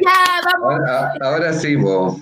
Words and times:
Ya, 0.00 0.40
vamos. 0.44 0.80
Ahora, 1.20 1.52
sí, 1.52 1.76
vos. 1.76 2.18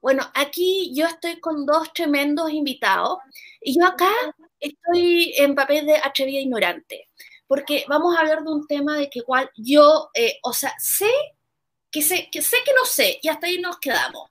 Bueno, 0.00 0.24
aquí 0.34 0.92
yo 0.94 1.06
estoy 1.06 1.38
con 1.38 1.64
dos 1.64 1.92
tremendos 1.92 2.50
invitados 2.50 3.18
y 3.60 3.78
yo 3.78 3.86
acá 3.86 4.10
estoy 4.58 5.32
en 5.36 5.54
papel 5.54 5.86
de 5.86 5.96
atrevida 5.96 6.40
ignorante, 6.40 7.08
porque 7.46 7.84
vamos 7.88 8.16
a 8.16 8.20
hablar 8.20 8.42
de 8.42 8.50
un 8.50 8.66
tema 8.66 8.96
de 8.96 9.08
que 9.08 9.20
igual 9.20 9.48
yo, 9.56 10.10
eh, 10.14 10.38
o 10.42 10.52
sea, 10.52 10.74
sé 10.78 11.10
que 11.90 12.02
sé, 12.02 12.28
que 12.32 12.42
sé 12.42 12.56
que 12.64 12.72
no 12.74 12.84
sé 12.84 13.20
y 13.22 13.28
hasta 13.28 13.46
ahí 13.46 13.60
nos 13.60 13.78
quedamos. 13.78 14.30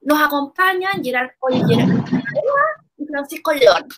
Nos 0.00 0.20
acompañan 0.22 1.04
Gerard 1.04 1.32
Gerard 1.68 1.90
y 2.96 3.06
Francisco 3.06 3.52
León. 3.52 3.88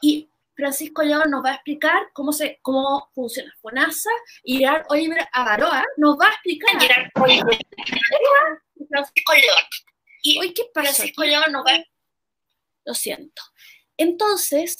Y 0.00 0.29
Francisco 0.60 1.02
León 1.02 1.30
nos 1.30 1.42
va 1.42 1.52
a 1.52 1.54
explicar 1.54 2.10
cómo, 2.12 2.32
se, 2.32 2.58
cómo 2.60 3.10
funciona 3.14 3.52
FONASA 3.60 4.10
y 4.44 4.58
Gerard 4.58 4.84
Oliver 4.90 5.26
Agaroa 5.32 5.84
nos 5.96 6.18
va 6.18 6.26
a 6.26 6.30
explicar 6.30 6.78
Gerard 6.80 7.10
Oliver 7.14 7.58
y 8.74 8.86
Francisco 8.86 9.32
León. 9.32 9.64
Y 10.22 10.38
hoy, 10.38 10.52
¿qué 10.52 10.64
pasa? 10.72 10.92
Francisco 10.92 11.24
León 11.24 11.50
nos 11.50 11.64
va 11.64 11.76
a... 11.76 11.84
Lo 12.84 12.94
siento. 12.94 13.42
Entonces, 13.96 14.76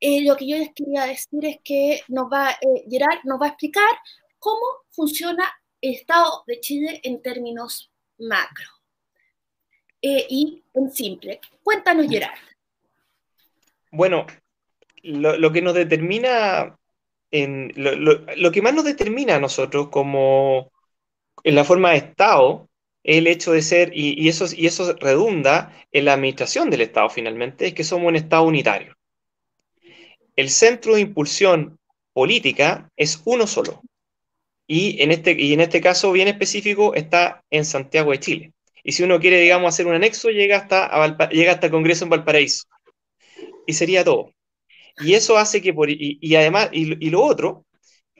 eh, 0.00 0.22
lo 0.24 0.36
que 0.36 0.48
yo 0.48 0.56
les 0.56 0.74
quería 0.74 1.06
decir 1.06 1.44
es 1.44 1.58
que 1.62 2.02
nos 2.08 2.30
va, 2.32 2.50
eh, 2.52 2.84
Gerard 2.90 3.20
nos 3.24 3.40
va 3.40 3.46
a 3.46 3.50
explicar 3.50 3.90
cómo 4.38 4.64
funciona 4.90 5.48
el 5.80 5.94
Estado 5.94 6.42
de 6.46 6.60
Chile 6.60 7.00
en 7.04 7.22
términos 7.22 7.92
macro. 8.18 8.68
Eh, 10.02 10.26
y 10.28 10.64
en 10.74 10.90
simple. 10.90 11.40
Cuéntanos, 11.62 12.06
Gerard. 12.08 12.38
Bueno, 13.92 14.26
lo, 15.02 15.52
que 15.52 15.62
nos 15.62 15.74
determina, 15.74 16.76
en, 17.30 17.72
lo, 17.76 18.52
que 18.52 18.62
más 18.62 18.74
nos 18.74 18.84
determina 18.84 19.36
a 19.36 19.40
nosotros 19.40 19.88
como 19.88 20.70
en 21.44 21.54
la 21.54 21.64
forma 21.64 21.90
de 21.90 21.98
Estado 21.98 22.68
es 23.02 23.18
el 23.18 23.26
hecho 23.26 23.52
de 23.52 23.62
ser, 23.62 23.92
y, 23.94 24.28
eso, 24.28 24.46
y 24.54 24.66
eso 24.66 24.94
redunda 24.94 25.72
en 25.90 26.04
la 26.04 26.12
administración 26.14 26.70
del 26.70 26.82
Estado 26.82 27.08
finalmente, 27.08 27.66
es 27.66 27.74
que 27.74 27.84
somos 27.84 28.08
un 28.08 28.16
Estado 28.16 28.42
unitario. 28.44 28.94
El 30.36 30.50
centro 30.50 30.94
de 30.94 31.00
impulsión 31.00 31.78
política 32.12 32.90
es 32.96 33.20
uno 33.24 33.46
solo. 33.46 33.82
Y 34.66 35.02
en, 35.02 35.10
este, 35.10 35.32
y 35.32 35.52
en 35.52 35.60
este 35.60 35.80
caso 35.80 36.12
bien 36.12 36.28
específico 36.28 36.94
está 36.94 37.42
en 37.50 37.64
Santiago 37.64 38.12
de 38.12 38.20
Chile. 38.20 38.52
Y 38.84 38.92
si 38.92 39.02
uno 39.02 39.18
quiere, 39.20 39.40
digamos, 39.40 39.68
hacer 39.68 39.86
un 39.86 39.94
anexo, 39.94 40.30
llega 40.30 40.58
hasta, 40.58 41.28
llega 41.30 41.52
hasta 41.52 41.66
el 41.66 41.72
Congreso 41.72 42.04
en 42.04 42.10
Valparaíso. 42.10 42.64
Y 43.66 43.72
sería 43.72 44.04
todo. 44.04 44.32
Y 44.98 45.14
eso 45.14 45.38
hace 45.38 45.62
que, 45.62 45.72
por, 45.72 45.88
y, 45.90 46.34
además, 46.36 46.68
y, 46.72 47.10
lo 47.10 47.22
otro, 47.22 47.66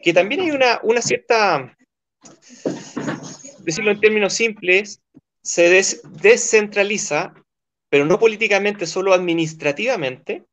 que 0.03 0.13
también 0.13 0.43
hay 0.43 0.51
una, 0.51 0.81
una 0.83 1.03
cierta, 1.03 1.77
decirlo 3.61 3.91
en 3.91 4.01
términos 4.01 4.33
simples, 4.33 5.03
se 5.43 5.69
descentraliza, 5.69 7.35
pero 7.89 8.05
no 8.05 8.19
políticamente, 8.19 8.87
solo 8.87 9.13
administrativamente, 9.13 10.45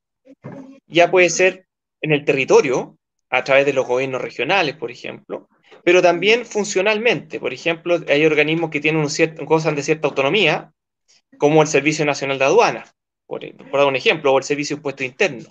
ya 0.88 1.12
puede 1.12 1.30
ser 1.30 1.68
en 2.02 2.12
el 2.12 2.26
territorio, 2.26 2.98
a 3.30 3.44
través 3.44 3.66
de 3.66 3.74
los 3.74 3.86
gobiernos 3.86 4.22
regionales, 4.22 4.76
por 4.76 4.92
ejemplo, 4.92 5.50
pero 5.84 6.02
también 6.02 6.46
funcionalmente. 6.46 7.40
Por 7.40 7.54
ejemplo, 7.54 8.00
hay 8.08 8.26
organismos 8.26 8.70
que 8.70 8.80
tienen 8.80 9.02
un 9.02 9.10
cierto, 9.10 9.46
gozan 9.46 9.76
de 9.76 9.84
cierta 9.84 10.08
autonomía, 10.08 10.72
como 11.38 11.62
el 11.62 11.68
Servicio 11.68 12.06
Nacional 12.06 12.40
de 12.40 12.46
Aduana, 12.46 12.86
por, 13.26 13.42
por 13.70 13.80
dar 13.80 13.88
un 13.88 13.96
ejemplo, 13.96 14.34
o 14.34 14.38
el 14.38 14.44
Servicio 14.44 14.76
de 14.76 14.80
Impuesto 14.80 15.04
Interno. 15.04 15.48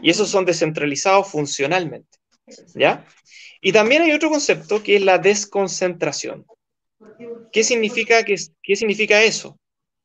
Y 0.00 0.10
esos 0.10 0.28
son 0.28 0.44
descentralizados 0.44 1.28
funcionalmente. 1.28 2.18
¿Ya? 2.74 3.06
Y 3.60 3.72
también 3.72 4.02
hay 4.02 4.12
otro 4.12 4.30
concepto 4.30 4.82
que 4.82 4.96
es 4.96 5.02
la 5.02 5.18
desconcentración. 5.18 6.44
¿Qué 7.52 7.62
significa, 7.64 8.24
qué, 8.24 8.36
qué 8.62 8.76
significa 8.76 9.22
eso? 9.22 9.58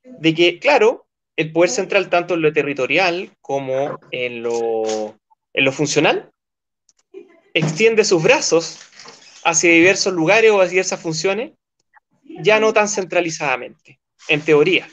De 0.04 0.34
que, 0.34 0.60
claro, 0.60 1.08
el 1.36 1.52
poder 1.52 1.70
central, 1.70 2.10
tanto 2.10 2.34
en 2.34 2.42
lo 2.42 2.52
territorial 2.52 3.32
como 3.42 4.00
en 4.12 4.44
lo, 4.44 5.16
en 5.54 5.66
lo 5.66 5.72
funcional, 5.72 6.32
extiende 7.54 8.04
sus 8.04 8.22
brazos 8.22 8.80
hacia 9.44 9.72
diversos 9.72 10.14
lugares 10.14 10.52
o 10.52 10.62
hacia 10.62 10.72
diversas 10.72 11.00
funciones, 11.00 11.54
ya 12.42 12.60
no 12.60 12.74
tan 12.74 12.88
centralizadamente, 12.88 14.00
en 14.28 14.42
teoría. 14.42 14.88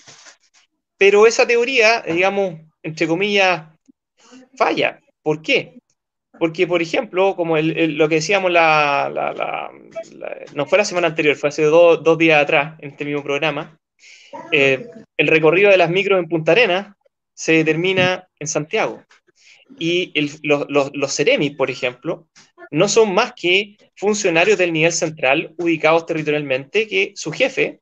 Pero 0.96 1.26
esa 1.26 1.46
teoría, 1.46 2.02
digamos, 2.02 2.60
entre 2.82 3.06
comillas, 3.06 3.73
falla. 4.56 5.00
¿Por 5.22 5.42
qué? 5.42 5.78
Porque, 6.38 6.66
por 6.66 6.82
ejemplo, 6.82 7.36
como 7.36 7.56
lo 7.56 8.08
que 8.08 8.16
decíamos, 8.16 8.50
la, 8.50 9.70
no 10.54 10.66
fue 10.66 10.78
la 10.78 10.84
semana 10.84 11.08
anterior, 11.08 11.36
fue 11.36 11.48
hace 11.48 11.62
dos 11.62 12.18
días 12.18 12.42
atrás, 12.42 12.78
en 12.80 12.90
este 12.90 13.04
mismo 13.04 13.22
programa, 13.22 13.78
eh, 14.52 14.86
el 15.16 15.28
recorrido 15.28 15.70
de 15.70 15.76
las 15.76 15.90
micros 15.90 16.18
en 16.18 16.28
Punta 16.28 16.52
Arenas 16.52 16.94
se 17.34 17.52
determina 17.52 18.28
en 18.38 18.48
Santiago. 18.48 19.02
Y 19.78 20.12
los, 20.42 20.66
los, 20.68 21.16
Ceremis, 21.16 21.56
por 21.56 21.70
ejemplo, 21.70 22.28
no 22.70 22.88
son 22.88 23.14
más 23.14 23.32
que 23.34 23.76
funcionarios 23.96 24.58
del 24.58 24.72
nivel 24.72 24.92
central 24.92 25.54
ubicados 25.58 26.06
territorialmente 26.06 26.86
que 26.86 27.12
su 27.16 27.32
jefe, 27.32 27.80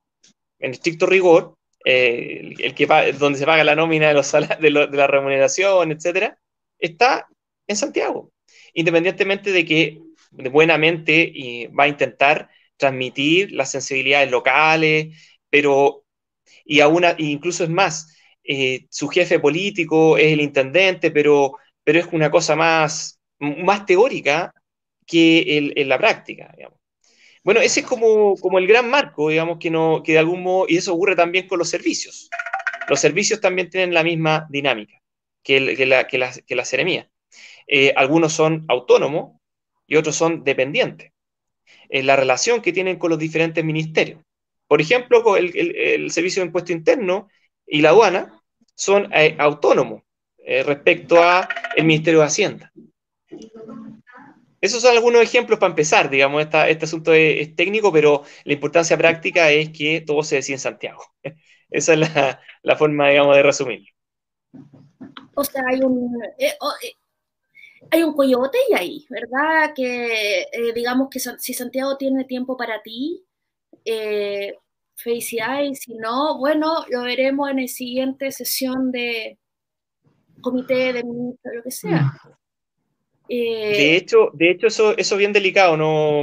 en 0.59 0.71
estricto 0.71 1.07
rigor, 1.07 1.57
eh, 1.85 2.55
el, 2.59 2.75
que 2.75 2.87
donde 3.19 3.39
se 3.39 3.47
paga 3.47 3.65
la 3.65 3.75
nómina 3.75 4.09
de, 4.09 4.15
los 4.15 4.33
de, 4.33 4.71
la 4.71 5.07
remuneración, 5.07 5.91
etcétera, 5.91 6.39
está 6.83 7.27
en 7.67 7.77
Santiago, 7.77 8.33
independientemente 8.75 9.53
de 9.53 9.65
que 9.65 10.03
buenamente 10.31 11.71
va 11.79 11.85
a 11.85 11.89
intentar 11.89 12.51
transmitir 12.77 13.53
las 13.53 13.71
sensibilidades 13.71 14.31
locales, 14.31 15.17
pero, 15.49 16.05
y 16.65 16.81
aún, 16.81 17.05
incluso 17.19 17.65
es 17.65 17.71
más, 17.71 18.17
eh, 18.45 18.87
su 18.91 19.09
jefe 19.09 19.39
político 19.39 20.19
es 20.19 20.33
el 20.33 20.41
intendente, 20.41 21.11
pero, 21.11 21.57
pero 21.85 22.01
es 22.01 22.09
una 22.13 22.31
cosa 22.31 22.57
más, 22.57 23.21
más 23.39 23.87
teórica 23.87 24.53
que 25.07 25.73
en 25.77 25.89
la 25.89 25.99
práctica, 25.99 26.55
Bueno, 27.45 27.61
ese 27.61 27.81
es 27.81 27.87
como, 27.87 28.37
como 28.37 28.59
el 28.59 28.67
gran 28.67 28.89
marco, 28.89 29.29
digamos, 29.29 29.59
que, 29.59 29.71
no, 29.71 30.03
que 30.03 30.13
de 30.13 30.19
algún 30.19 30.43
modo, 30.43 30.67
y 30.69 30.77
eso 30.77 30.95
ocurre 30.95 31.17
también 31.17 31.47
con 31.49 31.59
los 31.59 31.69
servicios. 31.69 32.31
Los 32.89 33.01
servicios 33.01 33.41
también 33.41 33.71
tienen 33.71 33.95
la 33.95 34.03
misma 34.03 34.47
dinámica 34.51 35.02
que, 35.43 35.61
la, 35.87 36.07
que, 36.07 36.65
seremía. 36.65 37.11
Eh, 37.67 37.93
algunos 37.97 38.33
son 38.33 38.65
autónomos 38.69 39.41
y 39.87 39.97
otros 39.97 40.17
son 40.17 40.45
dependientes. 40.45 41.13
En 41.89 42.07
la 42.07 42.17
relación 42.17 42.63
que 42.63 42.73
tienen 42.73 42.99
con 42.99 43.11
los 43.11 43.19
diferentes 43.19 43.65
ministerios. 43.65 44.21
Por 44.67 44.81
ejemplo, 44.81 45.37
el, 45.37 45.55
el, 45.77 46.11
Servicio 46.11 46.43
de 46.43 46.47
Impuesto 46.47 46.73
Interno 46.73 47.29
y 47.67 47.83
la 47.83 47.91
aduana 47.91 48.43
son 48.75 49.13
eh, 49.13 49.37
autónomos 49.39 50.03
eh, 50.39 50.63
respecto 50.63 51.23
al 51.23 51.47
Ministerio 51.85 52.21
de 52.21 52.27
Hacienda. 52.27 52.73
Esos 54.61 54.81
son 54.81 54.97
algunos 54.97 55.23
ejemplos 55.23 55.59
para 55.59 55.71
empezar, 55.71 56.09
digamos, 56.09 56.43
este 56.43 56.85
asunto 56.85 57.13
es, 57.13 57.55
técnico, 57.57 57.93
pero 57.93 58.23
la 58.45 58.53
importancia 58.53 58.97
práctica 58.97 59.51
es 59.51 59.71
que 59.71 60.01
todo 60.01 60.23
se 60.23 60.37
decide 60.37 60.55
en 60.55 60.61
Santiago. 60.61 61.05
Esa 61.71 61.95
es 61.95 61.99
la, 61.99 62.41
la 62.63 62.77
forma, 62.77 63.09
digamos, 63.09 63.35
de 63.35 63.43
resumirlo. 63.43 63.87
O 65.35 65.45
sea, 65.45 65.63
hay 65.69 65.81
un, 65.81 66.23
eh, 66.39 66.55
eh, 66.83 66.93
hay 67.91 68.03
un 68.03 68.15
coyote 68.15 68.59
y 68.71 68.75
ahí, 68.75 69.07
¿verdad? 69.09 69.73
Que 69.75 70.43
eh, 70.43 70.73
digamos 70.75 71.09
que 71.11 71.19
si 71.21 71.55
Santiago 71.55 71.97
tiene 71.97 72.25
tiempo 72.25 72.57
para 72.57 72.83
ti, 72.83 73.25
felicidades, 74.95 75.81
si 75.81 75.95
no, 75.95 76.39
bueno, 76.39 76.85
lo 76.89 77.03
veremos 77.03 77.51
en 77.51 77.63
la 77.63 77.69
siguiente 77.69 78.31
sesión 78.31 78.93
de 78.93 79.39
comité 80.41 80.93
de 80.93 81.03
ministros, 81.03 81.55
lo 81.55 81.63
que 81.63 81.71
sea. 81.71 82.13
De 83.29 83.97
hecho, 83.97 84.31
de 84.35 84.51
hecho 84.51 84.67
eso, 84.67 84.97
eso 84.97 85.15
es 85.15 85.19
bien 85.19 85.33
delicado, 85.33 85.77
no, 85.77 86.23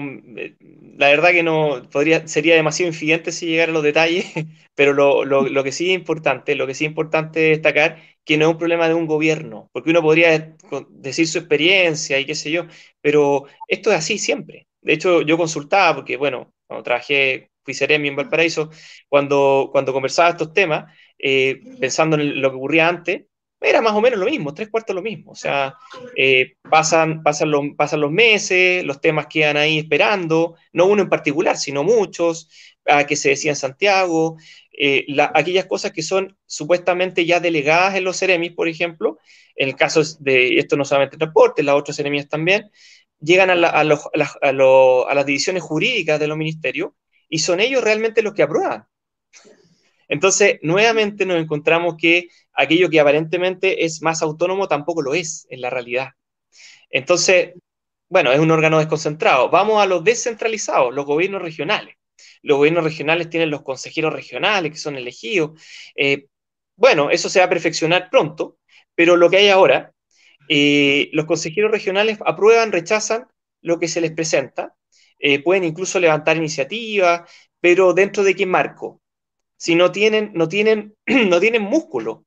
la 0.97 1.07
verdad 1.07 1.31
que 1.31 1.43
no 1.43 1.81
podría, 1.91 2.27
sería 2.27 2.55
demasiado 2.55 2.89
infidente 2.89 3.31
si 3.31 3.47
llegara 3.47 3.71
a 3.71 3.73
los 3.73 3.83
detalles, 3.83 4.25
pero 4.75 4.93
lo, 4.93 5.25
lo, 5.25 5.47
lo, 5.49 5.63
que 5.63 5.71
sí 5.71 5.89
es 5.89 5.95
importante, 5.95 6.55
lo 6.55 6.67
que 6.67 6.75
sí 6.75 6.85
es 6.85 6.89
importante 6.89 7.39
destacar 7.39 7.97
que 8.29 8.37
no 8.37 8.45
es 8.45 8.51
un 8.51 8.57
problema 8.59 8.87
de 8.87 8.93
un 8.93 9.07
gobierno, 9.07 9.69
porque 9.73 9.89
uno 9.89 10.03
podría 10.03 10.55
decir 10.89 11.27
su 11.27 11.39
experiencia 11.39 12.19
y 12.19 12.25
qué 12.27 12.35
sé 12.35 12.51
yo, 12.51 12.67
pero 13.01 13.45
esto 13.67 13.91
es 13.91 13.97
así 13.97 14.19
siempre. 14.19 14.67
De 14.81 14.93
hecho, 14.93 15.21
yo 15.23 15.35
consultaba, 15.37 15.95
porque 15.95 16.15
bueno, 16.17 16.53
cuando 16.67 16.83
trabajé, 16.83 17.49
fui 17.63 17.73
seremi 17.73 18.09
en 18.09 18.15
Valparaíso, 18.15 18.69
cuando, 19.07 19.69
cuando 19.71 19.93
conversaba 19.93 20.29
estos 20.29 20.53
temas, 20.53 20.93
eh, 21.17 21.59
pensando 21.79 22.17
en 22.17 22.39
lo 22.41 22.51
que 22.51 22.57
ocurría 22.57 22.87
antes, 22.87 23.23
era 23.61 23.81
más 23.81 23.93
o 23.93 24.01
menos 24.01 24.19
lo 24.19 24.25
mismo, 24.25 24.53
tres 24.53 24.69
cuartos 24.69 24.95
lo 24.95 25.01
mismo. 25.01 25.31
O 25.31 25.35
sea, 25.35 25.75
eh, 26.15 26.53
pasan, 26.69 27.23
pasan, 27.23 27.51
los, 27.51 27.63
los 27.93 28.11
meses, 28.11 28.83
los 28.83 29.01
temas 29.01 29.27
quedan 29.27 29.57
ahí 29.57 29.79
esperando, 29.79 30.55
no 30.73 30.85
uno 30.85 31.03
en 31.03 31.09
particular, 31.09 31.57
sino 31.57 31.83
muchos, 31.83 32.49
a 32.85 33.05
que 33.05 33.15
se 33.15 33.29
decía 33.29 33.51
en 33.51 33.55
Santiago, 33.55 34.37
eh, 34.81 35.05
aquellas 35.33 35.65
cosas 35.65 35.91
que 35.91 36.01
son 36.01 36.37
supuestamente 36.45 37.25
ya 37.25 37.39
delegadas 37.39 37.95
en 37.95 38.05
los 38.05 38.17
Ceremis, 38.17 38.53
por 38.53 38.67
ejemplo, 38.67 39.17
en 39.55 39.69
el 39.69 39.75
caso 39.75 40.01
de 40.19 40.57
esto 40.57 40.77
no 40.77 40.85
solamente 40.85 41.17
transporte, 41.17 41.63
las 41.63 41.75
otras 41.75 41.97
Ceremis 41.97 42.29
también, 42.29 42.71
llegan 43.19 43.49
a, 43.49 43.83
las 43.83 45.25
divisiones 45.25 45.63
jurídicas 45.63 46.19
de 46.19 46.27
los 46.27 46.37
ministerios 46.37 46.91
y 47.27 47.39
son 47.39 47.59
ellos 47.59 47.83
realmente 47.83 48.21
los 48.21 48.33
que 48.33 48.43
aprueban. 48.43 48.85
Entonces, 50.09 50.59
nuevamente 50.63 51.25
nos 51.25 51.37
encontramos 51.41 51.95
que 51.97 52.27
aquello 52.53 52.89
que 52.89 52.99
aparentemente 52.99 53.85
es 53.85 54.01
más 54.01 54.21
autónomo 54.21 54.67
tampoco 54.67 55.01
lo 55.01 55.13
es 55.13 55.47
en 55.49 55.61
la 55.61 55.69
realidad. 55.69 56.09
Entonces, 56.89 57.53
bueno, 58.09 58.31
es 58.31 58.39
un 58.39 58.51
órgano 58.51 58.79
desconcentrado. 58.79 59.49
Vamos 59.49 59.81
a 59.81 59.85
los 59.85 60.03
descentralizados, 60.03 60.93
los 60.93 61.05
gobiernos 61.05 61.41
regionales. 61.41 61.95
Los 62.41 62.57
gobiernos 62.57 62.83
regionales 62.83 63.29
tienen 63.29 63.49
los 63.51 63.61
consejeros 63.63 64.13
regionales 64.13 64.71
que 64.71 64.77
son 64.77 64.95
elegidos. 64.97 65.61
Eh, 65.95 66.27
bueno, 66.75 67.11
eso 67.11 67.29
se 67.29 67.39
va 67.39 67.45
a 67.45 67.49
perfeccionar 67.49 68.09
pronto, 68.09 68.57
pero 68.95 69.15
lo 69.17 69.29
que 69.29 69.37
hay 69.37 69.49
ahora, 69.49 69.93
eh, 70.49 71.09
los 71.13 71.25
consejeros 71.25 71.71
regionales 71.71 72.17
aprueban, 72.25 72.71
rechazan 72.71 73.27
lo 73.61 73.79
que 73.79 73.87
se 73.87 74.01
les 74.01 74.11
presenta, 74.11 74.75
eh, 75.19 75.43
pueden 75.43 75.63
incluso 75.65 75.99
levantar 75.99 76.37
iniciativas, 76.37 77.29
pero 77.59 77.93
dentro 77.93 78.23
de 78.23 78.35
qué 78.35 78.45
marco? 78.45 79.01
Si 79.59 79.75
no 79.75 79.91
tienen, 79.91 80.31
no 80.33 80.47
tienen, 80.47 80.95
no 81.05 81.39
tienen 81.39 81.63
músculo. 81.63 82.25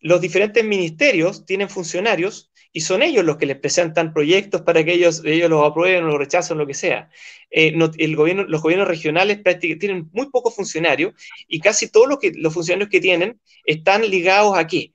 Los 0.00 0.20
diferentes 0.20 0.64
ministerios 0.64 1.46
tienen 1.46 1.70
funcionarios 1.70 2.50
y 2.72 2.80
son 2.80 3.02
ellos 3.02 3.24
los 3.24 3.36
que 3.36 3.46
les 3.46 3.58
presentan 3.58 4.12
proyectos 4.12 4.62
para 4.62 4.84
que 4.84 4.94
ellos, 4.94 5.22
ellos 5.24 5.48
los 5.48 5.64
aprueben 5.64 6.02
o 6.04 6.08
los 6.08 6.18
rechacen, 6.18 6.58
lo 6.58 6.66
que 6.66 6.74
sea. 6.74 7.08
Eh, 7.52 7.72
el 7.98 8.16
gobierno, 8.16 8.42
los 8.44 8.62
gobiernos 8.62 8.88
regionales 8.88 9.40
tienen 9.60 10.10
muy 10.12 10.28
pocos 10.30 10.56
funcionarios 10.56 11.14
y 11.46 11.60
casi 11.60 11.88
todos 11.88 12.08
los, 12.08 12.18
que, 12.18 12.32
los 12.34 12.52
funcionarios 12.52 12.90
que 12.90 13.00
tienen 13.00 13.40
están 13.64 14.02
ligados 14.10 14.58
a 14.58 14.66
qué? 14.66 14.92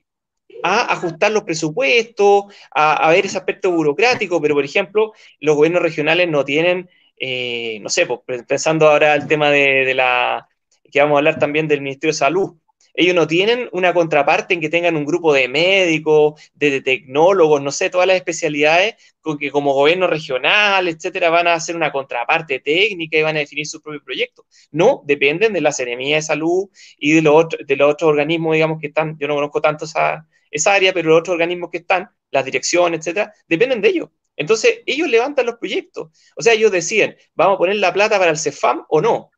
A 0.62 0.92
ajustar 0.92 1.32
los 1.32 1.44
presupuestos, 1.44 2.44
a, 2.70 3.10
ver 3.10 3.24
ese 3.24 3.38
aspecto 3.38 3.70
burocrático, 3.70 4.42
pero 4.42 4.54
por 4.54 4.64
ejemplo, 4.64 5.12
los 5.40 5.56
gobiernos 5.56 5.82
regionales 5.82 6.28
no 6.28 6.44
tienen, 6.44 6.90
eh, 7.18 7.78
no 7.80 7.88
sé, 7.88 8.06
pues, 8.06 8.44
pensando 8.46 8.88
ahora 8.88 9.14
el 9.14 9.26
tema 9.26 9.50
de, 9.50 9.84
de 9.86 9.94
la, 9.94 10.48
que 10.90 11.00
vamos 11.00 11.16
a 11.16 11.18
hablar 11.18 11.38
también 11.38 11.68
del 11.68 11.80
Ministerio 11.80 12.12
de 12.12 12.18
Salud, 12.18 12.56
ellos 12.98 13.14
no 13.14 13.28
tienen 13.28 13.68
una 13.70 13.94
contraparte 13.94 14.54
en 14.54 14.60
que 14.60 14.68
tengan 14.68 14.96
un 14.96 15.04
grupo 15.04 15.32
de 15.32 15.46
médicos, 15.46 16.50
de, 16.54 16.80
tecnólogos, 16.80 17.62
no 17.62 17.70
sé, 17.70 17.90
todas 17.90 18.08
las 18.08 18.16
especialidades 18.16 18.96
con 19.20 19.38
que 19.38 19.52
como 19.52 19.72
gobierno 19.72 20.08
regional, 20.08 20.88
etcétera, 20.88 21.30
van 21.30 21.46
a 21.46 21.54
hacer 21.54 21.76
una 21.76 21.92
contraparte 21.92 22.58
técnica 22.58 23.16
y 23.16 23.22
van 23.22 23.36
a 23.36 23.38
definir 23.38 23.66
su 23.68 23.80
propio 23.80 24.02
proyecto. 24.02 24.46
No, 24.72 25.02
dependen 25.06 25.52
de 25.52 25.60
la 25.60 25.70
Seremía 25.70 26.16
de 26.16 26.22
Salud 26.22 26.70
y 26.98 27.12
de 27.12 27.22
los, 27.22 27.46
de 27.64 27.76
los 27.76 27.92
otros 27.92 28.10
organismos, 28.10 28.54
digamos, 28.54 28.80
que 28.80 28.88
están, 28.88 29.16
yo 29.16 29.28
no 29.28 29.36
conozco 29.36 29.60
tanto 29.60 29.84
esa, 29.84 30.26
esa 30.50 30.74
área, 30.74 30.92
pero 30.92 31.10
los 31.10 31.20
otros 31.20 31.34
organismos 31.34 31.70
que 31.70 31.78
están, 31.78 32.10
las 32.32 32.44
direcciones, 32.44 32.98
etcétera, 32.98 33.32
dependen 33.46 33.80
de 33.80 33.90
ellos. 33.90 34.08
Entonces, 34.34 34.80
ellos 34.86 35.08
levantan 35.08 35.46
los 35.46 35.56
proyectos. 35.58 36.08
O 36.36 36.42
sea, 36.42 36.52
ellos 36.52 36.72
deciden, 36.72 37.16
¿vamos 37.36 37.54
a 37.54 37.58
poner 37.58 37.76
la 37.76 37.92
plata 37.92 38.18
para 38.18 38.32
el 38.32 38.38
CEFAM 38.38 38.84
o 38.88 39.00
no? 39.00 39.30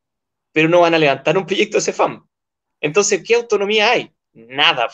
Pero 0.52 0.68
no 0.68 0.80
van 0.80 0.94
a 0.94 0.98
levantar 0.98 1.36
un 1.38 1.46
proyecto 1.46 1.78
de 1.78 1.82
CEFAM. 1.82 2.26
Entonces, 2.80 3.22
¿qué 3.26 3.34
autonomía 3.34 3.90
hay? 3.90 4.12
Nada. 4.32 4.88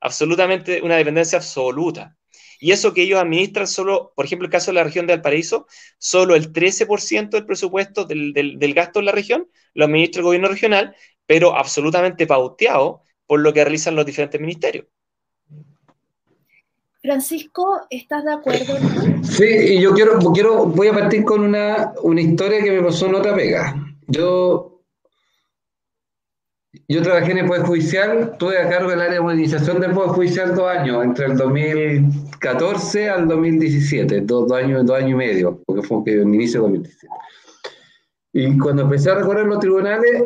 Absolutamente 0.00 0.82
una 0.82 0.96
dependencia 0.96 1.38
absoluta. 1.38 2.16
Y 2.58 2.72
eso 2.72 2.94
que 2.94 3.02
ellos 3.02 3.20
administran 3.20 3.66
solo, 3.66 4.12
por 4.14 4.24
ejemplo, 4.24 4.46
el 4.46 4.52
caso 4.52 4.70
de 4.70 4.76
la 4.76 4.84
región 4.84 5.06
de 5.06 5.14
Valparaíso, 5.14 5.66
solo 5.98 6.34
el 6.34 6.52
13% 6.52 7.30
del 7.30 7.46
presupuesto 7.46 8.04
del, 8.04 8.74
gasto 8.74 9.00
en 9.00 9.06
la 9.06 9.12
región 9.12 9.48
lo 9.74 9.84
administra 9.84 10.20
el 10.20 10.24
gobierno 10.24 10.48
regional, 10.48 10.96
pero 11.26 11.54
absolutamente 11.54 12.26
pauteado 12.26 13.02
por 13.26 13.40
lo 13.40 13.52
que 13.52 13.64
realizan 13.64 13.94
los 13.94 14.06
diferentes 14.06 14.40
ministerios. 14.40 14.86
Francisco, 17.02 17.82
¿estás 17.90 18.24
de 18.24 18.32
acuerdo? 18.32 18.74
Sí, 19.22 19.44
y 19.44 19.80
yo 19.80 19.92
quiero, 19.92 20.18
quiero, 20.32 20.66
voy 20.66 20.88
a 20.88 20.92
partir 20.92 21.24
con 21.24 21.40
una, 21.42 21.92
una 22.02 22.20
historia 22.20 22.62
que 22.62 22.72
me 22.72 22.82
pasó 22.82 23.06
en 23.06 23.14
otra 23.14 23.34
pega. 23.34 23.76
Yo 24.08 24.75
yo 26.88 27.02
trabajé 27.02 27.32
en 27.32 27.38
el 27.38 27.46
Poder 27.46 27.62
Judicial, 27.62 28.36
tuve 28.38 28.58
a 28.58 28.68
cargo 28.68 28.90
del 28.90 29.00
área 29.00 29.14
de 29.14 29.20
modernización 29.20 29.80
del 29.80 29.90
Poder 29.90 30.10
Judicial 30.10 30.54
dos 30.54 30.70
años, 30.70 31.04
entre 31.04 31.26
el 31.26 31.36
2014 31.36 33.08
al 33.08 33.26
2017, 33.26 34.20
dos, 34.20 34.52
años, 34.52 34.86
dos 34.86 34.96
años 34.96 35.10
y 35.10 35.14
medio, 35.14 35.60
porque 35.66 35.82
fue 35.82 36.02
el 36.06 36.22
inicio 36.32 36.62
del 36.62 36.72
2017. 36.74 37.14
Y 38.34 38.58
cuando 38.58 38.82
empecé 38.82 39.10
a 39.10 39.16
recorrer 39.16 39.46
los 39.46 39.58
tribunales, 39.58 40.24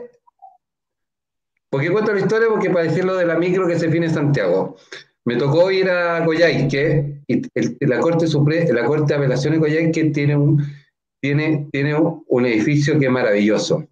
¿por 1.71 1.81
qué 1.81 1.91
cuento 1.91 2.13
la 2.13 2.21
historia? 2.21 2.49
Porque 2.51 2.69
para 2.69 2.85
decirlo 2.85 3.17
de 3.17 3.25
la 3.25 3.39
micro 3.39 3.67
que 3.67 3.79
se 3.79 3.87
viene 3.87 4.07
en 4.07 4.15
Santiago. 4.15 4.77
Me 5.25 5.37
tocó 5.37 5.71
ir 5.71 5.89
a 5.89 6.25
Coyhaique, 6.25 7.23
y 7.27 7.87
la 7.87 8.01
Corte 8.01 8.27
Suprema, 8.27 8.71
la 8.73 8.85
Corte 8.85 9.15
de 9.15 9.19
Apelaciones 9.19 9.61
de 9.61 9.67
Coyhaique 9.67 10.05
tiene 10.11 10.37
un, 10.37 10.63
tiene, 11.23 11.69
tiene 11.73 11.95
un 11.95 12.47
edificio 12.47 12.99
que 12.99 13.07
es 13.07 13.13
maravilloso 13.13 13.87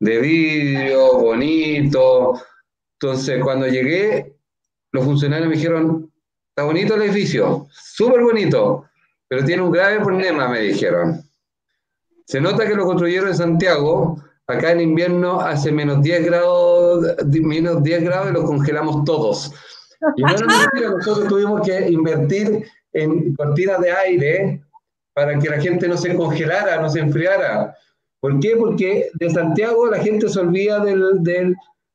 de 0.00 0.18
vidrio, 0.18 1.18
bonito. 1.18 2.40
Entonces, 3.00 3.42
cuando 3.42 3.66
llegué, 3.66 4.36
los 4.92 5.04
funcionarios 5.04 5.48
me 5.48 5.56
dijeron, 5.56 6.12
está 6.48 6.64
bonito 6.64 6.94
el 6.94 7.02
edificio, 7.02 7.66
súper 7.70 8.22
bonito, 8.22 8.84
pero 9.28 9.44
tiene 9.44 9.62
un 9.62 9.72
grave 9.72 10.00
problema, 10.00 10.48
me 10.48 10.60
dijeron. 10.60 11.20
Se 12.26 12.40
nota 12.40 12.66
que 12.66 12.74
lo 12.74 12.84
construyeron 12.84 13.28
en 13.28 13.36
Santiago, 13.36 14.22
acá 14.46 14.72
en 14.72 14.80
invierno 14.80 15.40
hace 15.40 15.72
menos 15.72 16.02
10 16.02 16.24
grados, 16.24 17.06
menos 17.26 17.82
10 17.82 18.04
grados 18.04 18.30
y 18.30 18.34
lo 18.34 18.44
congelamos 18.44 19.04
todos. 19.04 19.52
Y 20.16 20.22
no 20.22 20.32
nosotros 20.32 21.28
tuvimos 21.28 21.62
que 21.66 21.90
invertir 21.90 22.64
en 22.92 23.34
cortinas 23.34 23.80
de 23.80 23.92
aire 23.92 24.62
para 25.12 25.38
que 25.38 25.48
la 25.48 25.60
gente 25.60 25.88
no 25.88 25.96
se 25.96 26.14
congelara, 26.14 26.80
no 26.80 26.88
se 26.88 27.00
enfriara. 27.00 27.74
¿Por 28.24 28.40
qué? 28.40 28.56
Porque 28.56 29.10
de 29.12 29.28
Santiago 29.28 29.86
la 29.90 29.98
gente 29.98 30.30
se 30.30 30.40
olvida 30.40 30.80
del, 30.80 31.22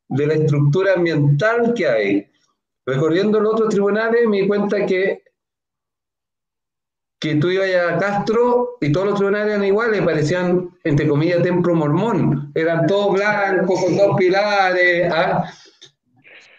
de 0.10 0.28
la 0.28 0.34
estructura 0.36 0.94
ambiental 0.94 1.74
que 1.74 1.88
hay. 1.88 2.32
Recorriendo 2.86 3.40
los 3.40 3.56
otros 3.56 3.70
tribunales 3.70 4.28
me 4.28 4.42
di 4.42 4.48
cuenta 4.48 4.86
que, 4.86 5.24
que 7.20 7.34
tú 7.38 7.50
ibas 7.50 7.70
a 7.74 7.98
Castro 7.98 8.78
y 8.80 8.92
todos 8.92 9.08
los 9.08 9.16
tribunales 9.16 9.54
eran 9.54 9.66
iguales, 9.66 10.04
parecían, 10.04 10.70
entre 10.84 11.08
comillas, 11.08 11.42
templo 11.42 11.74
mormón. 11.74 12.52
Eran 12.54 12.86
todos 12.86 13.14
blancos, 13.16 13.84
con 13.84 13.98
dos 13.98 14.16
pilares. 14.16 15.12
¿ah? 15.12 15.52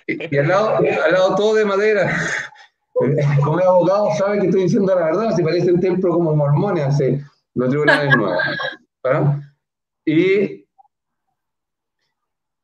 Y, 0.09 0.37
al, 0.37 0.49
lado, 0.49 0.79
al 0.79 1.13
lado 1.13 1.37
todo 1.37 1.55
de 1.55 1.65
madera. 1.65 2.19
Como 3.45 3.61
abogado 3.61 4.09
sabe 4.19 4.41
que 4.41 4.47
estoy 4.47 4.63
diciendo 4.63 4.97
la 4.97 5.05
verdad, 5.05 5.37
si 5.37 5.45
parece 5.45 5.71
un 5.71 5.81
templo 5.81 6.11
como 6.11 6.35
mormones 6.35 6.87
hace 6.87 7.25
los 7.55 7.71
tribunales 7.71 8.17
nuevos. 8.17 8.37
¿ah? 9.05 9.40
Y, 10.11 10.67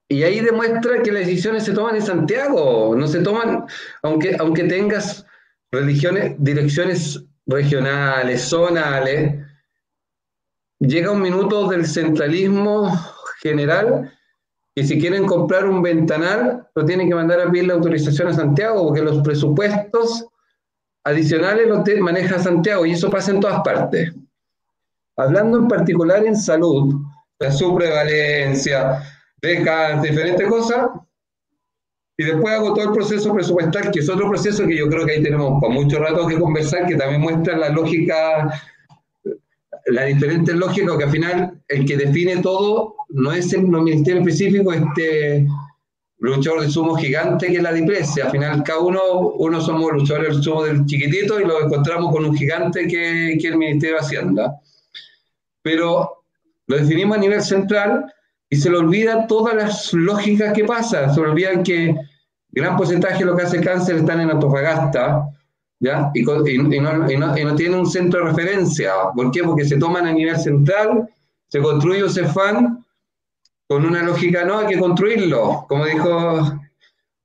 y 0.08 0.22
ahí 0.24 0.40
demuestra 0.40 1.00
que 1.00 1.12
las 1.12 1.26
decisiones 1.26 1.62
se 1.62 1.72
toman 1.72 1.94
en 1.94 2.02
Santiago, 2.02 2.96
no 2.96 3.06
se 3.06 3.20
toman, 3.20 3.66
aunque, 4.02 4.36
aunque 4.40 4.64
tengas 4.64 5.24
religiones, 5.70 6.34
direcciones 6.38 7.22
regionales, 7.46 8.48
zonales, 8.48 9.46
llega 10.80 11.12
un 11.12 11.22
minuto 11.22 11.68
del 11.68 11.86
centralismo 11.86 12.90
general 13.40 14.12
que 14.74 14.82
si 14.82 14.98
quieren 14.98 15.24
comprar 15.24 15.66
un 15.66 15.82
ventanal, 15.82 16.68
lo 16.74 16.84
tienen 16.84 17.08
que 17.08 17.14
mandar 17.14 17.40
a 17.40 17.48
pedir 17.48 17.68
la 17.68 17.74
autorización 17.74 18.26
a 18.26 18.34
Santiago, 18.34 18.88
porque 18.88 19.02
los 19.02 19.22
presupuestos 19.22 20.26
adicionales 21.04 21.68
los 21.68 21.84
maneja 22.00 22.40
Santiago 22.40 22.84
y 22.84 22.92
eso 22.92 23.08
pasa 23.08 23.30
en 23.30 23.38
todas 23.38 23.60
partes. 23.62 24.12
Hablando 25.16 25.58
en 25.58 25.68
particular 25.68 26.26
en 26.26 26.36
salud, 26.36 27.06
la 27.38 27.50
su 27.50 27.74
prevalencia, 27.74 29.02
becas, 29.40 30.02
diferentes 30.02 30.48
cosas, 30.48 30.88
y 32.18 32.24
después 32.24 32.54
hago 32.54 32.72
todo 32.72 32.84
el 32.84 32.92
proceso 32.92 33.32
presupuestal, 33.34 33.90
que 33.90 34.00
es 34.00 34.08
otro 34.08 34.28
proceso 34.30 34.66
que 34.66 34.76
yo 34.76 34.88
creo 34.88 35.04
que 35.04 35.12
ahí 35.12 35.22
tenemos 35.22 35.60
para 35.60 35.74
mucho 35.74 35.98
rato 35.98 36.26
que 36.26 36.38
conversar, 36.38 36.86
que 36.86 36.96
también 36.96 37.20
muestra 37.20 37.58
la 37.58 37.68
lógica, 37.68 38.50
la 39.86 40.04
diferente 40.04 40.54
lógica, 40.54 40.96
que 40.96 41.04
al 41.04 41.10
final 41.10 41.60
el 41.68 41.84
que 41.84 41.96
define 41.96 42.38
todo 42.38 42.94
no 43.10 43.32
es 43.32 43.52
el 43.52 43.64
ministerio 43.64 44.20
específico, 44.20 44.72
este 44.72 45.46
luchador 46.18 46.62
de 46.62 46.70
sumo 46.70 46.96
gigante 46.96 47.48
que 47.48 47.58
es 47.58 47.62
la 47.62 47.74
dipresia. 47.74 48.24
Al 48.24 48.30
final, 48.30 48.62
cada 48.62 48.80
uno, 48.80 49.00
uno 49.36 49.60
somos 49.60 49.92
luchadores 49.92 50.34
del 50.34 50.42
sumo 50.42 50.64
del 50.64 50.86
chiquitito 50.86 51.38
y 51.38 51.44
lo 51.44 51.62
encontramos 51.62 52.12
con 52.12 52.24
un 52.24 52.34
gigante 52.34 52.88
que, 52.88 53.36
que 53.38 53.48
el 53.48 53.58
Ministerio 53.58 53.96
de 53.96 54.00
Hacienda. 54.00 54.60
Pero 55.60 56.15
lo 56.66 56.76
definimos 56.76 57.16
a 57.16 57.20
nivel 57.20 57.42
central 57.42 58.12
y 58.48 58.56
se 58.56 58.70
le 58.70 58.78
olvida 58.78 59.26
todas 59.26 59.54
las 59.54 59.92
lógicas 59.92 60.52
que 60.52 60.64
pasan. 60.64 61.14
Se 61.14 61.20
olvidan 61.20 61.62
que 61.62 61.94
gran 62.50 62.76
porcentaje 62.76 63.18
de 63.18 63.24
lo 63.24 63.36
que 63.36 63.44
hace 63.44 63.60
cáncer 63.60 63.96
están 63.96 64.20
en 64.20 64.30
Antofagasta, 64.30 65.28
¿ya? 65.80 66.10
Y, 66.14 66.22
no, 66.22 67.10
y, 67.10 67.16
no, 67.16 67.54
tienen 67.54 67.80
un 67.80 67.86
centro 67.86 68.20
de 68.20 68.30
referencia. 68.30 68.92
¿Por 69.14 69.30
qué? 69.30 69.42
Porque 69.42 69.64
se 69.64 69.76
toman 69.76 70.06
a 70.06 70.12
nivel 70.12 70.36
central, 70.38 71.08
se 71.48 71.60
construye 71.60 72.04
un 72.04 72.10
CEFAN 72.10 72.84
con 73.68 73.84
una 73.84 74.02
lógica, 74.02 74.44
no, 74.44 74.58
hay 74.58 74.66
que 74.68 74.78
construirlo, 74.78 75.66
como 75.68 75.86
dijo, 75.86 76.60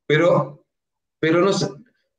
pero, 0.08 0.64
pero 1.20 1.42
no 1.42 1.52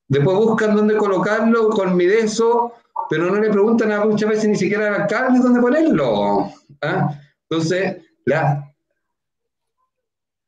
después 0.08 0.36
buscan 0.36 0.76
dónde 0.76 0.96
colocarlo 0.96 1.70
con 1.70 1.96
Mideso, 1.96 2.72
pero 3.08 3.30
no 3.30 3.40
le 3.40 3.50
preguntan 3.50 3.92
a 3.92 4.04
muchas 4.04 4.28
veces 4.28 4.48
ni 4.48 4.56
siquiera 4.56 4.88
al 4.88 5.02
alcalde 5.02 5.40
dónde 5.40 5.60
ponerlo. 5.60 6.50
¿ah? 6.82 7.18
Entonces, 7.48 7.96
la, 8.24 8.72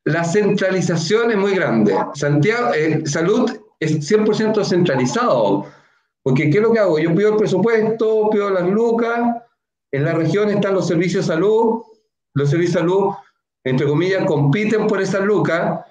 la 0.04 0.24
centralización 0.24 1.30
es 1.30 1.36
muy 1.36 1.54
grande. 1.54 1.96
Santiago, 2.14 2.72
eh, 2.74 3.06
salud 3.06 3.50
es 3.80 4.10
100% 4.10 4.64
centralizado. 4.64 5.66
Porque, 6.22 6.48
¿qué 6.50 6.56
es 6.58 6.62
lo 6.62 6.72
que 6.72 6.78
hago? 6.78 6.98
Yo 6.98 7.14
pido 7.14 7.30
el 7.30 7.36
presupuesto, 7.36 8.30
pido 8.30 8.50
las 8.50 8.68
lucas, 8.68 9.36
en 9.92 10.04
la 10.04 10.12
región 10.12 10.50
están 10.50 10.74
los 10.74 10.88
servicios 10.88 11.26
de 11.26 11.34
salud, 11.34 11.82
los 12.32 12.50
servicios 12.50 12.74
de 12.74 12.80
salud, 12.80 13.14
entre 13.62 13.86
comillas, 13.86 14.24
compiten 14.24 14.86
por 14.86 15.00
esas 15.00 15.22
lucas, 15.22 15.84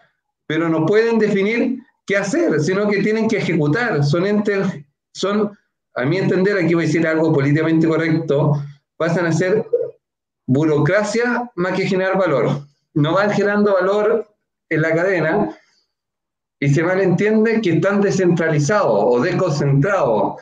pero 0.45 0.67
no 0.67 0.85
pueden 0.85 1.19
definir 1.19 1.79
qué 2.05 2.17
hacer, 2.17 2.59
sino 2.59 2.87
que 2.89 3.01
tienen 3.01 3.27
que 3.27 3.37
ejecutar. 3.37 4.03
Son 4.03 4.25
entes, 4.25 4.67
son, 5.13 5.57
a 5.95 6.05
mi 6.05 6.17
entender, 6.17 6.57
aquí 6.57 6.73
voy 6.73 6.85
a 6.85 6.87
decir 6.87 7.05
algo 7.05 7.31
políticamente 7.31 7.87
correcto, 7.87 8.61
pasan 8.97 9.25
a 9.27 9.31
ser 9.31 9.65
burocracia 10.45 11.51
más 11.55 11.73
que 11.73 11.85
generar 11.85 12.17
valor. 12.17 12.61
No 12.93 13.13
van 13.13 13.31
generando 13.31 13.73
valor 13.73 14.27
en 14.69 14.81
la 14.81 14.93
cadena 14.93 15.57
y 16.59 16.69
se 16.69 16.83
malentiende 16.83 17.61
que 17.61 17.73
están 17.73 18.01
descentralizados 18.01 18.91
o 18.91 19.19
desconcentrados. 19.19 20.41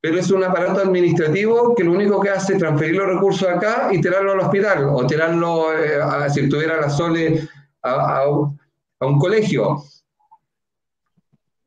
Pero 0.00 0.18
es 0.18 0.30
un 0.30 0.44
aparato 0.44 0.80
administrativo 0.80 1.74
que 1.74 1.84
lo 1.84 1.92
único 1.92 2.20
que 2.20 2.30
hace 2.30 2.52
es 2.52 2.58
transferir 2.60 2.96
los 2.96 3.08
recursos 3.08 3.48
acá 3.48 3.88
y 3.92 4.00
tirarlo 4.00 4.32
al 4.32 4.40
hospital 4.40 4.88
o 4.90 5.06
tirarlo, 5.06 5.76
eh, 5.76 6.00
a, 6.00 6.28
si 6.30 6.40
estuviera 6.40 6.80
la 6.80 6.88
SOLE, 6.88 7.48
a, 7.82 8.22
a, 8.22 9.06
un 9.06 9.18
colegio. 9.18 9.82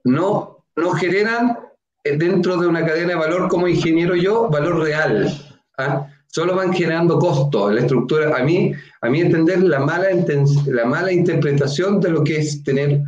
No, 0.05 0.65
no 0.77 0.91
generan 0.91 1.59
dentro 2.03 2.57
de 2.57 2.67
una 2.67 2.85
cadena 2.85 3.09
de 3.09 3.15
valor 3.15 3.47
como 3.47 3.67
ingeniero 3.67 4.15
yo, 4.15 4.49
valor 4.49 4.79
real. 4.79 5.31
¿ah? 5.77 6.07
Solo 6.27 6.55
van 6.55 6.73
generando 6.73 7.19
costos. 7.19 7.73
La 7.73 7.81
estructura, 7.81 8.35
a 8.37 8.43
mí, 8.43 8.73
a 9.01 9.09
mí 9.09 9.21
entender 9.21 9.61
la 9.63 9.79
mala, 9.79 10.07
la 10.65 10.85
mala 10.85 11.11
interpretación 11.11 11.99
de 11.99 12.09
lo 12.09 12.23
que 12.23 12.37
es 12.37 12.63
tener 12.63 13.01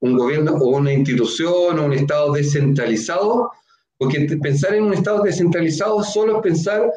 un 0.00 0.16
gobierno 0.16 0.52
o 0.52 0.76
una 0.76 0.92
institución 0.92 1.78
o 1.78 1.84
un 1.84 1.92
Estado 1.92 2.32
descentralizado, 2.32 3.50
porque 3.98 4.20
pensar 4.40 4.74
en 4.74 4.84
un 4.84 4.94
Estado 4.94 5.22
descentralizado 5.22 6.02
solo 6.04 6.36
es 6.36 6.42
pensar 6.42 6.92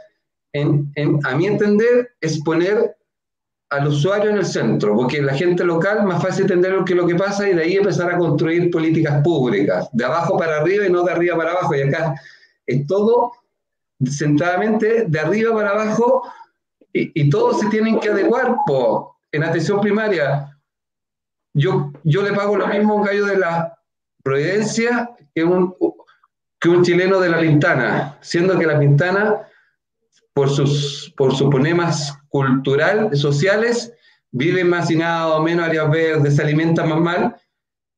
en, 0.54 0.92
a 1.24 1.36
mi 1.36 1.48
entender, 1.48 2.10
es 2.20 2.44
poner 2.44 2.96
al 3.72 3.88
usuario 3.88 4.30
en 4.30 4.38
el 4.38 4.46
centro, 4.46 4.94
porque 4.96 5.22
la 5.22 5.34
gente 5.34 5.64
local 5.64 6.04
más 6.04 6.22
fácil 6.22 6.44
entender 6.44 6.74
lo 6.74 6.84
que 6.84 6.94
lo 6.94 7.08
que 7.08 7.16
pasa 7.16 7.50
y 7.50 7.54
de 7.54 7.64
ahí 7.64 7.78
empezar 7.78 8.12
a 8.12 8.18
construir 8.18 8.70
políticas 8.70 9.24
públicas, 9.24 9.88
de 9.94 10.04
abajo 10.04 10.38
para 10.38 10.58
arriba 10.58 10.86
y 10.86 10.92
no 10.92 11.04
de 11.04 11.14
arriba 11.14 11.38
para 11.38 11.52
abajo. 11.52 11.74
Y 11.74 11.82
acá 11.82 12.14
es 12.68 12.86
todo 12.86 13.32
centradamente 14.06 15.06
de 15.08 15.20
arriba 15.20 15.54
para 15.54 15.70
abajo 15.70 16.24
y, 16.92 17.30
todos 17.30 17.62
se 17.62 17.70
tienen 17.70 18.02
que 18.02 18.10
adecuar. 18.10 18.58
en 19.32 19.44
atención 19.46 19.80
primaria, 19.80 20.54
yo, 21.54 21.94
yo 22.04 22.24
le 22.24 22.34
pago 22.34 22.58
lo 22.58 22.68
mismo 22.68 22.94
a 22.94 22.96
un 22.98 23.04
gallo 23.04 23.26
de 23.26 23.38
la 23.38 23.78
Providencia 24.22 25.10
que 25.34 25.46
un, 25.46 25.74
que 26.60 26.68
un 26.68 26.84
chileno 26.84 27.22
de 27.22 27.30
la 27.30 27.40
Pintana, 27.40 28.18
siendo 28.20 28.60
que 28.60 28.68
la 28.68 28.78
Pintana, 28.78 29.48
por 30.34 30.50
sus, 30.50 31.14
por 31.18 31.36
sus 31.36 31.50
problemas 31.50 32.18
cultural, 32.30 33.16
sociales, 33.16 33.94
viven 34.32 34.70
más 34.70 34.90
o 34.90 35.42
menos 35.42 35.66
áreas 35.66 35.90
verdes, 35.90 36.36
se 36.36 36.42
alimentan 36.42 36.90
más 36.90 37.00
mal, 37.00 37.36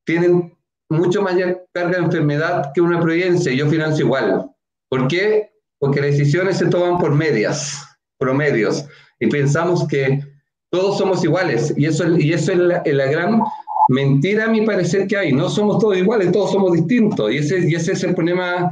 tienen 0.05 0.57
mucho 0.89 1.21
mayor 1.21 1.67
carga 1.71 1.97
de 1.97 2.05
enfermedad 2.05 2.71
que 2.73 2.81
una 2.81 2.99
Providencia 2.99 3.51
y 3.51 3.57
yo 3.57 3.67
financio 3.67 4.05
igual. 4.05 4.49
¿Por 4.89 5.07
qué? 5.07 5.51
Porque 5.79 6.01
las 6.01 6.11
decisiones 6.11 6.57
se 6.57 6.67
toman 6.67 6.99
por 6.99 7.13
medias, 7.13 7.85
promedios, 8.17 8.85
y 9.19 9.27
pensamos 9.27 9.87
que 9.87 10.21
todos 10.69 10.97
somos 10.97 11.23
iguales, 11.23 11.73
y 11.77 11.85
eso, 11.85 12.17
y 12.17 12.33
eso 12.33 12.51
es, 12.51 12.57
la, 12.57 13.05
gran 13.05 13.41
mentira 13.89 14.45
a 14.45 14.49
mi 14.49 14.65
parecer 14.65 15.07
que 15.07 15.17
hay, 15.17 15.31
no 15.31 15.49
somos 15.49 15.79
todos 15.79 15.97
iguales, 15.97 16.31
todos 16.31 16.51
somos 16.51 16.73
distintos, 16.73 17.31
y 17.31 17.37
ese, 17.37 17.59
y 17.69 17.75
ese 17.75 17.91
es 17.91 18.03
el 18.03 18.15
problema 18.15 18.71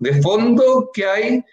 de 0.00 0.20
fondo 0.20 0.90
que 0.92 1.06
hay 1.06 1.44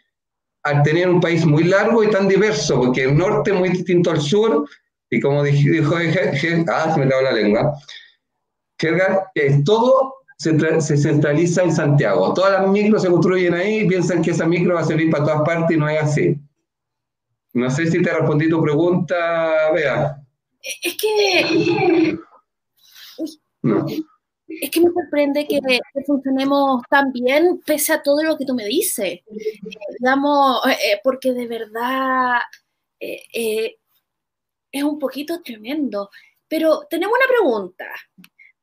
al 0.67 0.83
tener 0.83 1.09
un 1.09 1.21
país 1.21 1.45
muy 1.45 1.63
largo 1.63 2.03
y 2.03 2.09
tan 2.09 2.27
diverso, 2.27 2.79
porque 2.79 3.05
el 3.05 3.17
norte 3.17 3.51
es 3.51 3.57
muy 3.57 3.69
distinto 3.69 4.11
al 4.11 4.21
sur, 4.21 4.67
y 5.09 5.19
como 5.19 5.43
dijo, 5.43 5.71
dijo 5.71 5.95
ah, 6.67 6.93
se 6.93 6.99
me 6.99 7.05
la 7.05 7.31
lengua, 7.31 7.73
que 8.77 9.61
todo 9.65 10.15
se, 10.37 10.81
se, 10.81 10.97
centraliza 10.97 11.63
en 11.63 11.71
Santiago. 11.71 12.33
Todas 12.33 12.61
las 12.61 12.69
micros 12.69 13.01
se 13.01 13.09
construyen 13.09 13.53
ahí 13.53 13.79
y 13.79 13.87
piensan 13.87 14.21
que 14.21 14.31
esa 14.31 14.45
micro 14.45 14.75
va 14.75 14.81
a 14.81 14.85
servir 14.85 15.09
para 15.09 15.23
todas 15.23 15.41
partes 15.41 15.75
y 15.75 15.79
no 15.79 15.89
es 15.89 16.01
así. 16.01 16.35
No 17.53 17.71
sé 17.71 17.87
si 17.87 18.01
te 18.01 18.13
respondí 18.13 18.49
tu 18.49 18.61
pregunta, 18.61 19.71
Bea. 19.73 20.21
Es 20.61 20.97
que... 20.97 22.17
Es 24.61 24.71
que 24.71 24.81
me 24.81 24.91
sorprende 24.91 25.47
que, 25.47 25.59
funcionemos 26.05 26.81
tan 26.89 27.11
bien 27.11 27.61
pese 27.65 27.93
a 27.93 28.01
todo 28.01 28.23
lo 28.23 28.37
que 28.37 28.45
tú 28.45 28.53
me 28.53 28.65
dices. 28.65 29.05
Eh, 29.05 29.23
digamos, 29.99 30.65
eh, 30.67 30.77
eh, 30.91 31.01
porque 31.03 31.33
de 31.33 31.47
verdad 31.47 32.39
es 32.99 34.83
un 34.83 34.99
poquito 34.99 35.41
tremendo. 35.41 36.09
Pero 36.47 36.87
tenemos 36.89 37.17
una 37.17 37.27
pregunta. 37.27 37.85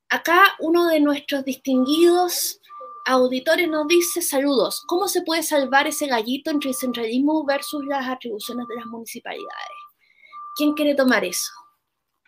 Acá 0.09 0.55
uno 0.61 0.89
de 0.89 1.01
nuestros 1.01 1.45
distinguidos 1.45 2.61
auditores 3.07 3.69
nos 3.69 3.87
dice, 3.87 4.23
saludos, 4.23 4.83
¿cómo 4.87 5.09
se 5.09 5.23
puede 5.23 5.43
salvar 5.43 5.87
ese 5.87 6.07
gallito 6.07 6.51
entre 6.51 6.71
el 6.71 6.77
centralismo 6.77 7.45
versus 7.45 7.85
las 7.87 8.09
atribuciones 8.09 8.67
de 8.67 8.77
las 8.77 8.87
municipalidades? 8.87 9.79
¿Quién 10.57 10.73
quiere 10.73 10.95
tomar 10.95 11.25
eso? 11.25 11.51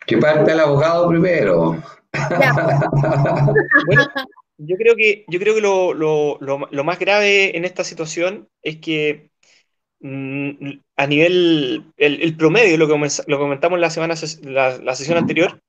Que 0.05 0.17
parte 0.17 0.51
el 0.51 0.59
abogado 0.59 1.07
primero. 1.07 1.81
yo 4.57 4.75
creo 4.77 4.95
que, 4.95 5.25
yo 5.27 5.39
creo 5.39 5.55
que 5.55 5.61
lo, 5.61 6.83
más 6.83 6.99
grave 6.99 7.57
en 7.57 7.65
esta 7.65 7.83
situación 7.83 8.47
es 8.61 8.77
que 8.77 9.31
mm, 9.99 10.79
a 10.95 11.07
nivel, 11.07 11.91
el, 11.97 12.37
promedio, 12.37 12.77
lo 12.77 12.87
que, 12.87 12.93
lo 13.27 13.39
comentamos 13.39 13.79
la, 13.79 13.89
semana, 13.89 14.13
la 14.43 14.95
sesión 14.95 15.17
anterior, 15.17 15.59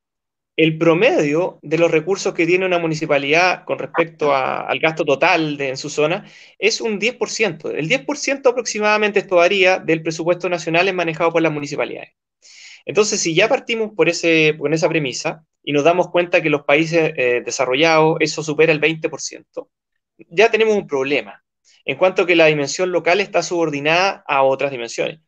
el 0.59 0.77
promedio 0.77 1.61
de 1.63 1.79
los 1.79 1.89
recursos 1.89 2.35
que 2.35 2.45
tiene 2.45 2.67
una 2.67 2.81
municipalidad 2.81 3.65
con 3.65 3.79
respecto 3.79 4.35
al 4.35 4.81
gasto 4.81 5.05
total 5.05 5.59
en 5.61 5.77
su 5.77 5.89
zona 5.89 6.27
es 6.59 6.81
un 6.81 6.99
10%. 6.99 7.71
El 7.71 7.89
10% 7.89 8.51
aproximadamente 8.51 9.21
esto 9.21 9.37
varía 9.37 9.79
del 9.79 10.03
presupuesto 10.03 10.49
nacional 10.49 10.89
es 10.89 10.95
manejado 10.95 11.31
por 11.31 11.43
las 11.43 11.53
municipalidades. 11.53 12.11
Entonces, 12.85 13.21
si 13.21 13.37
ya 13.37 13.49
partimos 13.49 13.93
por, 13.95 14.09
ese, 14.09 14.53
por 14.59 14.75
esa 14.75 14.89
premisa 14.89 15.45
y 15.69 15.73
nos 15.73 15.85
damos 15.85 16.09
cuenta 16.09 16.41
que 16.41 16.49
los 16.49 16.63
países 16.65 17.13
eh, 17.15 17.43
desarrollados 17.45 18.17
eso 18.21 18.43
supera 18.43 18.73
el 18.73 18.81
20%, 18.81 19.69
ya 20.31 20.51
tenemos 20.51 20.75
un 20.75 20.87
problema 20.87 21.45
en 21.85 21.99
cuanto 21.99 22.25
que 22.25 22.37
la 22.37 22.47
dimensión 22.47 22.91
local 22.91 23.21
está 23.21 23.43
subordinada 23.43 24.25
a 24.27 24.43
otras 24.45 24.71
dimensiones. 24.71 25.21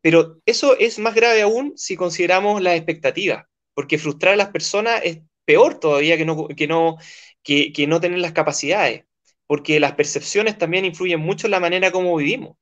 Pero 0.00 0.38
eso 0.46 0.78
es 0.78 1.00
más 1.00 1.16
grave 1.16 1.42
aún 1.42 1.72
si 1.76 1.96
consideramos 1.96 2.62
las 2.62 2.76
expectativas 2.76 3.46
porque 3.74 3.98
frustrar 3.98 4.34
a 4.34 4.36
las 4.36 4.50
personas 4.50 5.00
es 5.02 5.22
peor 5.44 5.80
todavía 5.80 6.16
que 6.16 6.24
no, 6.24 6.46
que 6.46 6.68
no, 6.68 6.98
que, 7.42 7.86
no 7.88 8.00
tener 8.00 8.20
las 8.20 8.32
capacidades, 8.32 9.06
porque 9.48 9.80
las 9.80 9.94
percepciones 9.94 10.56
también 10.56 10.84
influyen 10.84 11.18
mucho 11.18 11.48
en 11.48 11.50
la 11.50 11.58
manera 11.58 11.90
como 11.90 12.14
vivimos. 12.14 12.56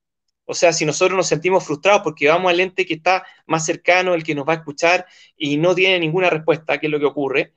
O 0.52 0.54
sea, 0.54 0.72
si 0.72 0.84
nosotros 0.84 1.16
nos 1.16 1.26
sentimos 1.28 1.64
frustrados 1.64 2.02
porque 2.02 2.28
vamos 2.28 2.50
al 2.50 2.60
ente 2.60 2.86
que 2.86 2.94
está 2.94 3.24
más 3.46 3.64
cercano, 3.66 4.14
el 4.14 4.24
que 4.24 4.34
nos 4.34 4.46
va 4.48 4.54
a 4.54 4.56
escuchar 4.56 5.06
y 5.36 5.56
no 5.56 5.74
tiene 5.74 5.98
ninguna 5.98 6.30
respuesta, 6.30 6.78
¿qué 6.78 6.86
es 6.86 6.92
lo 6.92 7.00
que 7.00 7.06
ocurre? 7.06 7.54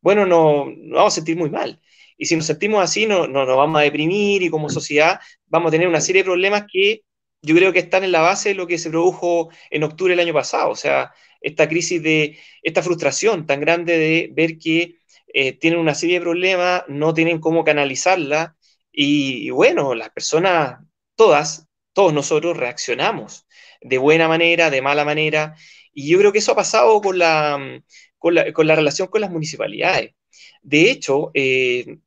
Bueno, 0.00 0.26
no, 0.26 0.66
nos 0.66 0.96
vamos 0.96 1.12
a 1.14 1.16
sentir 1.16 1.36
muy 1.36 1.50
mal. 1.50 1.80
Y 2.16 2.26
si 2.26 2.36
nos 2.36 2.46
sentimos 2.46 2.82
así, 2.82 3.06
no, 3.06 3.26
no, 3.26 3.44
nos 3.46 3.56
vamos 3.56 3.80
a 3.80 3.82
deprimir 3.82 4.42
y 4.42 4.50
como 4.50 4.68
sociedad 4.70 5.20
vamos 5.46 5.68
a 5.68 5.72
tener 5.72 5.88
una 5.88 6.00
serie 6.00 6.22
de 6.22 6.26
problemas 6.26 6.64
que 6.72 7.02
yo 7.42 7.54
creo 7.54 7.72
que 7.72 7.80
están 7.80 8.04
en 8.04 8.12
la 8.12 8.20
base 8.20 8.50
de 8.50 8.54
lo 8.54 8.66
que 8.66 8.78
se 8.78 8.90
produjo 8.90 9.50
en 9.70 9.84
octubre 9.84 10.12
del 10.12 10.20
año 10.20 10.34
pasado. 10.34 10.70
O 10.70 10.76
sea, 10.76 11.12
esta 11.40 11.68
crisis 11.68 12.02
de, 12.02 12.38
esta 12.62 12.82
frustración 12.82 13.46
tan 13.46 13.60
grande 13.60 13.98
de 13.98 14.30
ver 14.32 14.58
que 14.58 14.98
eh, 15.34 15.52
tienen 15.52 15.80
una 15.80 15.94
serie 15.94 16.18
de 16.18 16.22
problemas, 16.22 16.84
no 16.88 17.14
tienen 17.14 17.40
cómo 17.40 17.64
canalizarla 17.64 18.56
y, 18.96 19.50
bueno, 19.50 19.94
las 19.94 20.10
personas, 20.10 20.78
todas, 21.16 21.66
todos 21.94 22.12
nosotros 22.12 22.56
reaccionamos 22.56 23.46
de 23.80 23.98
buena 23.98 24.28
manera, 24.28 24.70
de 24.70 24.82
mala 24.82 25.04
manera 25.06 25.56
y 25.94 26.08
yo 26.08 26.18
creo 26.18 26.32
que 26.32 26.38
eso 26.38 26.52
ha 26.52 26.56
pasado 26.56 27.00
con 27.00 27.18
la, 27.18 27.80
con 28.18 28.34
la, 28.34 28.52
con 28.52 28.66
la 28.66 28.76
relación 28.76 29.08
con 29.08 29.22
las 29.22 29.30
municipalidades. 29.30 30.14
De 30.62 30.90
hecho, 30.90 31.30
eh, 31.34 31.98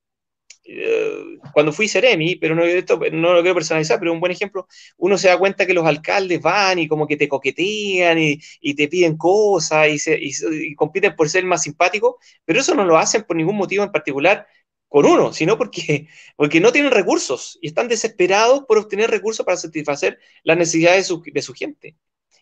eh, 0.70 1.38
cuando 1.54 1.72
fui 1.72 1.88
Ceremi, 1.88 2.36
pero 2.36 2.54
no, 2.54 2.64
esto, 2.64 3.00
no 3.12 3.34
lo 3.34 3.42
quiero 3.42 3.56
personalizar, 3.56 4.00
pero 4.00 4.12
un 4.12 4.20
buen 4.20 4.34
ejemplo, 4.34 4.68
uno 4.98 5.18
se 5.18 5.30
da 5.30 5.38
cuenta 5.38 5.66
que 5.66 5.74
los 5.74 5.86
alcaldes 5.86 6.42
van 6.42 6.80
y 6.80 6.88
como 6.88 7.08
que 7.08 7.16
te 7.16 7.30
coquetean 7.30 8.18
y, 8.20 8.74
te 8.76 8.88
piden 8.90 9.16
cosas 9.16 9.88
y, 9.88 9.98
se, 9.98 10.20
y, 10.20 10.76
compiten 10.76 11.16
por 11.16 11.30
ser 11.30 11.46
más 11.46 11.64
simpático, 11.64 12.20
pero 12.44 12.60
eso 12.60 12.76
no 12.76 12.84
lo 12.84 12.98
hacen 12.98 13.24
por 13.24 13.38
ningún 13.38 13.56
motivo 13.56 13.84
en 13.84 13.92
particular 13.92 14.46
con 14.88 15.06
uno, 15.06 15.34
sino 15.34 15.58
porque, 15.58 16.08
porque 16.36 16.60
no 16.60 16.72
tienen 16.72 16.92
recursos 16.92 17.58
y 17.62 17.68
están 17.68 17.88
desesperados 17.88 18.64
por 18.68 18.78
obtener 18.78 19.10
recursos 19.10 19.46
para 19.46 19.58
satisfacer 19.58 20.20
las 20.44 20.58
necesidades 20.58 21.10
de 21.34 21.42
su, 21.42 21.54
gente. 21.54 21.96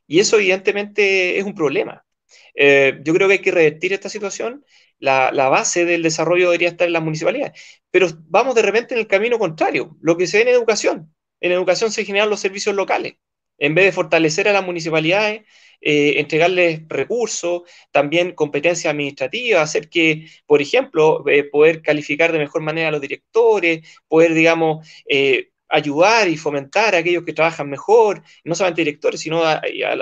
Y 0.08 0.20
eso 0.20 0.38
evidentemente 0.38 1.38
es 1.38 1.44
un 1.44 1.56
problema. 1.56 2.06
Eh, 2.54 3.00
yo 3.04 3.14
creo 3.14 3.28
que 3.28 3.36
hay 3.36 3.42
que 3.42 3.52
revertir 3.52 3.94
esta 3.94 4.10
situación. 4.10 4.66
La, 5.00 5.32
la, 5.32 5.50
base 5.50 5.86
del 5.86 6.04
desarrollo 6.04 6.46
debería 6.46 6.70
estar 6.70 6.88
en 6.88 6.94
las 6.94 7.04
municipalidades. 7.04 7.60
Pero 7.92 8.08
vamos 8.28 8.56
de 8.56 8.62
repente 8.62 8.94
en 8.94 9.00
el 9.00 9.08
camino 9.08 9.40
contrario, 9.40 9.98
lo 10.02 10.18
que 10.18 10.28
se 10.28 10.38
ve 10.38 10.44
en 10.44 10.56
educación. 10.56 11.14
En 11.42 11.52
educación 11.52 11.92
se 11.92 12.06
generan 12.06 12.30
los 12.30 12.40
servicios 12.40 12.76
locales. 12.76 13.16
En 13.58 13.76
vez 13.76 13.86
de 13.86 13.92
fortalecer 13.92 14.48
a 14.48 14.54
las 14.54 14.66
municipalidades, 14.66 15.44
eh, 15.82 16.20
entregarles 16.20 16.82
recursos, 16.88 17.64
también 17.92 18.34
competencias 18.34 18.92
administrativas, 18.92 19.64
hacer 19.64 19.90
que, 19.90 20.28
por 20.46 20.62
ejemplo, 20.62 21.28
eh, 21.28 21.44
poder 21.44 21.82
calificar 21.82 22.32
de 22.32 22.40
mejor 22.40 22.62
manera 22.62 22.90
a 22.90 22.92
los 22.92 23.02
directores, 23.02 23.88
poder, 24.08 24.34
digamos, 24.34 24.88
eh, 25.08 25.52
ayudar 25.70 26.28
y 26.30 26.38
fomentar 26.38 26.96
a 26.96 27.00
aquellos 27.00 27.24
que 27.24 27.34
trabajan 27.34 27.70
mejor, 27.70 28.22
no 28.44 28.56
solamente 28.56 28.82
directores, 28.82 29.20
sino 29.20 29.44
a, 29.44 29.62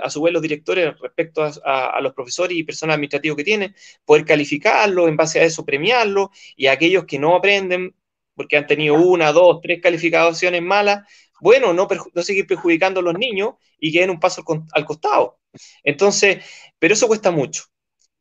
su 0.10 0.22
vez 0.22 0.34
los 0.34 0.42
directores 0.42 1.00
respecto 1.00 1.44
a, 1.44 2.00
los 2.02 2.14
profesores 2.14 2.58
y 2.58 2.64
personal 2.64 2.96
administrativo 2.96 3.36
que 3.36 3.44
tienen, 3.44 3.76
poder 4.06 4.26
calificarlos, 4.26 5.08
en 5.08 5.18
base 5.18 5.40
a 5.40 5.44
eso 5.44 5.66
premiarlos, 5.66 6.30
y 6.56 6.68
a 6.68 6.74
aquellos 6.74 7.06
que 7.06 7.20
no 7.20 7.36
aprenden, 7.36 7.96
porque 8.36 8.58
han 8.58 8.68
tenido 8.68 8.96
una, 8.96 9.32
dos, 9.32 9.62
tres 9.62 9.82
calificaciones 9.82 10.62
malas, 10.62 11.02
bueno, 11.44 11.74
no, 11.74 11.88
seguir 12.24 12.48
perjudicando 12.48 13.02
a 13.02 13.04
los 13.04 13.18
niños 13.18 13.56
y 13.78 13.92
que 13.92 14.00
den 14.00 14.12
un 14.12 14.20
paso 14.20 14.44
al, 14.72 14.86
costado. 14.86 15.40
Entonces, 15.84 16.44
pero 16.80 16.94
eso 16.94 17.08
cuesta 17.08 17.32
mucho. 17.32 17.64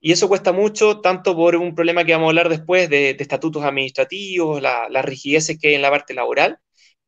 Y 0.01 0.13
eso 0.13 0.29
cuesta 0.29 0.53
mucho 0.53 1.01
tanto 1.01 1.37
por 1.37 1.57
un 1.57 1.75
problema 1.75 2.05
que 2.05 2.13
vamos 2.13 2.27
a 2.27 2.31
hablar 2.31 2.49
después 2.49 2.91
de, 2.91 3.11
estatutos 3.19 3.65
administrativos, 3.65 4.61
las 4.61 4.91
la 4.91 5.03
rigideces 5.03 5.59
que 5.59 5.69
hay 5.69 5.75
en 5.75 5.83
la 5.83 5.91
parte 5.91 6.15
laboral, 6.15 6.59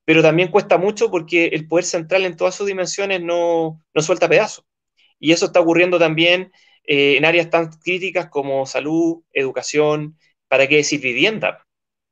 pero 0.05 0.23
también 0.23 0.51
cuesta 0.51 0.79
mucho 0.79 1.11
porque 1.11 1.47
el 1.47 1.67
poder 1.69 1.85
central 1.85 2.25
en 2.27 2.37
todas 2.37 2.55
sus 2.55 2.67
dimensiones 2.67 3.21
no, 3.23 3.83
no 3.95 4.03
suelta 4.03 4.29
pedazos. 4.29 4.65
Y 5.19 5.33
eso 5.33 5.47
está 5.47 5.61
ocurriendo 5.61 5.99
también 5.99 6.53
eh, 6.87 7.17
en 7.17 7.25
áreas 7.25 7.51
tan 7.51 7.71
críticas 7.73 8.29
como 8.29 8.67
salud, 8.67 9.23
educación, 9.33 10.19
¿para 10.49 10.69
qué 10.69 10.77
decir 10.77 11.01
vivienda? 11.01 11.67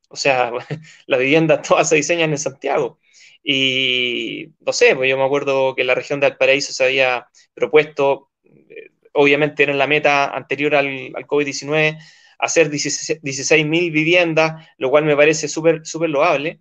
O 0.08 0.16
sea, 0.16 0.52
las 1.06 1.20
viviendas 1.20 1.62
todas 1.68 1.88
se 1.88 1.96
diseñan 1.96 2.30
en 2.32 2.38
Santiago. 2.38 2.98
Y 3.42 4.48
no 4.60 4.72
sé, 4.72 4.94
pues 4.94 5.10
yo 5.10 5.16
me 5.16 5.24
acuerdo 5.24 5.74
que 5.74 5.84
la 5.84 5.94
región 5.94 6.20
de 6.20 6.28
Valparaíso 6.28 6.72
se 6.72 6.84
había 6.84 7.26
propuesto, 7.54 8.30
eh, 8.44 8.90
obviamente 9.12 9.64
era 9.64 9.74
la 9.74 9.86
meta 9.86 10.26
anterior 10.26 10.76
al, 10.76 11.12
al 11.14 11.26
COVID-19, 11.26 11.98
hacer 12.38 12.70
16.000 12.70 13.92
viviendas, 13.92 14.68
lo 14.78 14.90
cual 14.90 15.04
me 15.04 15.16
parece 15.16 15.48
súper 15.48 15.84
súper 15.84 16.10
loable, 16.10 16.60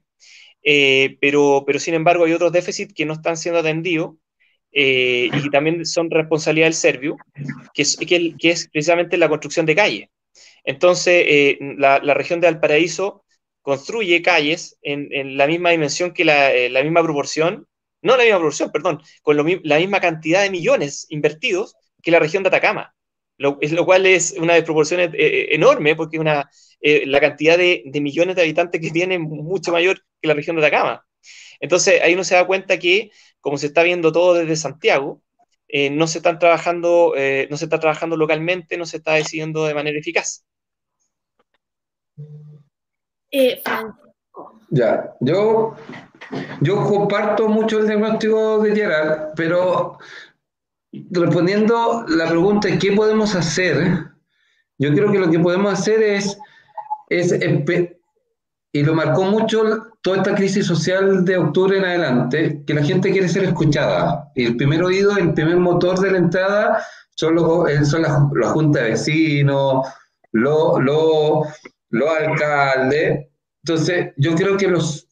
eh, 0.64 1.18
pero, 1.22 1.64
pero 1.66 1.80
sin 1.80 1.94
embargo 1.94 2.26
hay 2.26 2.34
otros 2.34 2.52
déficits 2.52 2.94
que 2.94 3.06
no 3.06 3.14
están 3.14 3.38
siendo 3.38 3.60
atendidos 3.60 4.16
eh, 4.72 5.30
y 5.34 5.50
también 5.50 5.86
son 5.86 6.10
responsabilidad 6.12 6.68
del 6.68 6.74
Servio, 6.76 7.18
que 7.74 7.82
es, 7.84 7.98
que, 7.98 8.36
es 8.42 8.70
precisamente 8.70 9.18
la 9.18 9.30
construcción 9.30 9.66
de 9.66 9.76
calles. 9.76 10.10
Entonces, 10.64 11.58
la, 11.78 12.00
la, 12.00 12.14
región 12.14 12.40
de 12.40 12.48
Valparaíso 12.48 13.24
construye 13.62 14.22
calles 14.22 14.78
en, 14.82 15.38
la 15.38 15.48
misma 15.48 15.70
dimensión 15.70 16.14
que 16.14 16.24
eh, 16.24 16.70
la, 16.70 16.84
misma 16.84 17.04
proporción, 17.04 17.68
no 18.02 18.18
la 18.18 18.24
misma 18.24 18.40
proporción, 18.40 18.72
perdón, 18.72 19.02
con 19.22 19.38
la 19.64 19.78
misma 19.78 20.00
cantidad 20.00 20.42
de 20.42 20.50
millones 20.50 21.06
invertidos 21.10 21.76
que 22.02 22.12
la 22.12 22.20
región 22.20 22.44
de 22.44 22.50
Atacama, 22.50 22.96
lo, 23.38 23.60
lo 23.62 23.86
cual 23.86 24.06
es 24.06 24.34
una 24.38 24.56
desproporción 24.56 25.02
eh, 25.02 25.12
eh, 25.14 25.48
enorme 25.56 25.96
porque 25.96 26.20
una, 26.20 26.50
la 26.82 27.20
cantidad 27.20 27.58
de, 27.58 27.84
millones 28.02 28.36
de 28.36 28.42
habitantes 28.42 28.82
que 28.82 28.90
tiene 28.90 29.20
mucho 29.20 29.72
mayor 29.72 30.02
que 30.20 30.28
la 30.28 30.34
región 30.34 30.56
de 30.56 30.66
Atacama. 30.66 31.06
Entonces 31.60 32.02
ahí 32.02 32.16
uno 32.16 32.24
se 32.24 32.36
da 32.36 32.48
cuenta 32.48 32.80
que, 32.80 33.12
como 33.40 33.58
se 33.58 33.68
está 33.68 33.84
viendo 33.84 34.12
todo 34.12 34.34
desde 34.34 34.56
Santiago, 34.56 35.22
no 35.92 36.08
se 36.08 36.18
están 36.18 36.40
trabajando, 36.40 37.14
no 37.50 37.58
se 37.58 37.66
está 37.66 37.80
trabajando 37.80 38.18
localmente, 38.18 38.78
no 38.78 38.86
se 38.88 38.98
está 38.98 39.14
decidiendo 39.14 39.66
de 39.66 39.76
manera 39.76 40.00
eficaz. 40.00 40.44
Eh, 43.32 43.62
ya, 44.70 45.14
yo, 45.20 45.76
yo 46.62 46.84
comparto 46.84 47.48
mucho 47.48 47.80
el 47.80 47.88
diagnóstico 47.88 48.60
de 48.60 48.76
Gerard, 48.76 49.34
pero 49.36 49.98
respondiendo 51.12 52.06
la 52.08 52.28
pregunta 52.28 52.70
qué 52.80 52.92
podemos 52.94 53.36
hacer, 53.36 54.06
yo 54.78 54.94
creo 54.94 55.12
que 55.12 55.20
lo 55.20 55.30
que 55.30 55.40
podemos 55.40 55.74
hacer 55.74 56.02
es, 56.02 56.38
es 57.10 57.34
y 58.74 58.84
lo 58.84 58.94
marcó 58.94 59.24
mucho 59.24 59.88
toda 60.02 60.18
esta 60.18 60.36
crisis 60.36 60.66
social 60.66 61.26
de 61.26 61.38
octubre 61.38 61.78
en 61.78 61.86
adelante, 61.86 62.64
que 62.66 62.74
la 62.74 62.84
gente 62.84 63.12
quiere 63.12 63.28
ser 63.28 63.44
escuchada. 63.44 64.32
Y 64.36 64.46
el 64.46 64.58
primer 64.58 64.82
oído, 64.84 65.18
el 65.18 65.34
primer 65.34 65.58
motor 65.58 66.00
de 66.00 66.12
la 66.12 66.18
entrada 66.18 66.84
son, 67.16 67.36
los, 67.36 67.70
son 67.88 68.02
las 68.02 68.52
juntas 68.52 68.84
de 68.84 68.90
vecinos, 68.92 69.88
los, 70.32 70.82
los, 70.82 71.48
los 71.92 72.10
alcaldes. 72.10 73.28
Entonces, 73.64 74.14
yo 74.18 74.36
creo 74.36 74.58
que 74.58 74.68
los, 74.68 75.08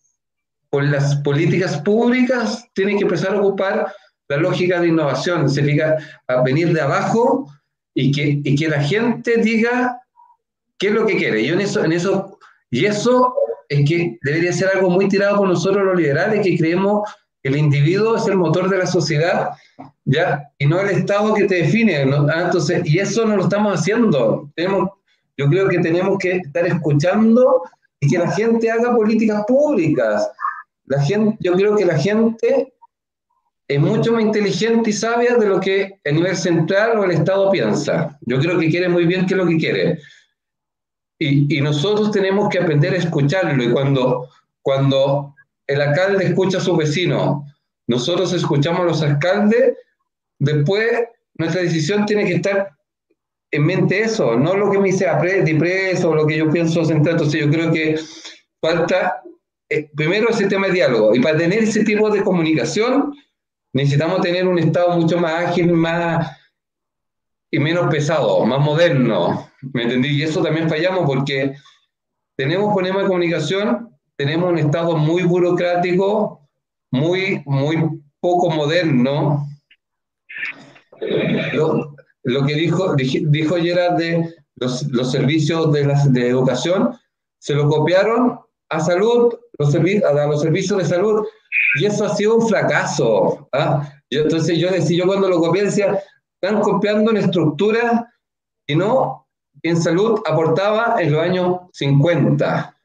con 0.69 0.91
las 0.91 1.17
políticas 1.17 1.77
públicas 1.81 2.67
tienen 2.73 2.97
que 2.97 3.03
empezar 3.03 3.35
a 3.35 3.39
ocupar 3.39 3.93
la 4.27 4.37
lógica 4.37 4.79
de 4.79 4.87
innovación, 4.87 5.49
se 5.49 5.63
fija 5.63 5.97
a 6.27 6.41
venir 6.41 6.71
de 6.73 6.81
abajo 6.81 7.47
y 7.93 8.11
que, 8.11 8.41
y 8.43 8.55
que 8.55 8.67
la 8.67 8.81
gente 8.81 9.37
diga 9.37 9.99
qué 10.77 10.87
es 10.87 10.93
lo 10.93 11.05
que 11.05 11.17
quiere. 11.17 11.45
Yo 11.45 11.55
en 11.55 11.61
eso, 11.61 11.83
en 11.83 11.91
eso, 11.91 12.37
y 12.69 12.85
eso 12.85 13.33
es 13.67 13.87
que 13.87 14.17
debería 14.21 14.53
ser 14.53 14.69
algo 14.75 14.89
muy 14.89 15.07
tirado 15.07 15.37
por 15.37 15.47
nosotros 15.47 15.83
los 15.83 15.97
liberales, 15.97 16.41
que 16.43 16.57
creemos 16.57 17.09
que 17.41 17.49
el 17.49 17.57
individuo 17.57 18.17
es 18.17 18.27
el 18.27 18.35
motor 18.35 18.69
de 18.69 18.77
la 18.77 18.85
sociedad, 18.85 19.49
¿ya? 20.05 20.51
Y 20.57 20.67
no 20.67 20.79
el 20.79 20.89
Estado 20.89 21.33
que 21.33 21.45
te 21.45 21.55
define. 21.55 22.03
Ah, 22.31 22.43
entonces, 22.45 22.81
y 22.85 22.99
eso 22.99 23.25
no 23.25 23.35
lo 23.35 23.43
estamos 23.43 23.79
haciendo. 23.79 24.51
Tenemos 24.55 24.89
yo 25.39 25.47
creo 25.47 25.69
que 25.69 25.79
tenemos 25.79 26.17
que 26.19 26.31
estar 26.33 26.67
escuchando 26.67 27.63
y 28.01 28.09
que 28.09 28.17
la 28.17 28.29
gente 28.31 28.69
haga 28.69 28.93
políticas 28.93 29.45
públicas. 29.47 30.29
La 30.87 31.01
gente, 31.01 31.37
yo 31.39 31.53
creo 31.53 31.77
que 31.77 31.85
la 31.85 31.97
gente 31.97 32.73
es 33.65 33.79
mucho 33.79 34.11
más 34.11 34.21
inteligente 34.21 34.89
y 34.89 34.93
sabia 34.93 35.37
de 35.37 35.47
lo 35.47 35.61
que 35.61 35.97
el 36.03 36.15
nivel 36.15 36.35
central 36.35 36.99
o 36.99 37.05
el 37.05 37.11
Estado 37.11 37.49
piensa. 37.51 38.19
Yo 38.25 38.37
creo 38.39 38.59
que 38.59 38.69
quiere 38.69 38.89
muy 38.89 39.05
bien 39.05 39.25
qué 39.25 39.35
es 39.35 39.37
lo 39.37 39.47
que 39.47 39.57
quiere. 39.57 39.99
Y, 41.17 41.57
y, 41.57 41.61
nosotros 41.61 42.11
tenemos 42.11 42.49
que 42.49 42.59
aprender 42.59 42.93
a 42.93 42.97
escucharlo. 42.97 43.63
Y 43.63 43.71
cuando, 43.71 44.27
cuando 44.61 45.35
el 45.67 45.79
alcalde 45.79 46.25
escucha 46.25 46.57
a 46.57 46.61
su 46.61 46.75
vecino, 46.75 47.45
nosotros 47.87 48.33
escuchamos 48.33 48.81
a 48.81 48.85
los 48.85 49.01
alcaldes, 49.01 49.77
después 50.37 51.05
nuestra 51.35 51.61
decisión 51.61 52.05
tiene 52.05 52.25
que 52.25 52.35
estar 52.35 52.71
en 53.51 53.65
mente 53.65 54.01
eso, 54.01 54.35
no 54.35 54.55
lo 54.55 54.69
que 54.69 54.77
me 54.77 54.91
dice 54.91 55.07
preso 55.57 56.13
lo 56.13 56.27
que 56.27 56.37
yo 56.37 56.49
pienso 56.49 56.85
centrar. 56.85 57.15
Entonces 57.15 57.41
yo 57.41 57.49
creo 57.49 57.71
que 57.71 57.99
falta 58.61 59.21
eh, 59.69 59.89
primero 59.95 60.29
ese 60.29 60.47
tema 60.47 60.67
de 60.67 60.73
diálogo. 60.73 61.15
Y 61.15 61.19
para 61.19 61.37
tener 61.37 61.63
ese 61.63 61.83
tipo 61.83 62.09
de 62.09 62.23
comunicación 62.23 63.13
necesitamos 63.73 64.21
tener 64.21 64.47
un 64.47 64.59
Estado 64.59 64.97
mucho 64.97 65.17
más 65.19 65.45
ágil, 65.45 65.71
más 65.73 66.37
y 67.51 67.59
menos 67.59 67.87
pesado, 67.91 68.45
más 68.45 68.59
moderno. 68.59 69.49
¿Me 69.73 69.83
entendí? 69.83 70.09
Y 70.09 70.23
eso 70.23 70.41
también 70.41 70.69
fallamos 70.69 71.05
porque 71.05 71.55
tenemos 72.35 72.73
problemas 72.73 73.03
de 73.03 73.07
comunicación, 73.07 73.89
tenemos 74.15 74.49
un 74.49 74.59
Estado 74.59 74.95
muy 74.95 75.23
burocrático, 75.23 76.47
muy, 76.91 77.41
muy 77.45 78.01
poco 78.21 78.49
moderno 78.49 79.45
lo 82.23 82.45
que 82.45 82.55
dijo, 82.55 82.95
dijo 82.95 83.55
Gerard 83.55 83.97
de 83.97 84.35
los, 84.55 84.83
los 84.87 85.11
servicios 85.11 85.71
de, 85.71 85.85
la, 85.85 86.05
de 86.07 86.27
educación, 86.27 86.97
se 87.39 87.53
lo 87.53 87.67
copiaron 87.67 88.39
a 88.69 88.79
salud, 88.79 89.33
los 89.57 89.75
a 89.75 90.27
los 90.27 90.41
servicios 90.41 90.77
de 90.79 90.85
salud, 90.85 91.25
y 91.79 91.85
eso 91.85 92.05
ha 92.05 92.15
sido 92.15 92.37
un 92.37 92.47
fracaso. 92.47 93.47
¿ah? 93.53 93.91
Yo, 94.09 94.21
entonces 94.21 94.57
yo 94.57 94.69
decía, 94.69 94.97
yo 94.97 95.05
cuando 95.05 95.29
lo 95.29 95.39
copié 95.39 95.63
decía, 95.63 95.99
están 96.41 96.61
copiando 96.61 97.11
una 97.11 97.21
estructura 97.21 98.13
y 98.67 98.75
no 98.75 99.27
en 99.63 99.81
salud 99.81 100.21
aportaba 100.25 100.95
en 100.99 101.11
los 101.11 101.21
años 101.21 101.59
50, 101.73 102.75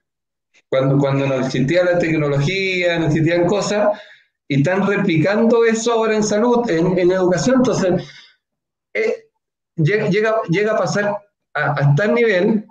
cuando, 0.68 0.98
cuando 0.98 1.26
no 1.26 1.34
existía 1.34 1.84
la 1.84 1.98
tecnología, 1.98 2.98
no 2.98 3.06
existían 3.06 3.46
cosas, 3.46 3.98
y 4.48 4.56
están 4.58 4.86
replicando 4.86 5.64
eso 5.64 5.92
ahora 5.92 6.16
en 6.16 6.22
salud, 6.22 6.68
en, 6.68 6.98
en 6.98 7.12
educación. 7.12 7.56
Entonces, 7.56 8.04
eh, 8.94 9.23
llega, 9.76 10.40
llega, 10.48 10.72
a 10.72 10.78
pasar 10.78 11.18
a, 11.54 11.94
tal 11.94 12.14
nivel 12.14 12.64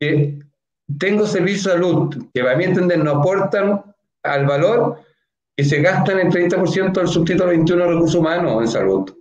que 0.00 0.38
tengo 0.98 1.26
servicios 1.26 1.64
de 1.64 1.70
salud 1.72 2.26
que 2.34 2.40
a 2.40 2.56
mi 2.56 2.64
entender 2.64 2.98
no 2.98 3.12
aportan 3.12 3.82
al 4.22 4.46
valor 4.46 5.00
y 5.56 5.64
se 5.64 5.80
gastan 5.80 6.18
el 6.18 6.28
30% 6.28 6.92
del 6.92 7.08
subtítulo 7.08 7.50
21 7.50 7.82
de 7.82 7.90
recursos 7.90 8.14
humanos 8.14 8.62
en 8.62 8.68
salud. 8.68 9.14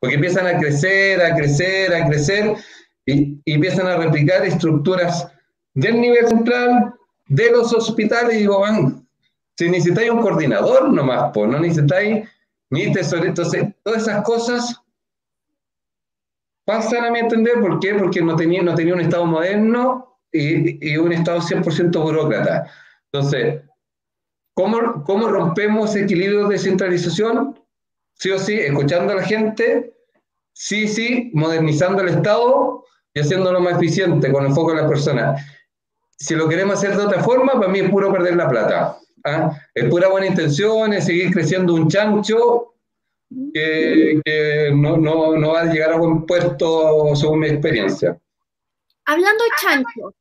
Porque 0.00 0.16
empiezan 0.16 0.46
a 0.46 0.58
crecer, 0.58 1.20
a 1.20 1.34
crecer, 1.34 1.94
a 1.94 2.06
crecer 2.06 2.56
y, 3.04 3.40
empiezan 3.46 3.86
a 3.86 3.96
replicar 3.96 4.44
estructuras 4.44 5.28
del 5.74 6.00
nivel 6.00 6.26
central, 6.28 6.94
de 7.26 7.50
los 7.50 7.72
hospitales, 7.72 8.36
y 8.36 8.38
digo, 8.38 8.60
van, 8.60 9.06
si 9.56 9.68
necesitáis 9.68 10.10
un 10.10 10.20
coordinador 10.20 10.92
nomás, 10.92 11.30
pues 11.34 11.50
no 11.50 11.58
necesitáis 11.58 12.28
ni 12.70 12.92
tesorero. 12.92 13.28
Entonces, 13.28 13.66
todas 13.82 14.02
esas 14.02 14.22
cosas 14.22 14.80
pasan 16.68 17.02
a 17.06 17.10
mi 17.10 17.20
entender, 17.20 17.62
¿por 17.62 17.80
qué? 17.80 17.94
Porque 17.94 18.20
no 18.20 18.36
tenía, 18.36 18.62
no 18.62 18.74
tenía 18.74 18.92
un 18.92 19.00
Estado 19.00 19.24
moderno 19.24 20.18
y, 20.30 20.86
y 20.86 20.98
un 20.98 21.12
Estado 21.12 21.40
100% 21.40 22.02
burócrata. 22.02 22.70
Entonces, 23.10 23.62
¿cómo, 24.52 25.02
¿cómo 25.02 25.28
rompemos 25.28 25.88
ese 25.88 26.04
equilibrio 26.04 26.46
de 26.46 26.56
descentralización? 26.56 27.58
Sí 28.12 28.30
o 28.32 28.38
sí, 28.38 28.60
escuchando 28.60 29.14
a 29.14 29.16
la 29.16 29.22
gente, 29.22 29.94
sí, 30.52 30.86
sí, 30.86 31.30
modernizando 31.32 32.02
el 32.02 32.08
Estado 32.08 32.84
y 33.14 33.20
haciéndolo 33.20 33.60
más 33.60 33.76
eficiente 33.76 34.30
con 34.30 34.44
el 34.44 34.52
foco 34.52 34.72
en 34.72 34.76
las 34.76 34.88
personas. 34.88 35.42
Si 36.18 36.34
lo 36.34 36.50
queremos 36.50 36.74
hacer 36.74 36.98
de 36.98 37.02
otra 37.02 37.22
forma, 37.22 37.54
para 37.54 37.68
mí 37.68 37.78
es 37.78 37.90
puro 37.90 38.12
perder 38.12 38.36
la 38.36 38.46
plata. 38.46 38.98
¿ah? 39.24 39.58
Es 39.74 39.86
pura 39.86 40.08
buena 40.08 40.26
intención, 40.26 40.92
es 40.92 41.06
seguir 41.06 41.32
creciendo 41.32 41.72
un 41.72 41.88
chancho 41.88 42.74
que, 43.52 44.20
que 44.24 44.70
no, 44.74 44.96
no, 44.96 45.36
no, 45.36 45.52
va 45.52 45.62
a 45.62 45.72
llegar 45.72 45.92
a 45.92 45.98
buen 45.98 46.24
puesto 46.24 47.14
según 47.14 47.40
mi 47.40 47.48
experiencia. 47.48 48.18
Hablando 49.04 49.44
de 49.44 49.50
chancho, 49.60 50.14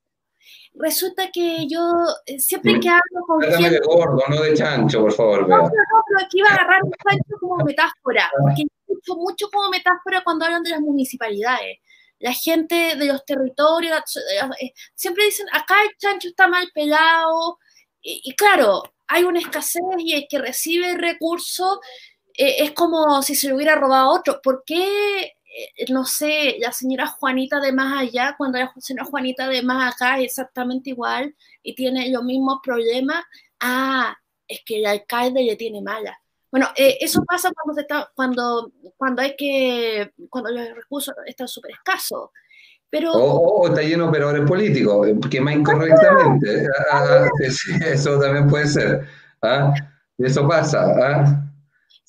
resulta 0.75 1.29
que 1.31 1.67
yo 1.67 1.79
eh, 2.25 2.39
siempre 2.39 2.79
que 2.79 2.89
hablo 2.89 3.25
con 3.25 3.39
Trátame 3.39 3.69
de 3.69 3.79
gordo, 3.79 4.23
no 4.29 4.41
de 4.41 4.53
chancho, 4.53 5.01
por 5.01 5.13
favor. 5.13 5.47
No, 5.47 5.57
no, 5.63 5.69
pero 5.69 6.25
aquí 6.25 6.39
iba 6.39 6.49
a 6.49 6.53
agarrar 6.53 6.83
un 6.83 6.91
chancho 6.91 7.35
como 7.39 7.63
metáfora, 7.63 8.29
porque 8.41 8.63
escucho 8.87 9.15
mucho 9.15 9.49
como 9.51 9.69
metáfora 9.69 10.21
cuando 10.23 10.45
hablan 10.45 10.63
de 10.63 10.71
las 10.71 10.81
municipalidades. 10.81 11.79
La 12.19 12.33
gente 12.33 12.95
de 12.95 13.05
los 13.05 13.23
territorios 13.25 14.01
eh, 14.61 14.73
siempre 14.95 15.25
dicen, 15.25 15.47
acá 15.51 15.75
el 15.83 15.95
chancho 15.97 16.29
está 16.29 16.47
mal 16.47 16.69
pelado, 16.73 17.59
y, 18.01 18.21
y 18.23 18.35
claro, 18.35 18.83
hay 19.07 19.23
una 19.23 19.39
escasez 19.39 19.81
y 19.99 20.13
el 20.13 20.27
que 20.29 20.39
recibe 20.39 20.95
recursos 20.95 21.79
eh, 21.79 22.16
es 22.37 22.71
como 22.71 23.21
si 23.23 23.35
se 23.35 23.49
lo 23.49 23.55
hubiera 23.55 23.75
robado 23.75 24.11
otro. 24.11 24.39
¿Por 24.41 24.63
qué, 24.65 25.23
eh, 25.23 25.85
no 25.89 26.05
sé, 26.05 26.57
la 26.59 26.71
señora 26.71 27.07
Juanita 27.07 27.59
de 27.59 27.71
más 27.71 27.99
allá, 27.99 28.35
cuando 28.37 28.59
la 28.59 28.71
señora 28.77 29.05
Juanita 29.09 29.47
de 29.47 29.63
más 29.63 29.95
acá 29.95 30.19
es 30.19 30.25
exactamente 30.25 30.91
igual 30.91 31.35
y 31.63 31.73
tiene 31.75 32.09
los 32.11 32.23
mismos 32.23 32.59
problemas? 32.63 33.23
Ah, 33.59 34.15
es 34.47 34.61
que 34.65 34.77
el 34.77 34.85
alcalde 34.85 35.43
le 35.43 35.55
tiene 35.55 35.81
mala. 35.81 36.17
Bueno, 36.51 36.67
eh, 36.77 36.97
eso 37.01 37.23
pasa 37.25 37.51
cuando, 37.51 37.73
se 37.73 37.81
está, 37.81 38.09
cuando, 38.15 38.71
cuando 38.95 39.21
hay 39.21 39.35
que, 39.35 40.13
cuando 40.29 40.51
los 40.51 40.75
recursos 40.75 41.13
están 41.25 41.47
súper 41.47 41.71
escasos. 41.71 42.29
Pero... 42.89 43.11
O, 43.11 43.61
o, 43.61 43.67
está 43.67 43.81
lleno 43.81 44.03
de 44.03 44.09
operadores 44.09 44.47
políticos, 44.47 45.07
que 45.29 45.41
más 45.41 45.55
incorrectamente. 45.55 46.65
Ah, 46.91 47.27
eso 47.85 48.19
también 48.19 48.47
puede 48.47 48.67
ser. 48.67 49.07
¿ah? 49.41 49.73
Eso 50.17 50.47
pasa. 50.47 50.85
¿ah? 51.01 51.46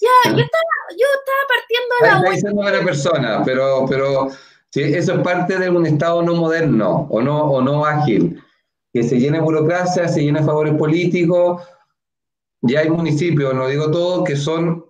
Ya, 0.00 0.30
yo 0.30 0.38
estaba, 0.38 0.62
yo 0.90 1.06
estaba 1.18 1.42
partiendo 1.48 1.94
de 2.00 2.06
la 2.06 2.16
Está 2.18 2.30
diciendo 2.30 2.62
buena 2.62 2.84
persona, 2.84 3.42
pero, 3.44 3.84
pero 3.88 4.28
sí, 4.70 4.82
eso 4.82 5.14
es 5.14 5.20
parte 5.20 5.58
de 5.58 5.68
un 5.70 5.87
Estado 5.87 6.22
no 6.22 6.37
moderno 6.37 7.08
o 7.11 7.20
no, 7.20 7.42
o 7.42 7.61
no 7.61 7.84
ágil, 7.84 8.40
que 8.92 9.02
se 9.02 9.18
llena 9.18 9.38
de 9.38 9.44
burocracia, 9.44 10.06
se 10.06 10.22
llena 10.22 10.40
de 10.40 10.46
favores 10.46 10.74
políticos. 10.74 11.62
Ya 12.62 12.80
hay 12.80 12.90
municipios, 12.90 13.54
no 13.54 13.66
digo 13.66 13.90
todo, 13.90 14.22
que 14.22 14.37
son, 14.37 14.84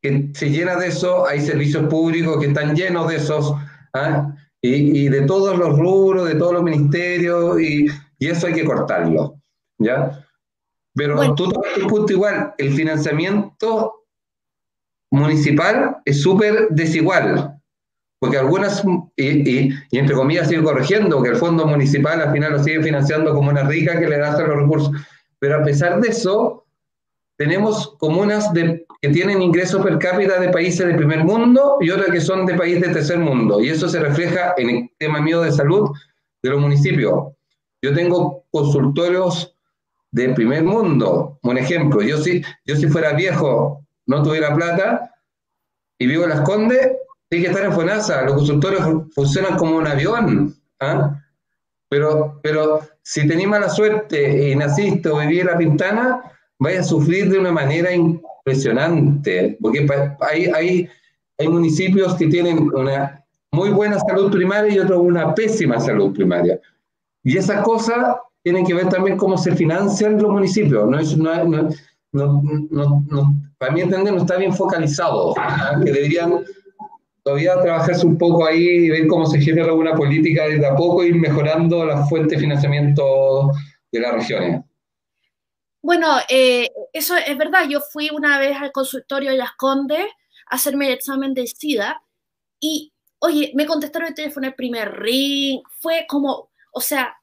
que 0.00 0.30
se 0.34 0.50
llena 0.50 0.76
de 0.76 0.88
eso, 0.88 1.26
hay 1.26 1.40
servicios 1.40 1.86
públicos 1.88 2.38
que 2.38 2.46
están 2.46 2.74
llenos 2.74 3.08
de 3.08 3.16
esos, 3.16 3.54
¿ah? 3.92 4.34
y, 4.62 5.04
y, 5.04 5.08
de 5.08 5.22
todos 5.22 5.58
los 5.58 5.78
rubros, 5.78 6.28
de 6.28 6.36
todos 6.36 6.54
los 6.54 6.62
ministerios, 6.62 7.60
y, 7.60 7.86
y 8.18 8.28
eso 8.28 8.46
hay 8.46 8.54
que 8.54 8.64
cortarlo, 8.64 9.36
¿ya? 9.78 10.26
Pero 10.94 11.16
bueno. 11.16 11.34
tú 11.34 11.48
tocaste 11.48 11.82
un 11.82 11.88
punto 11.88 12.12
igual, 12.12 12.54
el 12.58 12.72
financiamiento 12.72 14.01
municipal 15.12 15.98
es 16.06 16.22
súper 16.22 16.68
desigual, 16.70 17.60
porque 18.18 18.38
algunas, 18.38 18.82
y, 19.14 19.26
y, 19.26 19.74
y, 19.90 19.98
entre 19.98 20.16
comillas 20.16 20.48
sigo 20.48 20.64
corrigiendo, 20.64 21.22
que 21.22 21.28
el 21.28 21.36
fondo 21.36 21.66
municipal 21.66 22.20
al 22.20 22.32
final 22.32 22.52
lo 22.52 22.64
sigue 22.64 22.82
financiando 22.82 23.34
como 23.34 23.50
una 23.50 23.62
rica 23.64 24.00
que 24.00 24.08
le 24.08 24.18
da 24.18 24.40
los 24.40 24.62
recursos, 24.62 24.90
pero 25.38 25.56
a 25.56 25.64
pesar 25.64 26.00
de 26.00 26.08
eso, 26.08 26.64
tenemos 27.36 27.94
comunas 27.98 28.52
de, 28.54 28.86
que 29.02 29.10
tienen 29.10 29.42
ingresos 29.42 29.82
per 29.84 29.98
cápita 29.98 30.40
de 30.40 30.48
países 30.48 30.86
de 30.86 30.94
primer 30.94 31.24
mundo 31.24 31.76
y 31.80 31.90
otras 31.90 32.10
que 32.10 32.20
son 32.20 32.46
de 32.46 32.54
países 32.54 32.80
de 32.80 32.94
tercer 32.94 33.18
mundo, 33.18 33.60
y 33.60 33.68
eso 33.68 33.88
se 33.90 34.00
refleja 34.00 34.54
en 34.56 34.70
el 34.70 34.90
tema 34.98 35.20
mío 35.20 35.42
de 35.42 35.52
salud 35.52 35.90
de 36.42 36.50
los 36.50 36.60
municipios. 36.60 37.34
Yo 37.82 37.92
tengo 37.92 38.44
consultorios 38.50 39.54
de 40.10 40.30
primer 40.30 40.64
mundo, 40.64 41.38
un 41.42 41.58
ejemplo, 41.58 42.00
yo 42.00 42.16
si, 42.16 42.42
yo 42.64 42.76
si 42.76 42.86
fuera 42.86 43.12
viejo 43.12 43.82
no 44.06 44.22
tuviera 44.22 44.54
plata 44.54 45.14
y 45.98 46.06
vivo 46.06 46.24
en 46.24 46.30
Las 46.30 46.40
Condes, 46.40 46.92
tiene 47.28 47.44
que 47.44 47.50
estar 47.50 47.64
en 47.64 47.72
FONASA. 47.72 48.22
Los 48.22 48.34
consultorios 48.34 49.06
funcionan 49.14 49.56
como 49.56 49.76
un 49.76 49.86
avión. 49.86 50.54
¿ah? 50.80 51.18
Pero, 51.88 52.40
pero 52.42 52.80
si 53.02 53.26
tenés 53.26 53.46
mala 53.46 53.68
suerte 53.68 54.50
y 54.50 54.56
naciste 54.56 55.08
o 55.08 55.18
vivís 55.18 55.40
en 55.40 55.46
La 55.46 55.58
Pintana, 55.58 56.22
vais 56.58 56.80
a 56.80 56.84
sufrir 56.84 57.30
de 57.30 57.38
una 57.38 57.52
manera 57.52 57.92
impresionante. 57.92 59.56
Porque 59.60 59.86
hay, 60.20 60.46
hay, 60.46 60.88
hay 61.38 61.48
municipios 61.48 62.14
que 62.16 62.26
tienen 62.26 62.70
una 62.74 63.24
muy 63.52 63.70
buena 63.70 63.98
salud 64.00 64.30
primaria 64.32 64.74
y 64.74 64.78
otros 64.78 65.00
una 65.00 65.34
pésima 65.34 65.78
salud 65.78 66.12
primaria. 66.12 66.58
Y 67.22 67.36
esas 67.36 67.62
cosas 67.62 68.16
tienen 68.42 68.66
que 68.66 68.74
ver 68.74 68.88
también 68.88 69.16
cómo 69.16 69.38
se 69.38 69.54
financian 69.54 70.20
los 70.20 70.32
municipios. 70.32 70.88
No 70.88 70.98
es, 70.98 71.16
no, 71.16 71.68
para 73.62 73.74
mí 73.74 73.80
entender, 73.80 74.12
no 74.12 74.22
está 74.22 74.38
bien 74.38 74.52
focalizado, 74.52 75.36
que 75.84 75.92
deberían 75.92 76.44
todavía 77.22 77.62
trabajarse 77.62 78.04
un 78.04 78.18
poco 78.18 78.44
ahí 78.44 78.66
y 78.66 78.90
ver 78.90 79.06
cómo 79.06 79.24
se 79.24 79.40
genera 79.40 79.68
alguna 79.68 79.94
política 79.94 80.48
desde 80.48 80.66
a 80.66 80.74
poco 80.74 81.04
ir 81.04 81.14
mejorando 81.14 81.84
las 81.86 82.08
fuentes 82.08 82.32
de 82.32 82.40
financiamiento 82.40 83.52
de 83.92 84.00
las 84.00 84.14
regiones. 84.14 84.62
Bueno, 85.80 86.08
eh, 86.28 86.72
eso 86.92 87.14
es 87.16 87.38
verdad. 87.38 87.68
Yo 87.68 87.78
fui 87.80 88.10
una 88.12 88.40
vez 88.40 88.56
al 88.60 88.72
consultorio 88.72 89.30
de 89.30 89.36
Las 89.36 89.52
Condes 89.52 90.06
a 90.50 90.56
hacerme 90.56 90.88
el 90.88 90.94
examen 90.94 91.32
del 91.32 91.46
SIDA 91.46 92.02
y, 92.58 92.92
oye, 93.20 93.52
me 93.54 93.64
contestaron 93.64 94.08
el 94.08 94.14
teléfono 94.14 94.48
el 94.48 94.54
primer 94.54 94.92
ring, 94.98 95.60
fue 95.78 96.04
como, 96.08 96.50
o 96.72 96.80
sea, 96.80 97.16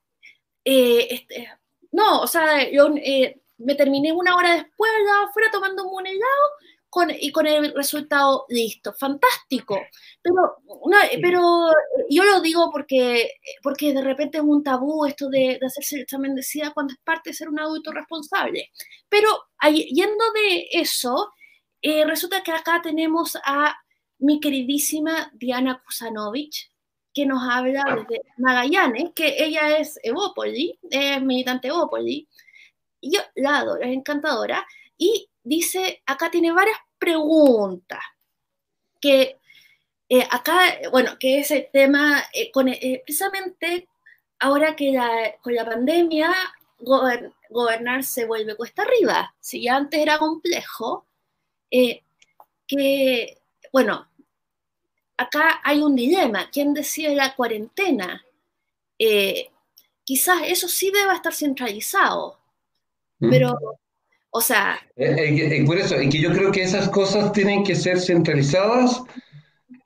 eh, 0.63 1.05
este, 1.09 1.49
no, 1.91 2.21
o 2.21 2.27
sea, 2.27 2.71
yo 2.71 2.95
eh, 2.95 3.41
me 3.59 3.75
terminé 3.75 4.11
una 4.11 4.35
hora 4.35 4.55
después 4.55 4.91
allá 4.91 5.29
afuera 5.29 5.49
tomando 5.51 5.87
un 5.87 6.07
helado 6.07 6.43
con, 6.89 7.11
y 7.11 7.31
con 7.31 7.45
el 7.45 7.73
resultado 7.75 8.45
listo, 8.49 8.93
fantástico. 8.93 9.79
Pero, 10.21 10.57
no, 10.65 10.97
pero 11.21 11.71
yo 12.09 12.23
lo 12.23 12.41
digo 12.41 12.71
porque, 12.71 13.31
porque 13.61 13.93
de 13.93 14.01
repente 14.01 14.39
es 14.39 14.43
un 14.43 14.63
tabú 14.63 15.05
esto 15.05 15.29
de, 15.29 15.57
de 15.59 15.65
hacerse 15.67 15.97
el 15.97 16.01
examen 16.01 16.35
de 16.35 16.43
SIDA 16.43 16.71
cuando 16.73 16.93
es 16.93 16.99
parte 17.03 17.29
de 17.29 17.35
ser 17.35 17.49
un 17.49 17.59
adulto 17.59 17.91
responsable. 17.91 18.71
Pero 19.07 19.29
yendo 19.69 20.31
de 20.33 20.67
eso, 20.71 21.31
eh, 21.81 22.05
resulta 22.05 22.41
que 22.43 22.51
acá 22.51 22.81
tenemos 22.81 23.37
a 23.45 23.75
mi 24.19 24.39
queridísima 24.39 25.31
Diana 25.33 25.81
Kusanovich, 25.85 26.71
que 27.13 27.25
nos 27.25 27.41
habla 27.49 27.83
desde 28.07 28.21
Magallanes, 28.37 29.11
que 29.15 29.43
ella 29.43 29.77
es 29.77 29.99
Evópoli, 30.03 30.77
es 30.89 31.21
militante 31.21 31.69
Evópoli, 31.69 32.27
yo 33.01 33.21
la 33.35 33.59
adoro, 33.59 33.81
es 33.81 33.89
encantadora, 33.89 34.65
y 34.97 35.29
dice, 35.43 36.01
acá 36.05 36.29
tiene 36.29 36.51
varias 36.51 36.77
preguntas, 36.97 37.99
que 38.99 39.39
eh, 40.09 40.27
acá, 40.31 40.79
bueno, 40.91 41.17
que 41.19 41.39
es 41.39 41.51
el 41.51 41.67
tema, 41.71 42.23
eh, 42.33 42.51
con, 42.51 42.67
eh, 42.67 43.03
precisamente 43.05 43.87
ahora 44.39 44.75
que 44.75 44.91
la, 44.91 45.35
con 45.41 45.53
la 45.53 45.65
pandemia 45.65 46.33
gober, 46.79 47.31
gobernar 47.49 48.03
se 48.03 48.25
vuelve 48.25 48.55
cuesta 48.55 48.81
arriba, 48.81 49.35
si 49.39 49.63
ya 49.63 49.75
antes 49.75 49.99
era 49.99 50.17
complejo, 50.17 51.05
que, 51.69 53.37
bueno, 53.71 54.09
acá 55.17 55.61
hay 55.63 55.81
un 55.81 55.95
dilema, 55.95 56.49
¿quién 56.51 56.73
decide 56.73 57.15
la 57.15 57.35
cuarentena? 57.35 58.25
quizás 60.03 60.41
eso 60.45 60.67
sí 60.67 60.91
deba 60.91 61.13
estar 61.15 61.33
centralizado, 61.33 62.38
pero, 63.19 63.57
o 64.31 64.41
sea... 64.41 64.79
Eh, 64.95 65.59
eh, 65.59 65.65
por 65.65 65.77
eso, 65.77 66.01
y 66.01 66.09
que 66.09 66.19
yo 66.19 66.31
creo 66.31 66.51
que 66.51 66.63
esas 66.63 66.89
cosas 66.89 67.31
tienen 67.31 67.63
que 67.63 67.75
ser 67.75 67.99
centralizadas 67.99 69.03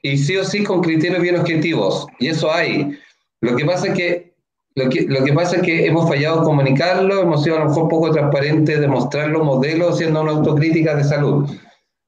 y 0.02 0.18
sí 0.18 0.36
o 0.38 0.44
sí 0.44 0.64
con 0.64 0.82
criterios 0.82 1.22
bien 1.22 1.40
objetivos, 1.40 2.08
y 2.20 2.28
eso 2.28 2.52
hay. 2.52 2.98
Lo 3.42 3.56
que 3.56 3.66
pasa 3.66 3.88
es 3.88 3.94
que 3.94 4.34
lo 4.76 4.90
que, 4.90 5.02
lo 5.02 5.24
que 5.24 5.34
pasa 5.34 5.58
es 5.58 5.62
que 5.62 5.86
hemos 5.86 6.10
fallado 6.10 6.40
en 6.40 6.46
comunicarlo, 6.46 7.22
hemos 7.22 7.44
sido 7.44 7.58
a 7.58 7.60
lo 7.60 7.70
mejor 7.70 7.90
poco 7.90 8.12
transparentes 8.12 8.80
de 8.80 8.88
mostrar 8.88 9.30
los 9.30 9.44
modelos 9.44 9.96
haciendo 9.96 10.22
una 10.22 10.32
autocrítica 10.32 10.96
de 10.96 11.04
salud. 11.04 11.48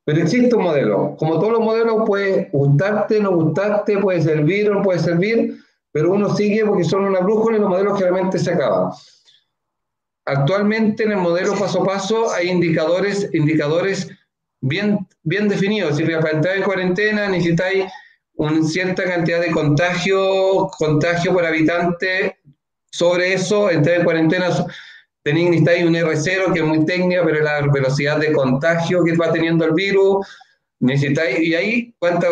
Pero 0.04 0.22
existe 0.22 0.56
un 0.56 0.64
modelo. 0.64 1.16
Como 1.18 1.40
todos 1.40 1.54
los 1.54 1.62
modelos, 1.62 2.04
puede 2.08 2.50
gustarte, 2.52 3.20
no 3.20 3.36
gustarte, 3.36 3.98
puede 4.00 4.22
servir 4.22 4.70
o 4.70 4.76
no 4.76 4.82
puede 4.82 5.00
servir, 5.00 5.58
pero 5.92 6.12
uno 6.14 6.36
sigue 6.36 6.66
porque 6.66 6.84
son 6.84 7.06
una 7.06 7.20
brújula 7.20 7.58
y 7.58 7.60
los 7.60 7.70
modelos 7.70 8.00
generalmente 8.00 8.40
se 8.40 8.52
acaban. 8.52 8.92
Actualmente 10.26 11.04
en 11.04 11.12
el 11.12 11.18
modelo 11.18 11.54
paso 11.58 11.82
a 11.82 11.86
paso 11.86 12.32
hay 12.34 12.50
indicadores, 12.50 13.30
indicadores 13.34 14.10
bien, 14.62 15.08
bien 15.24 15.48
definidos. 15.48 15.98
Si 15.98 16.04
para 16.04 16.32
entrar 16.32 16.58
en 16.58 16.64
cuarentena 16.64 17.28
necesitáis 17.28 17.86
una 18.38 18.64
cierta 18.64 19.04
cantidad 19.04 19.40
de 19.40 19.52
contagio, 19.52 20.68
contagio 20.78 21.34
por 21.34 21.46
habitante. 21.46 22.38
Sobre 22.92 23.34
eso, 23.34 23.70
entrar 23.70 23.98
en 23.98 24.04
cuarentena, 24.04 24.50
necesitáis 25.26 25.86
un 25.86 25.96
R0 25.96 26.54
que 26.54 26.60
es 26.60 26.66
muy 26.66 26.86
técnica, 26.86 27.24
pero 27.26 27.44
la 27.44 27.62
velocidad 27.62 28.18
de 28.18 28.32
contagio 28.32 29.04
que 29.04 29.16
va 29.18 29.32
teniendo 29.32 29.66
el 29.66 29.74
virus, 29.74 30.26
necesitáis, 30.80 31.40
y 31.40 31.56
ahí 31.56 31.96
cuánta 32.00 32.30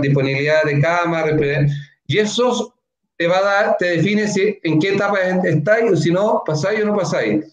disponibilidad 0.00 0.64
de 0.64 0.80
cama, 0.80 1.24
y 2.06 2.18
eso 2.18 2.71
te 3.22 3.28
va 3.28 3.38
a 3.38 3.42
dar, 3.42 3.76
te 3.76 3.84
define 3.84 4.26
si, 4.26 4.58
en 4.64 4.80
qué 4.80 4.94
etapa 4.94 5.20
estáis, 5.20 5.92
o 5.92 5.96
si 5.96 6.10
no, 6.10 6.42
pasáis 6.44 6.82
o 6.82 6.86
no 6.86 6.96
pasáis. 6.96 7.46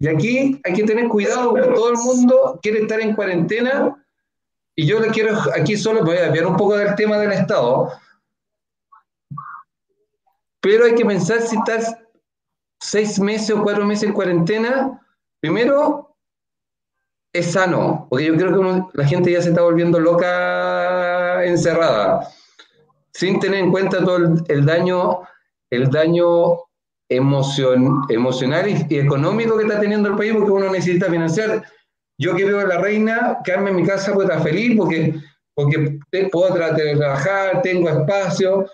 Y 0.00 0.08
aquí 0.08 0.60
hay 0.64 0.72
que 0.72 0.82
tener 0.82 1.06
cuidado 1.06 1.50
porque 1.50 1.68
todo 1.68 1.90
el 1.90 1.98
mundo 1.98 2.58
quiere 2.60 2.80
estar 2.80 3.00
en 3.00 3.14
cuarentena 3.14 4.04
y 4.74 4.86
yo 4.86 4.98
le 4.98 5.08
quiero, 5.10 5.38
aquí 5.54 5.76
solo 5.76 6.04
voy 6.04 6.16
a 6.16 6.22
desviar 6.22 6.46
un 6.46 6.56
poco 6.56 6.76
del 6.76 6.96
tema 6.96 7.18
del 7.18 7.30
Estado, 7.30 7.92
pero 10.60 10.86
hay 10.86 10.96
que 10.96 11.04
pensar 11.04 11.40
si 11.42 11.56
estás 11.56 11.94
seis 12.80 13.20
meses 13.20 13.50
o 13.50 13.62
cuatro 13.62 13.86
meses 13.86 14.08
en 14.08 14.12
cuarentena, 14.12 15.00
primero 15.38 16.16
es 17.32 17.52
sano, 17.52 18.08
porque 18.10 18.24
yo 18.24 18.36
creo 18.36 18.52
que 18.52 18.82
la 18.94 19.06
gente 19.06 19.30
ya 19.30 19.40
se 19.40 19.50
está 19.50 19.62
volviendo 19.62 20.00
loca 20.00 21.44
encerrada, 21.44 22.28
sin 23.12 23.40
tener 23.40 23.60
en 23.60 23.70
cuenta 23.70 24.04
todo 24.04 24.16
el, 24.48 24.66
daño, 24.66 25.20
el 25.70 25.90
daño 25.90 26.58
emocional 27.08 28.86
y, 28.88 28.98
económico 28.98 29.56
que 29.56 29.64
está 29.64 29.80
teniendo 29.80 30.08
el 30.08 30.16
país, 30.16 30.32
porque 30.32 30.50
uno 30.50 30.70
necesita 30.70 31.10
financiar 31.10 31.64
yo 32.18 32.36
que 32.36 32.44
veo 32.44 32.60
a 32.60 32.66
la 32.66 32.78
reina, 32.78 33.38
quedarme 33.42 33.70
en 33.70 33.76
mi 33.76 33.84
casa, 33.84 34.12
pues 34.12 34.28
estar 34.28 34.42
feliz 34.42 34.76
porque, 34.76 35.14
porque 35.54 35.98
puedo 36.30 36.52
trabajar, 36.52 37.62
tengo 37.62 37.88
espacio, 37.88 38.66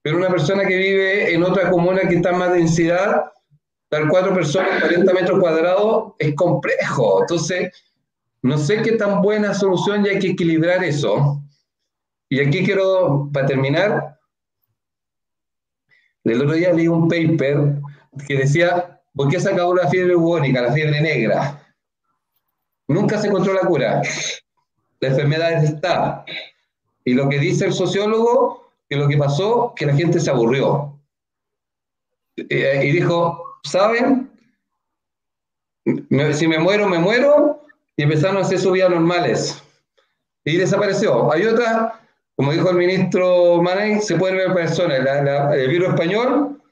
pero 0.00 0.16
una 0.16 0.30
persona 0.30 0.64
que 0.64 0.76
vive 0.76 1.34
en 1.34 1.42
otra 1.42 1.70
comuna 1.70 2.08
que 2.08 2.16
está 2.16 2.32
más 2.32 2.50
densidad, 2.54 3.24
dar 3.90 4.08
cuatro 4.08 4.34
personas, 4.34 4.80
40 4.80 5.12
metros 5.12 5.38
cuadrados, 5.38 6.14
es 6.18 6.34
complejo. 6.34 7.20
Entonces, 7.20 7.70
no 8.40 8.56
sé 8.56 8.80
qué 8.80 8.92
tan 8.92 9.20
buena 9.20 9.52
solución 9.52 10.06
y 10.06 10.08
hay 10.08 10.18
que 10.18 10.28
equilibrar 10.28 10.82
eso. 10.82 11.42
Y 12.28 12.40
aquí 12.40 12.64
quiero, 12.64 13.30
para 13.32 13.46
terminar, 13.46 14.18
el 16.24 16.42
otro 16.42 16.54
día 16.54 16.72
leí 16.72 16.88
un 16.88 17.08
paper 17.08 17.80
que 18.26 18.36
decía, 18.36 19.00
¿por 19.14 19.28
qué 19.28 19.40
se 19.40 19.50
acabó 19.50 19.74
la 19.74 19.88
fiebre 19.88 20.14
bubónica, 20.14 20.60
la 20.60 20.72
fiebre 20.72 21.00
negra? 21.00 21.62
Nunca 22.88 23.18
se 23.18 23.28
encontró 23.28 23.52
la 23.52 23.66
cura. 23.66 24.02
La 25.00 25.08
enfermedad 25.08 25.62
está. 25.62 26.24
Y 27.04 27.14
lo 27.14 27.28
que 27.28 27.38
dice 27.38 27.66
el 27.66 27.72
sociólogo, 27.72 28.72
que 28.88 28.96
lo 28.96 29.08
que 29.08 29.16
pasó, 29.16 29.72
que 29.76 29.86
la 29.86 29.94
gente 29.94 30.20
se 30.20 30.30
aburrió. 30.30 30.98
Eh, 32.36 32.82
y 32.84 32.92
dijo, 32.92 33.58
¿saben? 33.64 34.30
si 36.32 36.46
me 36.46 36.58
muero, 36.58 36.88
me 36.88 36.98
muero. 36.98 37.62
Y 37.96 38.02
empezaron 38.02 38.36
a 38.38 38.40
hacer 38.40 38.58
sus 38.58 38.72
vidas 38.72 38.90
normales. 38.90 39.62
Y 40.44 40.56
desapareció. 40.56 41.32
Hay 41.32 41.44
otra, 41.44 42.00
como 42.38 42.52
dijo 42.52 42.70
el 42.70 42.76
ministro 42.76 43.60
Manay, 43.60 44.00
se 44.00 44.16
pueden 44.16 44.36
ver 44.38 44.54
personas. 44.54 45.00
el 45.52 45.68
virus 45.68 45.88
español, 45.88 46.62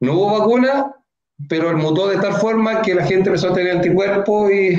no 0.00 0.12
hubo 0.14 0.38
vacuna, 0.38 0.94
pero 1.48 1.76
mutó 1.76 2.08
de 2.08 2.18
tal 2.18 2.34
forma 2.34 2.80
que 2.80 2.94
la 2.94 3.04
gente 3.04 3.28
empezó 3.28 3.50
a 3.50 3.54
tener 3.54 3.76
anticuerpos 3.76 4.50
y 4.50 4.78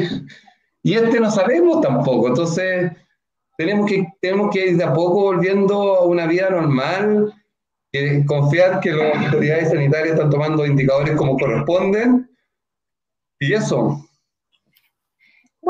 y 0.87 0.93
este 0.93 1.19
no 1.19 1.29
sabemos 1.29 1.81
tampoco. 1.81 2.29
Entonces, 2.29 2.93
tenemos 3.57 3.89
que, 3.89 4.07
tenemos 4.21 4.53
que 4.53 4.67
ir 4.67 4.77
de 4.77 4.85
a 4.85 4.93
poco 4.93 5.23
volviendo 5.23 5.97
a 5.97 6.05
una 6.05 6.25
vida 6.27 6.49
normal, 6.49 7.33
confiar 8.25 8.79
que 8.79 8.93
las 8.93 9.25
autoridades 9.25 9.67
sanitarias 9.67 10.13
están 10.13 10.29
tomando 10.29 10.65
indicadores 10.65 11.17
como 11.17 11.37
corresponden. 11.37 12.29
Y 13.37 13.51
eso. 13.51 14.06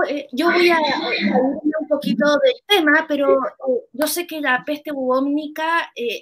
Eh, 0.09 0.27
yo 0.31 0.51
voy 0.51 0.69
a 0.69 0.77
hablar 0.77 1.11
un 1.79 1.87
poquito 1.87 2.25
del 2.39 2.53
tema, 2.67 3.05
pero 3.07 3.33
eh, 3.33 3.85
yo 3.93 4.07
sé 4.07 4.27
que 4.27 4.41
la 4.41 4.63
peste 4.65 4.91
bubónica, 4.91 5.91
eh, 5.95 6.21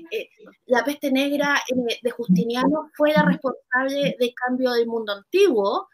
la 0.68 0.84
peste 0.84 1.12
negra 1.12 1.62
de 2.02 2.12
Justiniano 2.12 2.90
fue 2.94 3.12
la 3.14 3.24
responsable 3.24 4.16
del 4.20 4.34
cambio 4.34 4.72
del 4.72 4.88
mundo 4.88 5.14
antiguo 5.14 5.88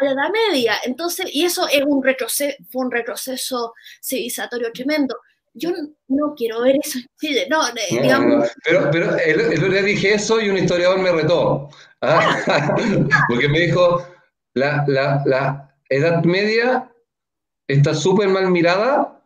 a 0.00 0.04
la 0.04 0.10
Edad 0.10 0.30
Media. 0.32 0.74
Entonces, 0.84 1.26
y 1.32 1.44
eso 1.44 1.66
es 1.68 1.82
un 1.86 2.02
retroceso, 2.02 2.56
fue 2.70 2.84
un 2.84 2.90
retroceso 2.90 3.74
civilizatorio 4.02 4.72
tremendo. 4.72 5.16
Yo 5.56 5.70
no 6.08 6.34
quiero 6.36 6.62
ver 6.62 6.76
eso 6.82 6.98
en 6.98 7.06
Chile, 7.16 7.46
no, 7.48 7.60
digamos. 7.88 8.50
Pero, 8.64 8.90
pero 8.90 9.16
el, 9.16 9.40
el, 9.40 9.70
día 9.70 9.82
dije 9.82 10.14
eso 10.14 10.40
y 10.40 10.50
un 10.50 10.58
historiador 10.58 10.98
me 10.98 11.12
retó. 11.12 11.68
¿ah? 12.00 12.44
Porque 13.28 13.48
me 13.48 13.60
dijo, 13.60 14.04
la, 14.54 14.84
la, 14.88 15.22
la 15.26 15.63
Edad 15.88 16.24
Media 16.24 16.90
está 17.68 17.94
súper 17.94 18.28
mal 18.28 18.50
mirada, 18.50 19.22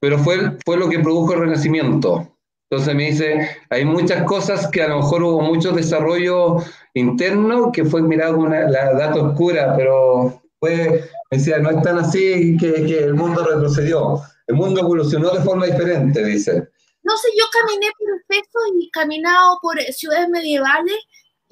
pero 0.00 0.18
fue, 0.18 0.56
fue 0.64 0.76
lo 0.76 0.88
que 0.88 0.98
produjo 0.98 1.34
el 1.34 1.40
Renacimiento. 1.40 2.28
Entonces 2.70 2.94
me 2.94 3.10
dice, 3.10 3.48
hay 3.70 3.84
muchas 3.84 4.24
cosas 4.24 4.68
que 4.68 4.82
a 4.82 4.88
lo 4.88 4.96
mejor 4.96 5.22
hubo 5.22 5.40
mucho 5.42 5.72
desarrollo 5.72 6.56
interno 6.94 7.70
que 7.70 7.84
fue 7.84 8.02
mirado 8.02 8.36
como 8.36 8.48
la 8.48 8.90
edad 8.90 9.16
oscura, 9.16 9.74
pero 9.76 10.42
fue, 10.58 11.04
me 11.30 11.38
decía, 11.38 11.58
no 11.58 11.70
es 11.70 11.82
tan 11.82 11.98
así 11.98 12.56
que, 12.56 12.72
que, 12.86 12.98
el 12.98 13.14
mundo 13.14 13.44
retrocedió. 13.44 14.20
El 14.46 14.56
mundo 14.56 14.80
evolucionó 14.80 15.30
de 15.30 15.42
forma 15.42 15.66
diferente, 15.66 16.24
dice. 16.24 16.68
No 17.02 17.16
sé, 17.16 17.28
yo 17.38 17.44
caminé 17.52 17.86
por 17.98 18.08
Efeso 18.20 18.58
y 18.78 18.90
caminado 18.90 19.58
por 19.62 19.78
ciudades 19.92 20.28
medievales 20.28 20.96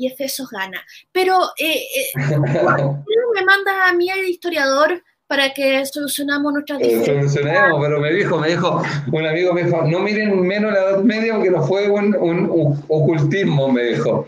y 0.03 0.07
Efesos 0.09 0.51
gana. 0.51 0.85
Pero 1.13 1.39
eh, 1.59 1.83
eh 1.95 2.11
me 2.15 3.45
mandas 3.45 3.75
a 3.85 3.93
mí 3.93 4.11
el 4.11 4.29
historiador 4.29 5.03
para 5.27 5.55
que 5.55 5.85
solucionamos 5.87 6.53
nuestras 6.53 6.81
eh, 6.81 6.89
diferencias. 6.89 7.33
Solucionemos, 7.33 7.81
pero 7.81 8.01
me 8.01 8.13
dijo, 8.13 8.39
me 8.39 8.49
dijo, 8.49 8.83
un 9.13 9.27
amigo 9.27 9.55
me 9.55 9.65
dijo, 9.65 9.83
no 9.83 10.01
miren 10.01 10.41
menos 10.43 10.73
la 10.73 10.81
Edad 10.81 10.99
Media 11.03 11.35
porque 11.35 11.51
no 11.51 11.63
fue 11.67 11.89
un, 11.89 12.15
un, 12.17 12.85
ocultismo, 12.89 13.73
me 13.73 13.83
dijo. 13.85 14.27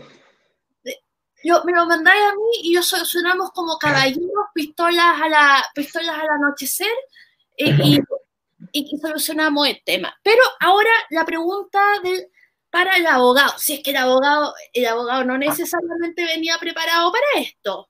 Yo, 1.43 1.61
me 1.63 1.73
lo 1.73 1.85
mandáis 1.85 2.23
a 2.23 2.33
mí 2.33 2.49
y 2.63 2.73
yo 2.73 2.81
solucionamos 2.81 3.51
como 3.51 3.77
caballeros, 3.77 4.47
pistolas, 4.55 5.21
a 5.21 5.29
la, 5.29 5.65
pistolas 5.75 6.17
al 6.17 6.27
anochecer 6.41 6.87
eh, 7.57 7.77
y, 7.83 7.99
y, 8.71 8.97
solucionamos 8.97 9.67
el 9.67 9.79
tema. 9.85 10.11
Pero 10.23 10.41
ahora 10.59 10.89
la 11.11 11.23
pregunta 11.23 11.79
del, 12.03 12.29
para 12.75 12.97
el 12.97 13.07
abogado, 13.07 13.53
si 13.57 13.75
es 13.75 13.79
que 13.79 13.91
el 13.91 13.95
abogado, 13.95 14.53
el 14.73 14.85
abogado 14.85 15.23
no 15.23 15.37
necesariamente 15.37 16.25
venía 16.25 16.57
preparado 16.59 17.09
para 17.09 17.41
esto. 17.41 17.87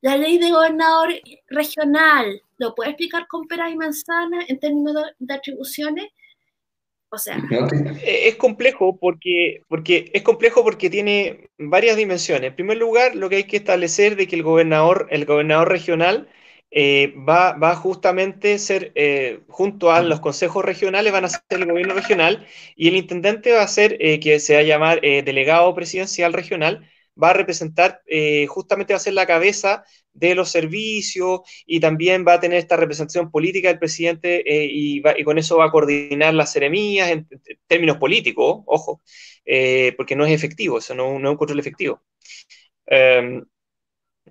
La 0.00 0.16
ley 0.16 0.38
de 0.38 0.50
gobernador 0.50 1.14
regional, 1.46 2.42
¿lo 2.56 2.74
puede 2.74 2.90
explicar 2.90 3.28
con 3.28 3.46
peras 3.46 3.70
y 3.70 3.76
manzanas 3.76 4.44
en 4.48 4.58
términos 4.58 5.04
de, 5.20 5.34
atribuciones? 5.34 6.08
O 7.10 7.16
sea, 7.16 7.40
es 8.02 8.34
complejo 8.34 8.98
porque, 8.98 9.62
porque 9.68 10.10
es 10.12 10.22
complejo 10.22 10.64
porque 10.64 10.90
tiene 10.90 11.48
varias 11.56 11.96
dimensiones. 11.96 12.48
En 12.48 12.56
primer 12.56 12.76
lugar, 12.76 13.14
lo 13.14 13.28
que 13.28 13.36
hay 13.36 13.44
que 13.44 13.58
establecer 13.58 14.16
de 14.16 14.26
que 14.26 14.34
el 14.34 14.42
gobernador, 14.42 15.06
el 15.12 15.26
gobernador 15.26 15.68
regional 15.68 16.28
eh, 16.70 17.14
va, 17.26 17.52
va, 17.54 17.74
justamente 17.76 18.58
ser, 18.58 18.92
eh, 18.94 19.40
junto 19.48 19.90
a 19.90 20.02
los 20.02 20.20
consejos 20.20 20.64
regionales, 20.64 21.12
van 21.12 21.24
a 21.24 21.28
ser 21.28 21.42
el 21.50 21.66
gobierno 21.66 21.94
regional 21.94 22.46
y 22.76 22.88
el 22.88 22.96
intendente 22.96 23.52
va 23.52 23.62
a 23.62 23.68
ser, 23.68 23.96
eh, 24.00 24.20
que 24.20 24.38
se 24.38 24.54
va 24.54 24.60
a 24.60 24.62
llamar 24.64 25.00
delegado 25.00 25.74
presidencial 25.74 26.32
regional, 26.32 26.86
va 27.20 27.30
a 27.30 27.32
representar, 27.32 28.02
justamente 28.48 28.92
va 28.92 28.98
a 28.98 29.00
ser 29.00 29.14
la 29.14 29.26
cabeza 29.26 29.84
de 30.12 30.34
los 30.34 30.50
servicios 30.50 31.40
y 31.66 31.80
también 31.80 32.24
va 32.26 32.34
a 32.34 32.40
tener 32.40 32.58
esta 32.58 32.76
representación 32.76 33.30
política 33.30 33.68
del 33.68 33.78
presidente 33.78 34.42
y, 34.46 35.02
y, 35.04 35.24
con 35.24 35.38
eso 35.38 35.58
va 35.58 35.66
a 35.66 35.70
coordinar 35.70 36.34
las 36.34 36.52
ceremonias 36.52 37.10
en, 37.10 37.28
términos 37.66 37.96
políticos, 37.96 38.62
ojo, 38.66 39.02
porque 39.96 40.16
no 40.16 40.26
es 40.26 40.32
efectivo, 40.32 40.78
eso 40.78 40.94
no, 40.94 41.18
no 41.18 41.28
es 41.28 41.32
un 41.32 41.38
control 41.38 41.58
efectivo. 41.60 42.02
Em, 42.86 43.44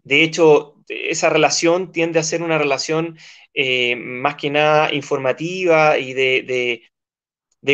de 0.04 0.24
hecho, 0.24 0.77
esa 0.88 1.30
relación 1.30 1.92
tiende 1.92 2.20
a 2.20 2.24
ser 2.24 2.42
una 2.42 2.58
relación 2.58 3.18
eh, 3.54 3.96
más 3.96 4.36
que 4.36 4.50
nada 4.50 4.94
informativa 4.94 5.98
y 5.98 6.14
de, 6.14 6.82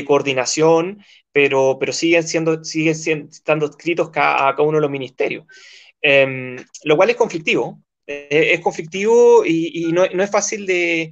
coordinación, 0.06 1.04
pero, 1.32 1.78
pero 1.80 1.94
siguen, 1.94 2.24
siendo, 2.24 2.64
siguen 2.64 3.28
estando 3.30 3.68
escritos 3.68 4.10
a 4.10 4.12
cada 4.12 4.62
uno 4.62 4.78
de 4.78 4.82
los 4.82 4.92
ministerios. 4.92 5.46
Em, 6.02 6.58
lo 6.84 6.96
cual 6.96 7.12
es 7.12 7.16
conflictivo, 7.16 7.82
eh, 8.08 8.52
es 8.54 8.60
conflictivo 8.60 9.46
y, 9.46 9.92
no, 9.92 10.04
es 10.04 10.32
fácil 10.32 10.66
de... 10.66 11.12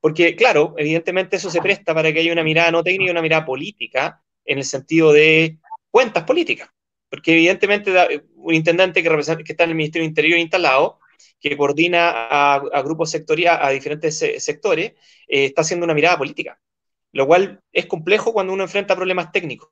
Porque, 0.00 0.34
claro, 0.34 0.74
evidentemente 0.78 1.36
eso 1.36 1.50
se 1.50 1.60
presta 1.60 1.94
para 1.94 2.10
que 2.12 2.20
haya 2.20 2.32
una 2.32 2.42
mirada 2.42 2.70
no 2.70 2.82
técnica 2.82 3.08
y 3.08 3.10
una 3.10 3.20
mirada 3.20 3.44
política, 3.44 4.22
en 4.46 4.58
el 4.58 4.64
sentido 4.64 5.12
de 5.12 5.58
cuentas 5.90 6.24
políticas. 6.24 6.70
Porque 7.10 7.32
evidentemente 7.32 7.92
un 8.36 8.54
intendente 8.54 9.02
que, 9.02 9.08
que 9.08 9.52
está 9.52 9.64
en 9.64 9.70
el 9.70 9.76
Ministerio 9.76 10.04
del 10.04 10.10
Interior 10.10 10.38
instalado 10.38 10.99
que 11.40 11.56
coordina 11.56 12.28
a, 12.30 12.82
grupos 12.82 13.10
sectoriales, 13.10 13.60
a 13.62 13.70
diferentes 13.70 14.18
sectores, 14.38 14.92
eh, 15.28 15.46
está 15.46 15.62
haciendo 15.62 15.84
una 15.84 15.94
mirada 15.94 16.18
política. 16.18 16.60
lo 17.12 17.26
cual 17.26 17.60
es 17.72 17.86
complejo 17.86 18.32
cuando 18.32 18.52
uno 18.52 18.62
enfrenta 18.62 18.94
problemas 18.96 19.32
técnicos. 19.32 19.70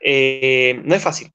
Eh, 0.00 0.80
no 0.84 0.94
es 0.94 1.02
fácil. 1.02 1.30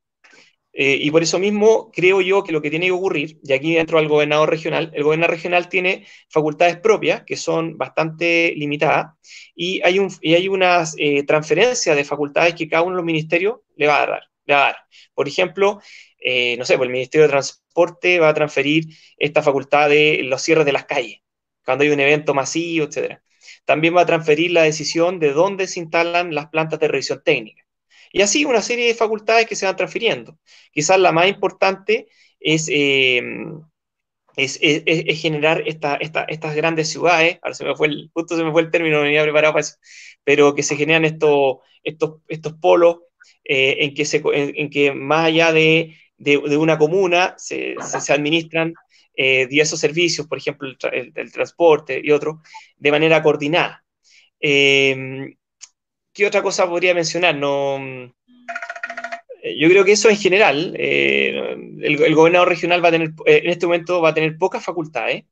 Eh, 0.75 0.97
y 1.01 1.11
por 1.11 1.21
eso 1.21 1.37
mismo 1.37 1.91
creo 1.91 2.19
yo 2.21 2.43
que 2.43 2.51
lo 2.51 2.61
que 2.61 2.71
tiene 2.71 2.87
que 2.87 2.91
ocurrir, 2.91 3.39
y 3.43 3.53
aquí 3.53 3.75
dentro 3.75 3.99
del 3.99 4.07
gobernador 4.07 4.49
regional, 4.49 4.91
el 4.95 5.03
gobernador 5.03 5.35
regional 5.35 5.69
tiene 5.69 6.07
facultades 6.29 6.77
propias 6.77 7.23
que 7.25 7.37
son 7.37 7.77
bastante 7.77 8.53
limitadas 8.55 9.13
y 9.55 9.81
hay, 9.83 9.99
un, 9.99 10.09
y 10.19 10.33
hay 10.33 10.47
una 10.47 10.83
eh, 10.97 11.23
transferencia 11.23 11.93
de 11.93 12.03
facultades 12.03 12.55
que 12.55 12.67
cada 12.67 12.81
uno 12.81 12.93
de 12.93 12.97
los 12.97 13.05
ministerios 13.05 13.59
le 13.75 13.85
va 13.87 14.01
a 14.01 14.07
dar. 14.07 14.23
Le 14.45 14.53
va 14.55 14.61
a 14.61 14.65
dar. 14.65 14.77
Por 15.13 15.27
ejemplo, 15.27 15.79
eh, 16.23 16.55
no 16.57 16.65
sé, 16.65 16.77
pues 16.77 16.87
el 16.87 16.93
Ministerio 16.93 17.27
de 17.27 17.31
Transporte 17.31 18.19
va 18.19 18.29
a 18.29 18.33
transferir 18.33 18.85
esta 19.17 19.43
facultad 19.43 19.89
de 19.89 20.21
los 20.23 20.41
cierres 20.41 20.65
de 20.65 20.73
las 20.73 20.85
calles, 20.85 21.19
cuando 21.65 21.83
hay 21.83 21.91
un 21.91 21.99
evento 21.99 22.33
masivo, 22.33 22.85
etc. 22.85 23.19
También 23.65 23.95
va 23.95 24.01
a 24.01 24.05
transferir 24.05 24.51
la 24.51 24.63
decisión 24.63 25.19
de 25.19 25.33
dónde 25.33 25.67
se 25.67 25.79
instalan 25.79 26.35
las 26.35 26.47
plantas 26.49 26.79
de 26.79 26.87
revisión 26.87 27.21
técnica 27.23 27.63
y 28.13 28.21
así 28.21 28.45
una 28.45 28.61
serie 28.61 28.87
de 28.87 28.93
facultades 28.93 29.47
que 29.47 29.55
se 29.55 29.65
van 29.65 29.75
transfiriendo. 29.75 30.39
Quizás 30.71 30.99
la 30.99 31.11
más 31.11 31.27
importante 31.27 32.07
es, 32.39 32.69
em, 32.71 33.61
es, 34.37 34.59
generar 35.19 35.63
estas 35.67 36.55
grandes 36.55 36.89
ciudades, 36.89 37.39
ahora 37.41 37.55
se 37.55 37.65
me 37.65 37.75
fue 37.75 37.87
el, 37.87 38.11
justo 38.13 38.37
se 38.37 38.43
me 38.43 38.51
fue 38.51 38.61
el 38.61 38.71
término, 38.71 38.97
no 38.97 39.03
venía 39.03 39.23
preparado 39.23 39.53
para 39.53 39.61
eso, 39.61 39.77
pero 40.23 40.55
que 40.55 40.63
se 40.63 40.75
generan 40.77 41.05
estos, 41.05 41.57
estos, 41.83 42.21
estos 42.27 42.53
polos 42.53 42.99
eh, 43.43 43.77
en, 43.79 43.93
que 43.95 44.05
en, 44.33 44.69
que 44.69 44.93
más 44.93 45.25
allá 45.25 45.51
de, 45.51 45.97
de, 46.23 46.57
una 46.57 46.77
comuna 46.77 47.35
se, 47.37 47.75
se, 47.79 48.13
administran 48.13 48.73
eh, 49.15 49.47
diversos 49.47 49.79
servicios, 49.79 50.27
por 50.27 50.37
ejemplo, 50.37 50.69
el, 50.91 51.31
transporte 51.31 52.01
y 52.03 52.11
otros, 52.11 52.37
de 52.77 52.91
manera 52.91 53.21
coordinada. 53.21 53.83
Eh, 54.39 55.35
¿Qué 56.13 56.27
otra 56.27 56.43
cosa 56.43 56.69
podría 56.69 56.93
mencionar? 56.93 57.35
No, 57.35 57.79
eh, 59.43 59.57
yo 59.59 59.69
creo 59.69 59.83
que 59.83 59.91
eso 59.91 60.09
en 60.09 60.17
general, 60.17 60.73
eh, 60.77 61.55
el, 61.81 62.15
gobernador 62.15 62.47
regional 62.49 62.83
va 62.83 62.89
a 62.89 62.91
tener, 62.91 63.09
eh, 63.25 63.41
en 63.43 63.49
este 63.49 63.65
momento 63.65 64.01
va 64.01 64.09
a 64.09 64.13
tener 64.13 64.37
pocas 64.37 64.63
facultades 64.63 65.25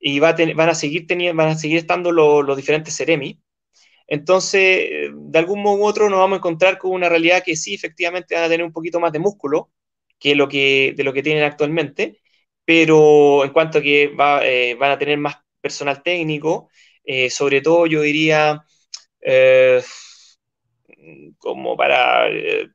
y 0.00 0.18
va 0.18 0.30
a 0.30 0.36
van, 0.54 0.68
a 0.68 0.74
seguir 0.74 1.06
teniendo, 1.06 1.36
van 1.36 1.50
a 1.50 1.58
seguir 1.58 1.78
estando 1.78 2.10
los 2.12 2.56
diferentes 2.56 2.96
CEREMI. 2.96 3.40
Entonces, 4.08 5.10
de 5.14 5.38
algún 5.38 5.62
modo 5.62 5.76
u 5.82 5.86
otro 5.86 6.10
nos 6.10 6.18
vamos 6.18 6.36
a 6.36 6.38
encontrar 6.38 6.78
con 6.78 6.92
una 6.92 7.08
realidad 7.08 7.42
que 7.44 7.56
sí, 7.56 7.74
efectivamente 7.74 8.34
van 8.34 8.44
a 8.44 8.48
tener 8.48 8.66
un 8.66 8.72
poquito 8.72 9.00
más 9.00 9.12
de 9.12 9.20
músculo 9.20 9.70
que 10.22 10.34
lo 10.34 10.46
de 10.46 10.94
lo 10.98 11.12
que 11.12 11.22
tienen 11.22 11.44
actualmente, 11.44 12.20
pero 12.64 13.44
en 13.44 13.50
cuanto 13.50 13.78
a 13.78 13.82
que 13.82 14.08
van 14.16 14.90
a 14.90 14.98
tener 14.98 15.18
más 15.18 15.36
personal 15.60 16.02
técnico, 16.02 16.68
sobre 17.30 17.60
todo 17.60 17.86
yo 17.86 18.02
diría 18.02 18.64
como 21.38 21.76
eh, 21.82 22.68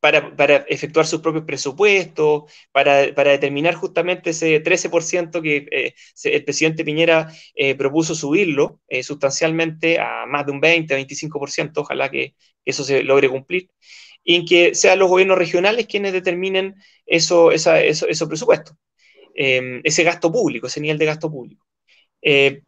para, 0.00 0.36
para, 0.36 0.56
efectuar 0.68 1.06
sus 1.06 1.20
propios 1.20 1.44
presupuestos, 1.44 2.44
para, 2.72 3.06
determinar 3.12 3.74
justamente 3.74 4.30
ese 4.30 4.60
13% 4.62 5.40
que 5.42 5.66
eh, 5.70 5.94
el 6.24 6.44
presidente 6.44 6.84
Piñera 6.84 7.32
eh, 7.54 7.74
propuso 7.74 8.14
subirlo 8.14 8.80
sustancialmente 9.02 9.98
a 9.98 10.26
más 10.26 10.44
de 10.46 10.52
un 10.52 10.60
20, 10.60 10.94
25%, 10.94 11.72
ojalá 11.78 12.10
que 12.10 12.34
eso 12.64 12.84
se 12.84 13.02
logre 13.02 13.28
cumplir, 13.28 13.70
y 14.24 14.36
en 14.36 14.46
que 14.46 14.74
sean 14.74 14.98
los 14.98 15.08
gobiernos 15.08 15.38
regionales 15.38 15.86
quienes 15.86 16.12
determinen 16.12 16.76
eso, 17.06 17.52
esa, 17.52 17.80
eso, 17.80 18.08
esos 18.08 18.28
presupuestos, 18.28 18.76
em, 19.34 19.80
ese 19.84 20.04
gasto 20.04 20.32
público, 20.32 20.66
ese 20.66 20.80
nivel 20.80 20.98
de 20.98 21.06
gasto 21.06 21.30
público. 21.30 21.66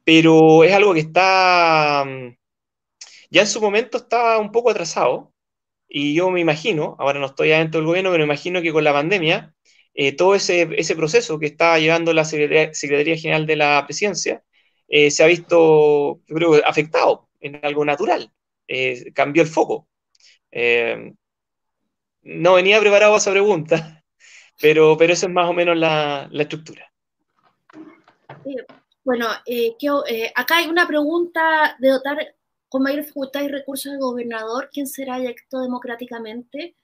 pero 0.04 0.64
es 0.64 0.72
algo 0.72 0.94
que 0.94 1.00
está 1.00 2.04
ya 3.30 3.42
en 3.42 3.46
su 3.46 3.60
momento 3.60 3.98
estaba 3.98 4.38
un 4.38 4.52
poco 4.52 4.70
atrasado 4.70 5.32
y 5.88 6.14
yo 6.14 6.30
me 6.30 6.40
imagino, 6.40 6.96
ahora 6.98 7.20
no 7.20 7.26
estoy 7.26 7.52
adentro 7.52 7.80
del 7.80 7.86
gobierno, 7.86 8.10
pero 8.10 8.22
me 8.22 8.32
imagino 8.32 8.62
que 8.62 8.72
con 8.72 8.84
la 8.84 8.92
pandemia, 8.92 9.54
eh, 9.94 10.12
todo 10.12 10.34
ese, 10.34 10.68
ese, 10.76 10.96
proceso 10.96 11.38
que 11.38 11.46
está 11.46 11.78
llevando 11.78 12.12
la 12.12 12.24
Secretaría, 12.24 13.16
General 13.16 13.46
de 13.46 13.56
la 13.56 13.84
Presidencia 13.86 14.42
eh, 14.88 15.10
se 15.10 15.24
ha 15.24 15.26
visto, 15.26 16.20
creo, 16.26 16.54
afectado 16.66 17.28
en 17.40 17.60
algo 17.64 17.84
natural, 17.84 18.32
eh, 18.68 19.12
cambió 19.14 19.42
el 19.42 19.48
foco. 19.48 19.88
No 22.26 22.54
venía 22.54 22.80
preparado 22.80 23.14
a 23.14 23.18
esa 23.18 23.30
pregunta, 23.30 24.04
pero, 24.60 24.96
pero 24.96 25.12
eso 25.12 25.26
es 25.26 25.32
más 25.32 25.48
o 25.48 25.52
menos 25.52 25.76
la, 25.76 26.28
la 26.30 26.42
estructura. 26.42 26.92
Bueno, 29.04 29.28
acá 30.34 30.56
hay 30.56 30.66
una 30.66 30.86
pregunta 30.86 31.76
de 31.78 31.90
dotar 31.90 32.34
con 32.68 32.82
mayor 32.82 33.04
facultad 33.04 33.42
y 33.42 33.48
recursos 33.48 33.92
del 33.92 34.00
gobernador, 34.00 34.68
quien 34.72 34.86
será 34.86 35.16
electo 35.16 35.60
democráticamente. 35.60 36.74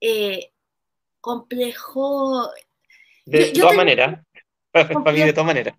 Eh, 0.00 0.52
complejo. 1.20 2.50
De 3.24 3.52
todas 3.52 3.76
maneras. 3.76 4.24
Para 4.72 5.12
mí, 5.12 5.20
de 5.20 5.32
todas 5.32 5.46
maneras. 5.46 5.74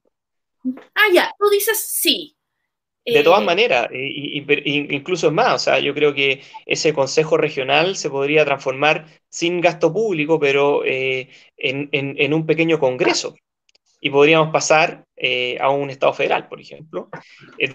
Ah, 0.95 1.07
ya, 1.13 1.33
tú 1.37 1.49
dices 1.49 1.79
sí. 1.79 2.37
De 3.03 3.23
todas 3.23 3.41
eh, 3.41 3.45
maneras, 3.45 3.89
incluso 3.91 5.31
más, 5.31 5.53
o 5.55 5.59
sea, 5.59 5.79
yo 5.79 5.93
creo 5.93 6.13
que 6.13 6.41
ese 6.65 6.93
consejo 6.93 7.35
regional 7.35 7.95
se 7.95 8.11
podría 8.11 8.45
transformar 8.45 9.07
sin 9.27 9.59
gasto 9.59 9.91
público, 9.91 10.39
pero 10.39 10.83
eh, 10.85 11.29
en, 11.57 12.33
un 12.33 12.45
pequeño 12.45 12.79
congreso 12.79 13.35
y 13.99 14.09
podríamos 14.11 14.51
pasar 14.51 15.03
eh, 15.15 15.57
a 15.59 15.69
un 15.69 15.89
Estado 15.89 16.13
federal, 16.13 16.47
por 16.47 16.61
ejemplo, 16.61 17.09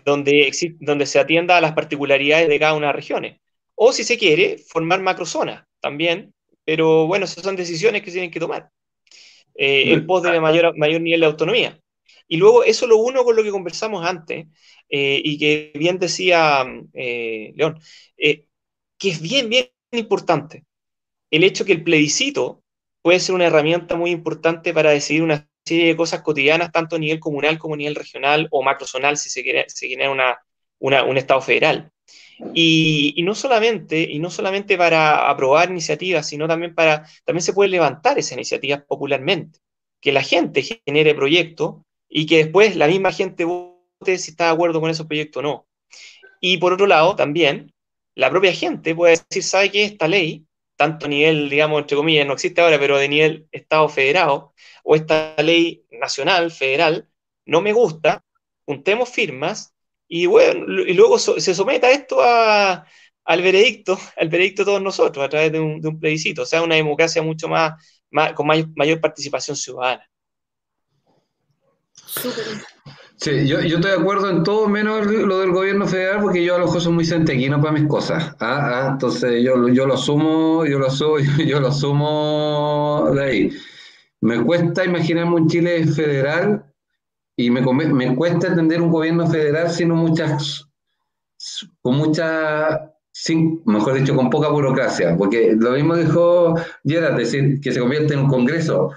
donde, 0.05 0.53
donde 0.79 1.07
se 1.07 1.19
atienda 1.19 1.57
a 1.57 1.61
las 1.61 1.73
particularidades 1.73 2.49
de 2.49 2.59
cada 2.59 2.75
una 2.75 2.87
de 2.87 2.93
las 2.93 2.97
regiones. 2.97 3.41
O 3.75 3.93
si 3.93 4.05
se 4.05 4.19
quiere, 4.19 4.59
formar 4.59 5.03
macrozonas 5.03 5.65
también, 5.81 6.33
pero 6.65 7.07
bueno, 7.07 7.25
esas 7.25 7.45
son 7.45 7.57
decisiones 7.57 8.03
que 8.03 8.11
se 8.11 8.15
tienen 8.15 8.31
que 8.31 8.41
tomar 8.41 8.71
eh, 9.55 9.93
en 9.93 10.07
pos 10.07 10.23
de 10.23 10.41
mayor, 10.41 10.77
mayor 10.77 11.01
nivel 11.01 11.21
de 11.21 11.27
autonomía. 11.27 11.81
Y 12.29 12.37
luego 12.39 12.65
eso 12.65 12.87
lo 12.87 12.99
uno 12.99 13.25
con 13.25 13.37
lo 13.37 13.43
que 13.43 13.51
conversamos 13.51 14.05
antes 14.07 14.47
eh, 14.89 15.21
y 15.25 15.39
que 15.39 15.73
bien 15.75 15.99
decía 15.99 16.65
León, 16.93 17.81
que 18.17 19.09
es 19.11 19.21
bien, 19.21 19.49
bien 19.49 19.71
importante 19.93 20.65
el 21.31 21.45
hecho 21.45 21.65
que 21.65 21.73
el 21.73 21.85
plebiscito 21.85 22.63
puede 23.03 23.21
ser 23.21 23.35
una 23.35 23.47
herramienta 23.47 23.97
muy 23.97 24.11
importante 24.11 24.73
para 24.73 24.91
decidir 24.91 25.23
una 25.23 25.49
serie 25.65 25.89
de 25.89 25.97
cosas 25.97 26.23
cotidianas, 26.23 26.73
tanto 26.73 26.97
a 26.97 26.99
nivel 26.99 27.21
comunal 27.21 27.59
como 27.59 27.75
a 27.75 27.77
nivel 27.77 27.95
regional 27.95 28.49
o 28.51 28.63
macrozonal, 28.63 29.17
si 29.17 29.31
se 29.31 29.43
quiere, 29.43 29.67
se 29.69 29.87
quiere 29.87 30.09
una, 30.09 30.39
un 30.79 31.17
Estado 31.17 31.41
federal. 31.41 31.91
Y, 32.55 33.15
no 33.25 33.35
solamente, 33.35 34.01
y 34.03 34.19
no 34.19 34.31
solamente 34.31 34.77
para 34.77 35.29
aprobar 35.29 35.71
iniciativas, 35.71 36.29
sino 36.29 36.47
también 36.47 36.75
para, 36.75 37.07
también 37.25 37.43
se 37.43 37.53
puede 37.53 37.71
levantar 37.71 38.19
esa 38.19 38.35
iniciativa 38.35 38.85
popularmente, 38.85 39.59
que 40.01 40.13
la 40.13 40.23
gente 40.23 40.63
genere 40.63 41.15
proyectos 41.15 41.77
y 42.09 42.27
que 42.27 42.39
después 42.39 42.77
la 42.77 42.89
misma 42.89 43.13
gente 43.13 43.45
vote 43.45 44.19
si 44.19 44.31
está 44.31 44.47
de 44.47 44.51
acuerdo 44.53 44.81
con 44.81 44.91
esos 44.91 45.07
proyectos 45.07 45.41
o 45.41 45.43
no. 45.43 45.67
Y 46.41 46.59
por 46.59 46.73
otro 46.73 46.87
lado, 46.87 47.17
también, 47.17 47.73
la 48.15 48.31
propia 48.31 48.53
gente 48.53 48.95
puede 48.95 49.17
decir, 49.17 49.43
¿sabe 49.43 49.71
que 49.71 49.85
esta 49.85 50.09
ley 50.09 50.47
tanto 50.77 51.07
a 51.07 51.09
nivel, 51.09 51.49
digamos, 51.51 51.81
entre 51.81 51.97
comillas, 51.97 52.27
no 52.27 52.35
existe 52.35 52.61
ahora, 52.61 52.79
pero 52.79 52.99
de 52.99 53.09
nivel 53.09 53.49
Estado 53.53 53.89
federado, 53.89 54.55
o 54.85 54.95
esta 54.95 55.35
ley 55.43 55.85
nacional, 55.91 56.51
federal, 56.51 57.09
no 57.47 57.61
me 57.63 57.73
gusta, 57.73 58.25
juntemos 58.65 59.09
firmas 59.09 59.75
y, 60.09 60.27
bueno, 60.27 60.67
y 60.87 60.95
luego 60.95 61.19
se 61.19 61.55
someta 61.55 61.91
esto 61.91 62.19
al 62.23 63.43
veredicto, 63.43 63.99
al 64.17 64.29
veredicto 64.29 64.63
de 64.63 64.67
todos 64.67 64.83
nosotros, 64.83 65.25
a 65.25 65.29
través 65.29 65.53
de 65.53 65.61
un, 65.61 66.01
plebiscito, 66.01 66.43
o 66.43 66.47
sea, 66.47 66.63
una 66.63 66.77
democracia 66.77 67.23
mucho 67.23 67.49
más, 67.49 67.75
con 68.35 68.47
mayor, 68.47 69.01
participación 69.01 69.57
ciudadana. 69.57 70.09
Sí, 73.19 73.47
yo, 73.47 73.61
yo, 73.61 73.77
estoy 73.77 73.93
de 73.93 73.97
acuerdo 73.97 74.29
en 74.29 74.43
todo 74.43 74.69
menos 74.69 75.07
lo 75.07 75.39
del 75.41 75.51
gobierno 75.51 75.87
federal 75.87 76.21
porque 76.21 76.45
yo 76.45 76.55
a 76.55 76.59
lo 76.59 76.67
mejor 76.67 76.83
soy 76.83 76.93
muy 76.93 77.05
centequino 77.05 77.61
para 77.61 77.73
mis 77.73 77.89
cosas. 77.89 78.37
¿ah? 78.41 78.85
¿ah? 78.85 78.89
Entonces 78.93 79.43
yo, 79.43 79.69
yo 79.69 79.87
lo 79.87 79.95
asumo, 79.95 80.67
yo 80.67 80.79
lo 80.79 80.87
asumo, 80.87 81.19
yo 81.47 81.61
lo 81.61 81.69
asumo 81.69 83.11
de 83.15 83.25
ahí. 83.25 83.53
Me 84.21 84.43
cuesta 84.45 84.85
imaginarme 84.85 85.35
un 85.35 85.49
Chile 85.49 85.87
federal 85.87 86.65
y 87.37 87.51
me, 87.51 87.61
me 87.63 88.15
cuesta 88.15 88.49
entender 88.49 88.83
un 88.83 88.91
gobierno 88.91 89.27
federal 89.27 89.71
sino 89.71 89.95
muchas, 89.95 90.69
con 91.81 91.97
mucha, 91.97 92.93
sin, 93.13 93.63
mejor 93.65 93.95
dicho, 93.95 94.15
con 94.15 94.29
poca 94.29 94.49
burocracia. 94.49 95.17
Porque 95.17 95.55
lo 95.59 95.73
mismo 95.73 95.97
dijo 95.97 96.55
Gerard, 96.85 97.17
decir, 97.17 97.61
que 97.61 97.73
se 97.73 97.81
convierte 97.81 98.15
en 98.15 98.21
un 98.21 98.29
congreso 98.29 98.91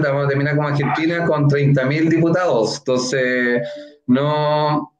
vamos 0.00 0.26
a 0.26 0.28
terminar 0.28 0.56
como 0.56 0.68
Argentina 0.68 1.24
con 1.26 1.48
30.000 1.48 2.08
diputados. 2.08 2.78
Entonces, 2.78 3.68
no, 4.06 4.92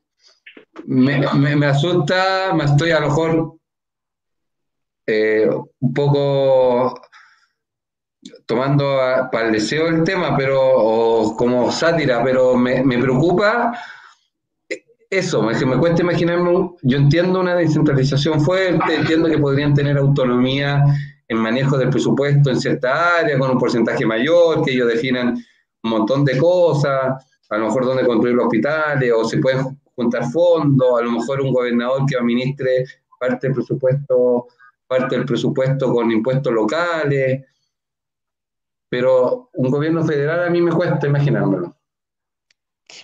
me, 0.86 1.66
asusta, 1.66 2.53
me 2.55 2.64
estoy 2.64 2.90
a 2.90 3.01
lo 3.01 3.09
mejor 3.09 3.55
eh, 5.07 5.49
un 5.80 5.95
poco 5.95 7.01
tomando 8.47 8.99
para 9.30 9.47
el 9.47 9.53
deseo 9.53 9.88
el 9.88 10.05
tema, 10.05 10.36
pero 10.36 11.34
como 11.36 11.70
sátira, 11.72 12.22
pero 12.22 12.55
me, 12.57 12.82
preocupa 12.99 13.72
eso, 15.11 15.43
me, 15.43 15.55
me 15.66 15.78
cuesta 15.78 16.03
imaginarme, 16.03 16.70
yo 16.82 16.99
entiendo 16.99 17.40
una 17.40 17.55
descentralización 17.55 18.40
fuerte, 18.40 18.95
entiendo 18.95 19.28
que 19.28 19.38
podrían 19.38 19.74
tener 19.74 19.99
autonomía 19.99 20.84
en 21.32 21.38
manejo 21.38 21.76
del 21.76 21.90
presupuesto 21.90 22.50
en 22.50 22.60
cierta 22.60 23.18
área, 23.18 23.38
con 23.38 23.50
un 23.50 23.58
porcentaje 23.58 24.06
mayor, 24.06 24.62
que 24.64 24.72
ellos 24.72 24.88
definan 24.88 25.36
un 25.82 25.90
montón 25.90 26.24
de 26.24 26.38
cosas, 26.38 27.24
a 27.48 27.58
lo 27.58 27.66
mejor 27.66 27.86
dónde 27.86 28.06
construir 28.06 28.34
los 28.34 28.46
hospitales, 28.46 29.12
o 29.14 29.24
se 29.24 29.38
pueden 29.38 29.80
juntar 29.94 30.30
fondos, 30.30 31.00
a 31.00 31.04
lo 31.04 31.12
mejor 31.12 31.40
un 31.40 31.52
gobernador 31.52 32.04
que 32.06 32.16
administre 32.16 32.84
parte 33.18 33.46
del 33.46 33.54
presupuesto, 33.54 34.46
parte 34.86 35.16
del 35.16 35.24
presupuesto 35.24 35.92
con 35.92 36.10
impuestos 36.10 36.52
locales, 36.52 37.44
pero 38.88 39.48
un 39.54 39.70
gobierno 39.70 40.04
federal 40.04 40.44
a 40.44 40.50
mí 40.50 40.60
me 40.60 40.72
cuesta 40.72 41.06
imaginármelo. 41.06 41.74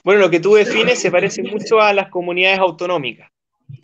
Bueno, 0.04 0.20
lo 0.20 0.30
que 0.30 0.40
tú 0.40 0.54
defines 0.54 0.98
se 0.98 1.10
parece 1.10 1.42
mucho 1.42 1.80
a 1.80 1.94
las 1.94 2.10
comunidades 2.10 2.58
autonómicas. 2.58 3.30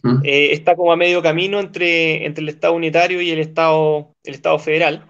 ¿Mm? 0.03 0.21
Eh, 0.23 0.53
está 0.53 0.77
como 0.77 0.93
a 0.93 0.97
medio 0.97 1.23
camino 1.23 1.61
entre, 1.61 2.27
entre 2.27 2.43
el 2.43 2.49
Estado 2.51 2.75
unitario 2.75 3.21
y 3.21 3.31
el 3.31 3.39
Estado, 3.39 4.14
el 4.25 4.35
Estado 4.35 4.59
federal. 4.59 5.07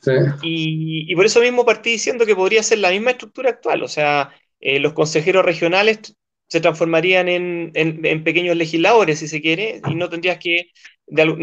Sí. 0.00 0.12
Y, 0.42 1.12
y, 1.12 1.16
por 1.16 1.24
eso 1.24 1.40
mismo 1.40 1.64
partí 1.64 1.90
diciendo 1.90 2.26
que 2.26 2.36
podría 2.36 2.62
ser 2.62 2.78
la 2.78 2.90
misma 2.90 3.12
estructura 3.12 3.50
actual, 3.50 3.82
o 3.82 3.88
sea, 3.88 4.30
eh, 4.60 4.78
los 4.78 4.92
consejeros 4.92 5.44
regionales 5.44 6.16
se 6.48 6.60
transformarían 6.60 7.28
en, 7.28 7.72
en, 7.74 8.24
pequeños 8.24 8.56
legisladores, 8.56 9.18
si 9.18 9.26
se 9.28 9.42
quiere, 9.42 9.80
y 9.88 9.94
no 9.94 10.08
tendrías 10.08 10.38
que 10.38 10.70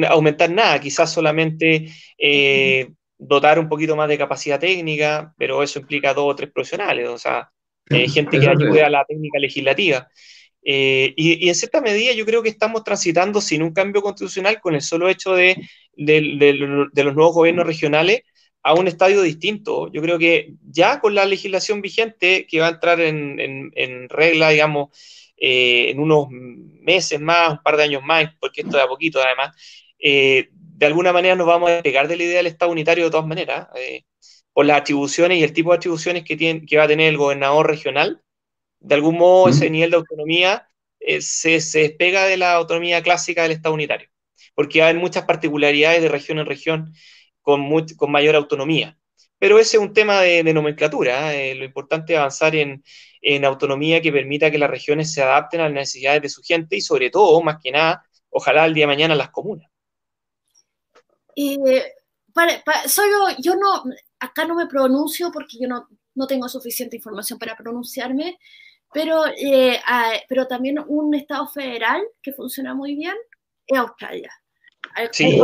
aumentar 0.08 0.50
nada, 0.50 0.80
quizás 0.80 1.12
solamente 1.12 1.90
eh, 2.18 2.90
dotar 3.18 3.60
un 3.60 3.68
poquito 3.68 3.96
más 3.96 4.08
de 4.08 4.18
capacidad 4.18 4.60
técnica, 4.60 5.34
pero 5.38 5.62
eso 5.62 5.80
implica 5.80 6.14
dos 6.14 6.32
o 6.32 6.36
tres 6.36 6.52
profesionales, 6.52 7.10
o 7.10 7.18
sea, 7.18 7.50
eh, 7.90 8.08
gente 8.08 8.40
que 8.40 8.48
ayude 8.48 8.82
a 8.82 8.90
la 8.90 9.04
técnica 9.06 9.40
legislativa. 9.40 10.08
Eh, 10.66 11.14
y, 11.18 11.50
en 11.50 11.56
cierta 11.56 11.82
medida 11.82 12.14
yo 12.14 12.26
creo 12.26 12.42
que 12.42 12.50
estamos 12.50 12.84
transitando 12.84 13.42
sin 13.42 13.64
un 13.64 13.74
cambio 13.74 14.02
constitucional 14.02 14.62
con 14.62 14.76
el 14.76 14.82
solo 14.82 15.10
hecho 15.10 15.34
de, 15.34 15.58
de, 15.96 16.22
los 16.22 17.16
nuevos 17.16 17.34
gobiernos 17.34 17.68
regionales 17.68 18.22
a 18.64 18.74
un 18.74 18.88
estadio 18.88 19.22
distinto. 19.22 19.92
Yo 19.92 20.02
creo 20.02 20.18
que 20.18 20.54
ya 20.70 21.00
con 21.00 21.16
la 21.16 21.26
legislación 21.26 21.82
vigente 21.82 22.48
que 22.48 22.60
va 22.60 22.68
a 22.68 22.72
entrar 22.72 23.02
en, 23.02 23.72
en, 23.76 24.10
regla, 24.10 24.50
digamos, 24.50 24.90
eh, 25.38 25.90
en 25.90 26.00
unos 26.00 26.28
meses 26.30 27.20
más, 27.20 27.52
un 27.52 27.64
par 27.64 27.76
de 27.76 27.84
años 27.84 28.04
más, 28.04 28.34
porque 28.40 28.62
esto 28.62 28.78
de 28.78 28.84
a 28.84 28.88
poquito 28.88 29.20
además, 29.22 29.56
de 30.00 30.86
alguna 30.86 31.12
manera 31.14 31.36
nos 31.36 31.48
vamos 31.48 31.70
a 31.70 31.74
despegar 31.74 32.08
de 32.08 32.18
la 32.18 32.24
idea 32.24 32.38
del 32.38 32.48
Estado 32.48 32.72
unitario 32.72 33.06
de 33.06 33.12
todas 33.12 33.28
maneras 33.28 33.68
por 34.54 34.66
las 34.66 34.82
atribuciones 34.82 35.40
y 35.40 35.44
el 35.44 35.52
tipo 35.52 35.72
de 35.72 35.78
atribuciones 35.78 36.24
que, 36.24 36.38
tiene, 36.38 36.66
que 36.66 36.78
va 36.78 36.84
a 36.84 36.88
tener 36.88 37.10
el 37.10 37.18
gobernador 37.18 37.68
regional, 37.68 38.23
de 38.84 38.96
algún 38.96 39.18
modo 39.18 39.50
ese 39.50 39.70
nivel 39.70 39.92
de 39.92 39.98
autonomía 39.98 40.68
eh, 41.00 41.22
se, 41.22 41.60
se, 41.62 41.80
despega 41.80 42.26
de 42.26 42.38
la 42.38 42.54
autonomía 42.54 43.02
clásica 43.02 43.44
del 43.44 43.54
Estado 43.54 43.74
unitario, 43.74 44.10
porque 44.54 44.84
hay 44.84 44.94
muchas 44.94 45.26
particularidades 45.26 46.02
de 46.02 46.10
región 46.10 46.40
en 46.40 46.46
región 46.46 46.94
con, 47.42 47.70
con 47.98 48.12
mayor 48.12 48.36
autonomía. 48.36 48.98
Pero 49.40 49.60
ese 49.60 49.78
es 49.78 49.84
un 49.84 49.94
tema 49.94 50.22
de, 50.22 50.44
nomenclatura. 50.54 51.34
¿eh? 51.36 51.56
lo 51.56 51.66
importante 51.66 52.14
es 52.14 52.20
avanzar 52.20 52.56
en, 52.56 52.84
en, 53.22 53.44
autonomía 53.44 54.02
que 54.02 54.12
permita 54.12 54.50
que 54.50 54.58
las 54.58 54.70
regiones 54.70 55.12
se 55.12 55.22
adapten 55.22 55.60
a 55.60 55.64
las 55.66 55.74
necesidades 55.74 56.22
de 56.22 56.30
su 56.30 56.42
gente 56.42 56.78
y 56.78 56.82
sobre 56.82 57.10
todo, 57.10 57.42
más 57.42 57.58
que 57.62 57.72
nada, 57.72 58.06
ojalá 58.30 58.66
el 58.66 58.74
día 58.74 58.84
de 58.84 58.88
mañana 58.88 59.16
las 59.16 59.32
comunas. 59.32 59.70
Y 61.36 61.58
para, 62.34 62.64
solo 62.88 63.28
yo 63.40 63.56
no, 63.56 63.84
acá 64.20 64.46
no 64.46 64.56
me 64.56 64.68
pronuncio 64.68 65.32
porque 65.32 65.58
yo 65.60 65.68
no, 65.68 65.88
no 66.16 66.28
tengo 66.28 66.48
suficiente 66.48 66.96
información 66.96 67.40
para 67.40 67.58
pronunciarme, 67.58 68.38
pero, 68.94 69.26
eh, 69.28 69.80
pero 70.28 70.48
también 70.48 70.84
un 70.88 71.14
Estado 71.16 71.48
federal 71.48 72.02
que 72.22 72.34
funciona 72.34 72.74
muy 72.74 72.96
bien 72.96 73.16
es 73.68 73.78
Australia. 73.78 74.32
Sí, 75.12 75.40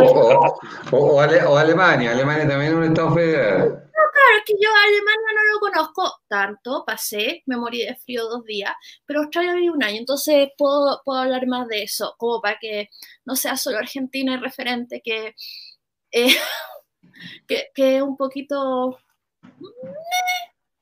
o, 0.91 1.19
Alemania, 1.19 2.11
Alemania 2.11 2.47
también 2.47 2.71
es 2.71 2.77
un 2.77 2.83
Estado 2.83 3.13
federal. 3.13 3.69
No, 3.69 4.11
claro, 4.13 4.37
es 4.37 4.43
que 4.45 4.53
yo 4.61 4.69
Alemania 4.69 5.27
no 5.33 5.53
lo 5.53 5.59
conozco 5.59 6.19
tanto, 6.27 6.83
pasé, 6.85 7.41
me 7.47 7.57
morí 7.57 7.85
de 7.85 7.95
frío 7.95 8.27
dos 8.27 8.43
días, 8.43 8.73
pero 9.05 9.21
Australia 9.21 9.53
viví 9.53 9.69
un 9.69 9.83
año, 9.83 9.97
entonces 9.97 10.49
puedo, 10.57 11.01
puedo 11.03 11.19
hablar 11.19 11.47
más 11.47 11.67
de 11.67 11.83
eso, 11.83 12.15
como 12.17 12.41
para 12.41 12.57
que 12.59 12.89
no 13.25 13.35
sea 13.35 13.57
solo 13.57 13.77
Argentina 13.79 14.35
el 14.35 14.41
referente, 14.41 15.01
que 15.03 15.33
eh, 16.11 16.35
que, 17.47 17.97
es 17.97 18.01
un 18.01 18.17
poquito 18.17 18.99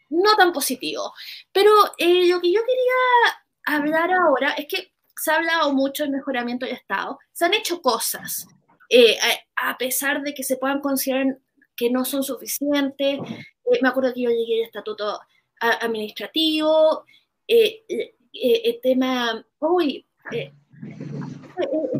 no 0.10 0.36
tan 0.36 0.53
positivo. 0.53 1.14
Pero 1.51 1.72
eh, 1.97 2.28
lo 2.28 2.41
que 2.41 2.51
yo 2.51 2.62
quería 2.62 3.78
hablar 3.80 4.12
ahora 4.12 4.51
es 4.51 4.68
que 4.68 4.93
se 5.16 5.32
ha 5.32 5.36
hablado 5.36 5.74
mucho 5.74 6.03
del 6.03 6.12
mejoramiento 6.12 6.66
del 6.66 6.76
Estado. 6.76 7.20
Se 7.32 7.45
han 7.45 7.53
hecho 7.53 7.82
cosas, 7.82 8.47
eh, 8.89 9.18
a, 9.55 9.78
pesar 9.78 10.22
de 10.22 10.34
que 10.34 10.43
se 10.43 10.58
puedan 10.58 10.80
considerar 10.80 11.38
que 11.76 11.89
no 11.89 12.05
son 12.05 12.24
suficientes. 12.24 13.20
Eh, 13.20 13.80
me 13.82 13.89
acuerdo 13.89 14.14
que 14.14 14.22
yo 14.22 14.30
llegué 14.30 14.62
al 14.62 14.68
estatuto 14.68 15.20
administrativo, 15.60 17.03
el 17.47 18.80
tema, 18.84 19.43
uy, 19.60 20.05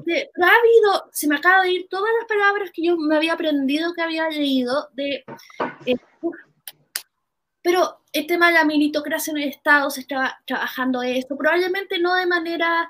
este, 0.08 0.32
ha 0.41 0.47
habido, 0.47 1.10
se 1.12 1.28
me 1.28 1.36
acaba 1.36 1.64
de 1.64 1.72
ir 1.72 1.88
todas 1.89 2.12
las 2.20 2.28
palabras 2.28 2.72
que 2.74 2.84
yo 2.84 2.97
me 2.97 3.16
había 3.16 3.34
aprendido, 3.34 3.93
que 3.93 4.01
había 4.01 4.30
leído, 4.30 4.89
de, 4.93 5.24
pero 7.68 7.99
el 8.13 8.26
tema 8.28 8.47
de 8.47 8.53
la 8.53 8.63
militocracia 8.63 9.32
en 9.32 9.39
el 9.39 9.49
Estado 9.49 9.89
se 9.89 9.99
está 9.99 10.41
trabajando 10.47 11.01
esto, 11.01 11.36
probablemente 11.36 11.99
no 11.99 12.15
de 12.15 12.26
manera, 12.26 12.89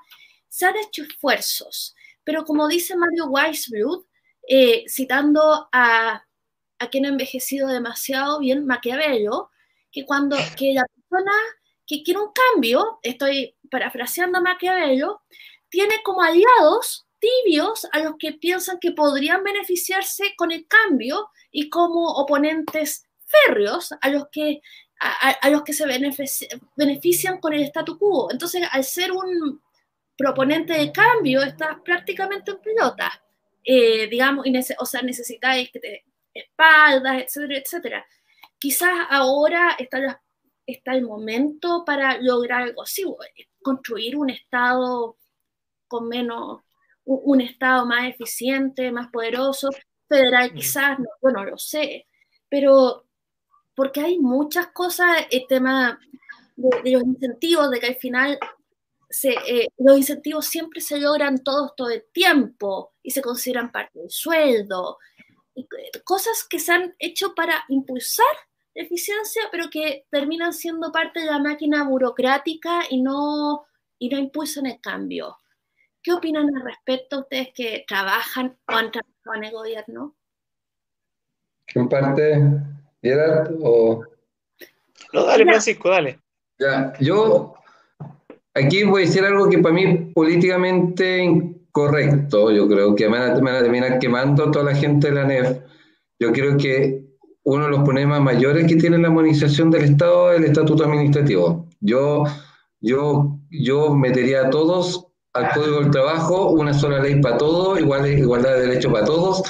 se 0.50 0.68
han 0.68 0.76
hecho 0.78 1.02
esfuerzos, 1.02 1.96
pero 2.24 2.46
como 2.46 2.68
dice 2.68 2.96
Mario 2.96 3.26
Weisbrod, 3.26 4.06
eh, 4.48 4.86
citando 4.88 5.68
a, 5.72 6.24
a 6.78 6.90
quien 6.92 7.08
ha 7.08 7.10
envejecido 7.10 7.70
demasiado 7.70 8.38
bien, 8.38 8.68
Maquiavelo, 8.68 9.50
que 9.92 10.06
cuando 10.06 10.38
que 10.56 10.74
la 10.76 10.86
persona 10.86 11.34
que 11.88 12.04
quiere 12.04 12.20
un 12.20 12.32
cambio, 12.54 13.00
estoy 13.02 13.56
parafraseando 13.72 14.38
a 14.38 14.42
Maquiavelo, 14.42 15.24
tiene 15.70 16.04
como 16.04 16.22
aliados 16.22 17.08
tibios 17.18 17.88
a 17.94 18.00
los 18.02 18.14
que 18.20 18.34
piensan 18.34 18.78
que 18.80 18.92
podrían 18.92 19.44
beneficiarse 19.44 20.36
con 20.38 20.52
el 20.52 20.68
cambio 20.68 21.32
y 21.50 21.72
como 21.72 22.12
oponentes 22.12 23.07
férreos 23.28 23.90
a 24.02 24.10
los 24.10 24.28
que, 24.32 24.62
a, 25.00 25.50
los 25.50 25.64
que 25.64 25.74
se 25.74 25.86
benefician 26.76 27.40
con 27.40 27.54
el 27.54 27.64
statu 27.64 27.98
quo. 27.98 28.32
Entonces, 28.32 28.68
al 28.72 28.84
ser 28.84 29.12
un 29.12 29.62
proponente 30.18 30.74
de 30.74 30.92
cambio, 30.92 31.44
estás 31.44 31.78
prácticamente 31.84 32.52
en 32.52 32.60
pelota. 32.60 33.22
Eh, 33.64 34.08
digamos, 34.08 34.46
y 34.48 34.58
o 34.80 34.86
sea, 34.86 35.02
necesitáis 35.02 35.70
espaldas, 36.34 37.24
etcétera, 37.24 37.60
etcétera. 37.60 38.08
Quizás 38.58 38.92
ahora 39.10 39.76
está, 39.78 40.22
está 40.66 40.94
el 40.94 41.04
momento 41.04 41.84
para 41.86 42.18
lograr 42.20 42.64
algo 42.64 42.84
así, 42.84 43.04
construir 43.62 44.16
un 44.16 44.30
Estado 44.30 45.18
con 45.88 46.08
menos, 46.08 46.62
un, 47.04 47.42
Estado 47.42 47.86
más 47.86 48.08
eficiente, 48.10 48.92
más 48.92 49.10
poderoso, 49.10 49.70
federal 50.08 50.52
mm. 50.52 50.56
quizás, 50.56 51.00
no, 51.00 51.08
bueno, 51.22 51.44
lo 51.44 51.58
sé, 51.58 52.08
pero 52.50 53.07
porque 53.78 54.02
hay 54.02 54.18
muchas 54.18 54.70
cosas, 54.70 55.28
el 55.30 55.46
tema 55.48 56.00
de, 56.56 56.92
los 56.92 57.04
incentivos, 57.04 57.70
de 57.70 57.80
que 57.80 57.86
al 57.86 57.96
final 57.98 58.40
eh, 59.24 59.68
los 59.78 59.98
incentivos 59.98 60.48
siempre 60.48 60.82
se 60.82 61.00
logran 61.00 61.44
todos 61.44 61.76
todo 61.76 61.92
el 61.92 62.04
tiempo 62.12 62.96
y 63.04 63.12
se 63.12 63.22
consideran 63.22 63.72
parte 63.72 64.00
del 64.00 64.10
sueldo, 64.10 64.98
y 65.54 65.68
cosas 66.04 66.44
que 66.50 66.58
se 66.58 66.72
han 66.72 66.96
hecho 66.98 67.36
para 67.36 67.66
impulsar 67.70 68.26
eficiencia, 68.74 69.44
pero 69.52 69.70
que 69.70 70.08
terminan 70.10 70.54
siendo 70.54 70.92
parte 70.92 71.20
de 71.20 71.28
la 71.28 71.38
máquina 71.38 71.88
burocrática 71.88 72.82
y 72.90 73.04
no, 73.04 73.68
y 74.00 74.10
no 74.10 74.18
impulsan 74.18 74.66
el 74.66 74.82
cambio. 74.82 75.38
¿Qué 76.02 76.14
opinan 76.14 76.50
al 76.56 76.64
respecto 76.64 77.20
ustedes 77.20 77.50
que 77.54 77.86
trabajan 77.88 78.58
o 78.68 78.72
han 78.72 78.90
trabajado 78.92 79.36
en 79.36 79.44
el 79.44 79.52
gobierno? 79.52 80.16
¿Quién 81.68 81.88
parte? 81.88 82.42
¿Gerard 83.08 83.52
o...? 83.62 84.04
No, 85.14 85.26
dale, 85.26 85.46
Francisco, 85.46 85.90
dale. 85.90 86.20
Ya, 86.60 86.94
yo 87.00 87.54
aquí 88.54 88.84
voy 88.84 89.04
a 89.04 89.06
decir 89.06 89.24
algo 89.24 89.50
que 89.50 89.60
para 89.60 89.74
mí 89.74 89.84
es 89.84 90.14
políticamente 90.14 91.20
incorrecto. 91.20 92.52
Yo 92.52 92.68
creo 92.68 92.96
que 92.96 93.08
van 93.08 93.22
a, 93.22 93.40
van 93.40 93.56
a 93.56 93.62
terminar 93.62 94.00
quemando 94.00 94.46
a 94.46 94.52
toda 94.52 94.66
la 94.66 94.76
gente 94.76 95.08
de 95.08 95.14
la 95.14 95.26
NEF. 95.26 95.60
Yo 96.20 96.32
creo 96.32 96.58
que 96.58 97.04
uno 97.44 97.66
de 97.66 97.72
los 97.72 97.84
problemas 97.84 98.22
mayores 98.22 98.68
que 98.68 98.76
tiene 98.76 98.98
la 98.98 99.10
modernización 99.10 99.72
del 99.72 99.84
Estado 99.84 100.34
es 100.34 100.40
el 100.40 100.46
estatuto 100.46 100.84
administrativo. 100.84 101.68
Yo, 101.80 102.24
yo, 102.82 103.40
yo 103.50 103.94
metería 103.94 104.48
a 104.48 104.50
todos 104.50 105.08
al 105.34 105.54
Código 105.54 105.82
del 105.82 105.92
Trabajo, 105.92 106.50
una 106.50 106.74
sola 106.74 107.00
ley 107.00 107.22
para 107.22 107.38
todos, 107.38 107.80
igual, 107.80 108.08
igualdad 108.08 108.56
de 108.56 108.68
derechos 108.68 108.92
para 108.92 109.06
todos, 109.06 109.44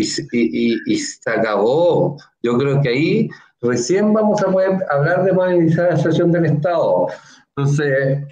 y, 0.00 0.98
se 0.98 1.30
acabó. 1.30 2.16
Yo 2.42 2.58
creo 2.58 2.80
que 2.80 2.88
ahí 2.88 3.28
recién 3.60 4.12
vamos 4.12 4.42
a 4.42 4.50
poder 4.50 4.78
hablar 4.90 5.24
de 5.24 5.32
modernización 5.32 6.32
del 6.32 6.46
Estado. 6.46 7.08
Entonces, 7.56 8.24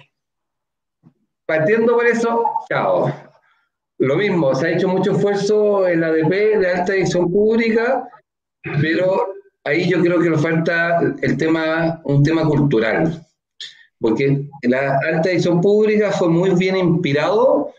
partiendo 1.45 1.95
por 1.95 2.05
eso, 2.05 2.43
chao. 2.69 3.13
Lo 3.99 4.15
mismo, 4.15 4.55
se 4.55 4.67
ha 4.67 4.71
hecho 4.71 4.87
mucho 4.87 5.11
esfuerzo 5.11 5.87
en 5.87 6.01
la 6.01 6.07
ADP 6.07 6.29
de 6.29 6.71
alta 6.71 6.93
edición 6.93 7.29
pública, 7.29 8.07
pero 8.81 9.27
ahí 9.65 9.89
yo 9.89 10.01
creo 10.01 10.21
que 10.21 10.29
nos 10.29 10.41
falta 10.41 11.01
el 11.21 11.37
tema, 11.37 11.99
un 12.05 12.23
tema 12.23 12.45
cultural, 12.45 13.21
porque 13.99 14.45
la 14.61 14.99
alta 14.99 15.31
edición 15.31 15.59
pública 15.59 16.11
fue 16.11 16.29
muy 16.29 16.51
bien 16.51 16.77
inspirado 16.77 17.73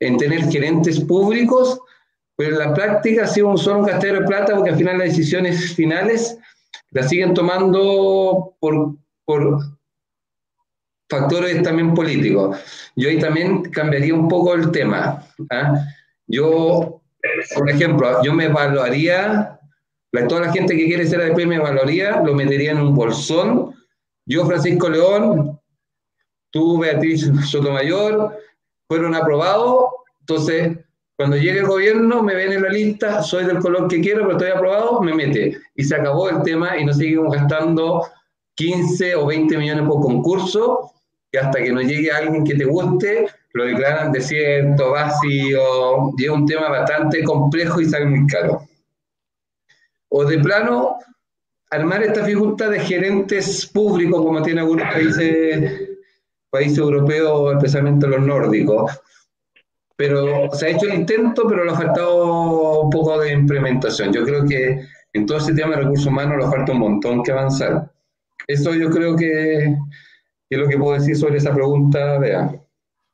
en 0.00 0.16
tener 0.16 0.50
gerentes 0.50 1.00
públicos, 1.00 1.80
pero 2.38 2.52
en 2.52 2.58
la 2.60 2.72
práctica 2.72 3.24
ha 3.24 3.26
sido 3.26 3.48
un 3.48 3.58
solo 3.58 3.84
de 3.84 4.20
plata, 4.20 4.54
porque 4.54 4.70
al 4.70 4.76
final 4.76 4.98
las 4.98 5.08
decisiones 5.08 5.74
finales 5.74 6.38
las 6.92 7.08
siguen 7.08 7.34
tomando 7.34 8.54
por, 8.60 8.94
por 9.24 9.58
factores 11.10 11.60
también 11.64 11.94
políticos. 11.94 12.56
Yo 12.94 13.08
ahí 13.08 13.18
también 13.18 13.62
cambiaría 13.72 14.14
un 14.14 14.28
poco 14.28 14.54
el 14.54 14.70
tema. 14.70 15.26
¿ah? 15.50 15.84
Yo, 16.28 17.02
por 17.56 17.70
ejemplo, 17.70 18.22
yo 18.22 18.32
me 18.32 18.44
evaluaría, 18.44 19.58
toda 20.28 20.42
la 20.42 20.52
gente 20.52 20.76
que 20.76 20.86
quiere 20.86 21.08
ser 21.08 21.20
ADP 21.20 21.44
me 21.44 21.56
evaluaría, 21.56 22.20
lo 22.20 22.36
metería 22.36 22.70
en 22.70 22.80
un 22.80 22.94
bolsón. 22.94 23.74
Yo, 24.26 24.46
Francisco 24.46 24.88
León, 24.88 25.60
tú, 26.52 26.78
Beatriz 26.78 27.28
Sotomayor, 27.50 28.38
fueron 28.86 29.16
aprobados. 29.16 29.86
Entonces, 30.20 30.78
cuando 31.18 31.36
llegue 31.36 31.58
el 31.58 31.66
gobierno, 31.66 32.22
me 32.22 32.36
ven 32.36 32.52
en 32.52 32.62
la 32.62 32.68
lista, 32.68 33.24
soy 33.24 33.44
del 33.44 33.58
color 33.58 33.88
que 33.88 34.00
quiero, 34.00 34.20
pero 34.20 34.38
estoy 34.38 34.50
aprobado, 34.52 35.02
me 35.02 35.12
mete. 35.12 35.58
Y 35.74 35.82
se 35.82 35.96
acabó 35.96 36.30
el 36.30 36.42
tema 36.42 36.78
y 36.78 36.84
no 36.84 36.94
seguimos 36.94 37.34
gastando 37.34 38.06
15 38.54 39.16
o 39.16 39.26
20 39.26 39.58
millones 39.58 39.84
por 39.88 40.00
concurso 40.00 40.92
que 41.32 41.40
hasta 41.40 41.58
que 41.58 41.72
no 41.72 41.80
llegue 41.80 42.12
alguien 42.12 42.44
que 42.44 42.54
te 42.54 42.64
guste, 42.64 43.26
lo 43.52 43.64
declaran 43.64 44.12
desierto, 44.12 44.92
vacío, 44.92 46.12
y 46.16 46.24
es 46.24 46.30
un 46.30 46.46
tema 46.46 46.68
bastante 46.68 47.24
complejo 47.24 47.80
y 47.80 47.86
sale 47.86 48.06
muy 48.06 48.24
caro. 48.28 48.62
O 50.10 50.24
de 50.24 50.38
plano, 50.38 50.98
armar 51.70 52.00
esta 52.04 52.24
figura 52.24 52.68
de 52.68 52.78
gerentes 52.78 53.66
públicos 53.66 54.22
como 54.22 54.40
tiene 54.40 54.60
algunos 54.60 54.86
países 54.88 56.78
europeos, 56.78 57.56
especialmente 57.56 58.06
los 58.06 58.20
nórdicos. 58.20 58.92
Pero 59.98 60.50
se 60.52 60.66
ha 60.66 60.70
hecho 60.70 60.86
el 60.86 60.94
intento, 60.94 61.46
pero 61.46 61.64
le 61.64 61.72
ha 61.72 61.76
faltado 61.76 62.82
un 62.82 62.90
poco 62.90 63.20
de 63.20 63.32
implementación. 63.32 64.12
Yo 64.12 64.24
creo 64.24 64.46
que 64.46 64.80
en 65.12 65.26
todo 65.26 65.38
ese 65.38 65.52
tema 65.52 65.74
de 65.74 65.82
recursos 65.82 66.06
humanos 66.06 66.38
le 66.38 66.50
falta 66.50 66.72
un 66.72 66.78
montón 66.78 67.22
que 67.22 67.32
avanzar. 67.32 67.92
Eso 68.46 68.72
yo 68.74 68.88
creo 68.90 69.16
que 69.16 69.76
¿Qué 70.48 70.56
es 70.56 70.62
lo 70.62 70.68
que 70.68 70.78
puedo 70.78 70.94
decir 70.94 71.14
sobre 71.14 71.36
esa 71.36 71.54
pregunta, 71.54 72.18
Bea? 72.18 72.58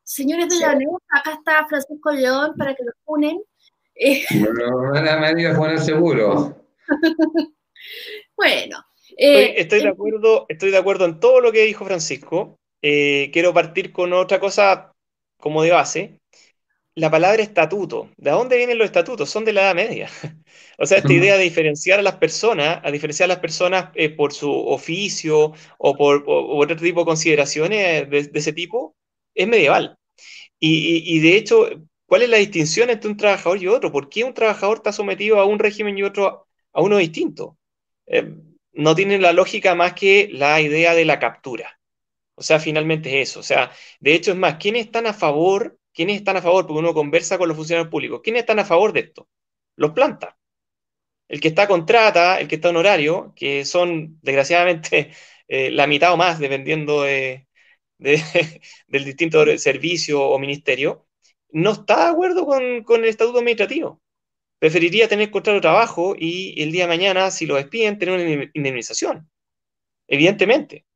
Señores 0.05 0.49
de 0.49 0.61
la 0.61 0.79
acá 1.09 1.33
está 1.33 1.67
Francisco 1.67 2.13
León 2.13 2.55
para 2.57 2.75
que 2.75 2.85
lo 2.85 2.93
unen. 3.07 3.43
No, 4.31 4.93
me 4.93 5.43
iba 5.43 5.53
a 5.53 5.57
poner 5.57 5.81
seguro. 5.81 6.65
bueno. 8.37 8.85
Eh, 9.17 9.55
estoy, 9.57 9.83
de 9.83 9.89
acuerdo, 9.89 10.47
estoy 10.49 10.71
de 10.71 10.77
acuerdo 10.77 11.07
en 11.07 11.19
todo 11.19 11.41
lo 11.41 11.51
que 11.51 11.65
dijo 11.65 11.85
Francisco. 11.85 12.57
Eh, 12.83 13.31
quiero 13.33 13.53
partir 13.53 13.93
con 13.93 14.13
otra 14.13 14.39
cosa 14.39 14.93
como 15.41 15.63
de 15.63 15.73
base. 15.73 16.21
La 16.97 17.11
palabra 17.11 17.43
estatuto. 17.43 18.11
¿De 18.17 18.31
dónde 18.31 18.57
vienen 18.57 18.79
los 18.79 18.85
estatutos? 18.87 19.29
Son 19.29 19.45
de 19.45 19.53
la 19.53 19.63
Edad 19.63 19.75
Media. 19.75 20.09
O 20.77 20.87
sea, 20.87 20.99
esta 20.99 21.13
idea 21.13 21.37
de 21.37 21.45
diferenciar 21.45 22.01
a 22.01 22.03
las 22.03 22.17
personas, 22.17 22.81
a 22.83 22.91
diferenciar 22.91 23.27
a 23.27 23.35
las 23.35 23.39
personas 23.39 23.91
eh, 23.95 24.11
por 24.11 24.33
su 24.33 24.51
oficio 24.51 25.53
o 25.79 25.97
por 25.97 26.25
otro 26.27 26.77
tipo 26.77 27.01
de 27.01 27.07
consideraciones 27.07 28.11
de, 28.11 28.31
ese 28.35 28.53
tipo, 28.53 28.97
es 29.35 29.47
medieval. 29.47 29.97
Y, 30.59 31.21
de 31.21 31.37
hecho, 31.37 31.69
¿cuál 32.07 32.23
es 32.23 32.29
la 32.29 32.39
distinción 32.39 32.91
entre 32.91 33.09
un 33.09 33.17
trabajador 33.17 33.63
y 33.63 33.69
otro? 33.69 33.93
¿Por 33.93 34.09
qué 34.09 34.25
un 34.25 34.35
trabajador 34.35 34.79
está 34.79 34.93
sometido 34.93 35.39
a 35.39 35.45
un 35.45 35.61
régimen 35.61 35.97
y 35.97 36.03
otro 36.03 36.49
a 36.73 36.83
uno 36.83 36.97
distinto? 36.97 37.57
Eh, 38.07 38.35
no 38.73 38.97
tiene 38.97 39.19
la 39.21 39.33
lógica 39.33 39.77
más 39.77 39.93
que 39.93 40.29
la 40.33 40.61
idea 40.61 40.95
de 40.95 41.05
la 41.05 41.21
captura. 41.21 41.79
O 42.35 42.43
sea, 42.43 42.59
finalmente 42.59 43.21
es 43.21 43.31
eso. 43.31 43.41
O 43.41 43.45
sea, 43.45 43.71
de 44.01 44.15
hecho 44.15 44.33
es 44.33 44.37
más, 44.37 44.57
¿quiénes 44.57 44.87
están 44.87 45.07
a 45.07 45.15
favor? 45.15 45.79
¿Quiénes 45.95 46.17
están 46.17 46.37
a 46.37 46.43
favor? 46.43 46.67
Porque 46.67 46.81
uno 46.81 46.95
conversa 46.95 47.39
con 47.39 47.49
los 47.49 47.57
funcionarios 47.57 47.91
públicos. 47.91 48.21
¿Quiénes 48.23 48.41
están 48.41 48.59
a 48.59 48.65
favor 48.65 48.93
de 48.93 49.01
esto? 49.01 49.29
Los 49.77 49.93
plantas 49.93 50.35
el 51.29 51.41
que 51.41 51.49
está 51.49 51.67
contrata, 51.69 52.41
el 52.41 52.49
que 52.49 52.57
está 52.57 52.71
honorario, 52.71 53.33
que 53.37 53.65
son 53.65 54.19
desgraciadamente 54.23 55.13
eh, 55.49 55.71
la 55.71 55.87
mitad 55.87 56.13
o 56.13 56.17
más, 56.17 56.39
dependiendo 56.39 57.03
de, 57.03 57.49
del 57.99 59.05
distinto 59.05 59.45
servicio 59.59 60.23
o 60.23 60.39
ministerio, 60.39 61.07
no 61.51 61.73
está 61.73 62.07
de 62.07 62.11
acuerdo 62.13 62.47
con, 62.47 62.63
el 62.63 63.05
estatuto 63.07 63.39
administrativo. 63.39 64.03
Preferiría 64.59 65.09
tener 65.09 65.31
contrato 65.31 65.57
de 65.57 65.63
trabajo 65.63 66.17
y 66.19 66.61
el 66.63 66.73
día 66.73 66.85
de 66.85 66.89
mañana, 66.89 67.31
si 67.31 67.47
lo 67.47 67.57
despiden, 67.57 67.99
tener 67.99 68.15
una 68.15 68.51
indemnización. 68.55 69.31
Evidentemente. 70.09 70.87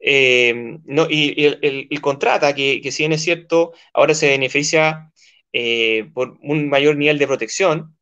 Eh, 0.00 0.78
no, 0.84 1.06
y, 1.10 1.44
el, 1.62 2.00
contrata, 2.00 2.54
que, 2.54 2.80
si 2.92 3.02
bien 3.02 3.12
es 3.12 3.22
cierto, 3.22 3.72
ahora 3.92 4.14
se 4.14 4.28
beneficia 4.28 5.12
eh, 5.52 6.10
por 6.14 6.38
un 6.42 6.68
mayor 6.68 6.96
nivel 6.96 7.18
de 7.18 7.26
protección, 7.26 7.96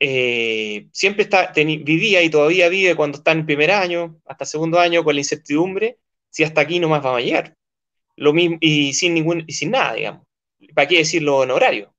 eh, 0.00 0.88
siempre 0.92 1.24
está, 1.24 1.52
vivía 1.54 2.22
y 2.22 2.30
todavía 2.30 2.68
vive 2.68 2.96
cuando 2.96 3.18
está 3.18 3.32
en 3.32 3.46
primer 3.46 3.70
año, 3.70 4.20
hasta 4.26 4.44
segundo 4.46 4.80
año, 4.80 5.04
con 5.04 5.14
la 5.14 5.20
incertidumbre, 5.20 5.98
si 6.30 6.44
hasta 6.44 6.60
aquí 6.62 6.80
no 6.80 6.88
más 6.88 7.04
va 7.04 7.16
a 7.16 7.20
llegar. 7.20 7.56
Lo 8.16 8.32
mismo, 8.32 8.58
y 8.60 8.94
sin 8.94 9.14
ningún, 9.14 9.44
y 9.46 9.52
sin 9.52 9.70
nada, 9.72 9.94
digamos. 9.94 10.26
¿Para 10.74 10.88
qué 10.88 10.98
decirlo 10.98 11.38
horario? 11.38 11.94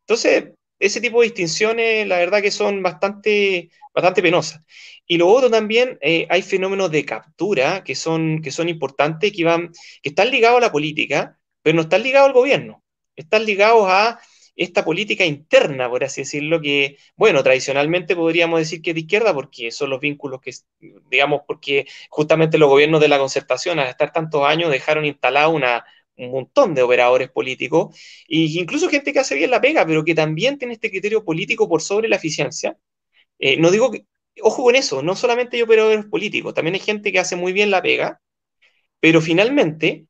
Entonces, 0.00 0.52
ese 0.78 1.00
tipo 1.00 1.20
de 1.20 1.26
distinciones, 1.28 2.06
la 2.06 2.18
verdad 2.18 2.42
que 2.42 2.50
son 2.50 2.82
bastante, 2.82 3.70
bastante 3.94 4.22
penosas. 4.22 4.62
Y 5.06 5.16
lo 5.18 5.28
otro 5.28 5.50
también, 5.50 5.98
eh, 6.02 6.26
hay 6.30 6.42
fenómenos 6.42 6.90
de 6.90 7.04
captura 7.04 7.82
que 7.82 7.94
son, 7.94 8.42
que 8.42 8.50
son 8.50 8.68
importantes, 8.68 9.32
que, 9.32 9.44
van, 9.44 9.72
que 10.02 10.10
están 10.10 10.30
ligados 10.30 10.58
a 10.58 10.66
la 10.66 10.72
política, 10.72 11.38
pero 11.62 11.76
no 11.76 11.82
están 11.82 12.02
ligados 12.02 12.28
al 12.28 12.34
gobierno. 12.34 12.84
Están 13.16 13.44
ligados 13.46 13.86
a 13.88 14.20
esta 14.54 14.84
política 14.84 15.24
interna, 15.24 15.88
por 15.88 16.04
así 16.04 16.22
decirlo, 16.22 16.60
que, 16.60 16.98
bueno, 17.16 17.42
tradicionalmente 17.42 18.16
podríamos 18.16 18.58
decir 18.58 18.82
que 18.82 18.90
es 18.90 18.94
de 18.94 19.00
izquierda, 19.02 19.32
porque 19.32 19.70
son 19.70 19.90
los 19.90 20.00
vínculos 20.00 20.40
que, 20.40 20.52
digamos, 21.10 21.42
porque 21.46 21.86
justamente 22.10 22.58
los 22.58 22.68
gobiernos 22.68 23.00
de 23.00 23.08
la 23.08 23.18
concertación, 23.18 23.78
al 23.78 23.88
estar 23.88 24.12
tantos 24.12 24.44
años, 24.44 24.70
dejaron 24.70 25.04
instalado 25.04 25.50
una, 25.50 25.84
un 26.18 26.30
montón 26.30 26.74
de 26.74 26.82
operadores 26.82 27.30
políticos, 27.30 27.96
e 28.28 28.38
incluso 28.60 28.88
gente 28.88 29.12
que 29.12 29.20
hace 29.20 29.34
bien 29.36 29.50
la 29.50 29.60
pega, 29.60 29.86
pero 29.86 30.04
que 30.04 30.14
también 30.14 30.58
tiene 30.58 30.74
este 30.74 30.90
criterio 30.90 31.24
político 31.24 31.68
por 31.68 31.82
sobre 31.82 32.08
la 32.08 32.16
eficiencia. 32.16 32.76
Eh, 33.38 33.56
no 33.58 33.70
digo 33.70 33.90
que, 33.90 34.06
ojo 34.42 34.64
con 34.64 34.76
eso, 34.76 35.02
no 35.02 35.16
solamente 35.16 35.56
hay 35.56 35.62
operadores 35.62 36.06
políticos, 36.06 36.54
también 36.54 36.74
hay 36.74 36.80
gente 36.80 37.12
que 37.12 37.18
hace 37.20 37.36
muy 37.36 37.52
bien 37.52 37.70
la 37.70 37.82
pega, 37.82 38.20
pero 39.00 39.20
finalmente, 39.20 40.06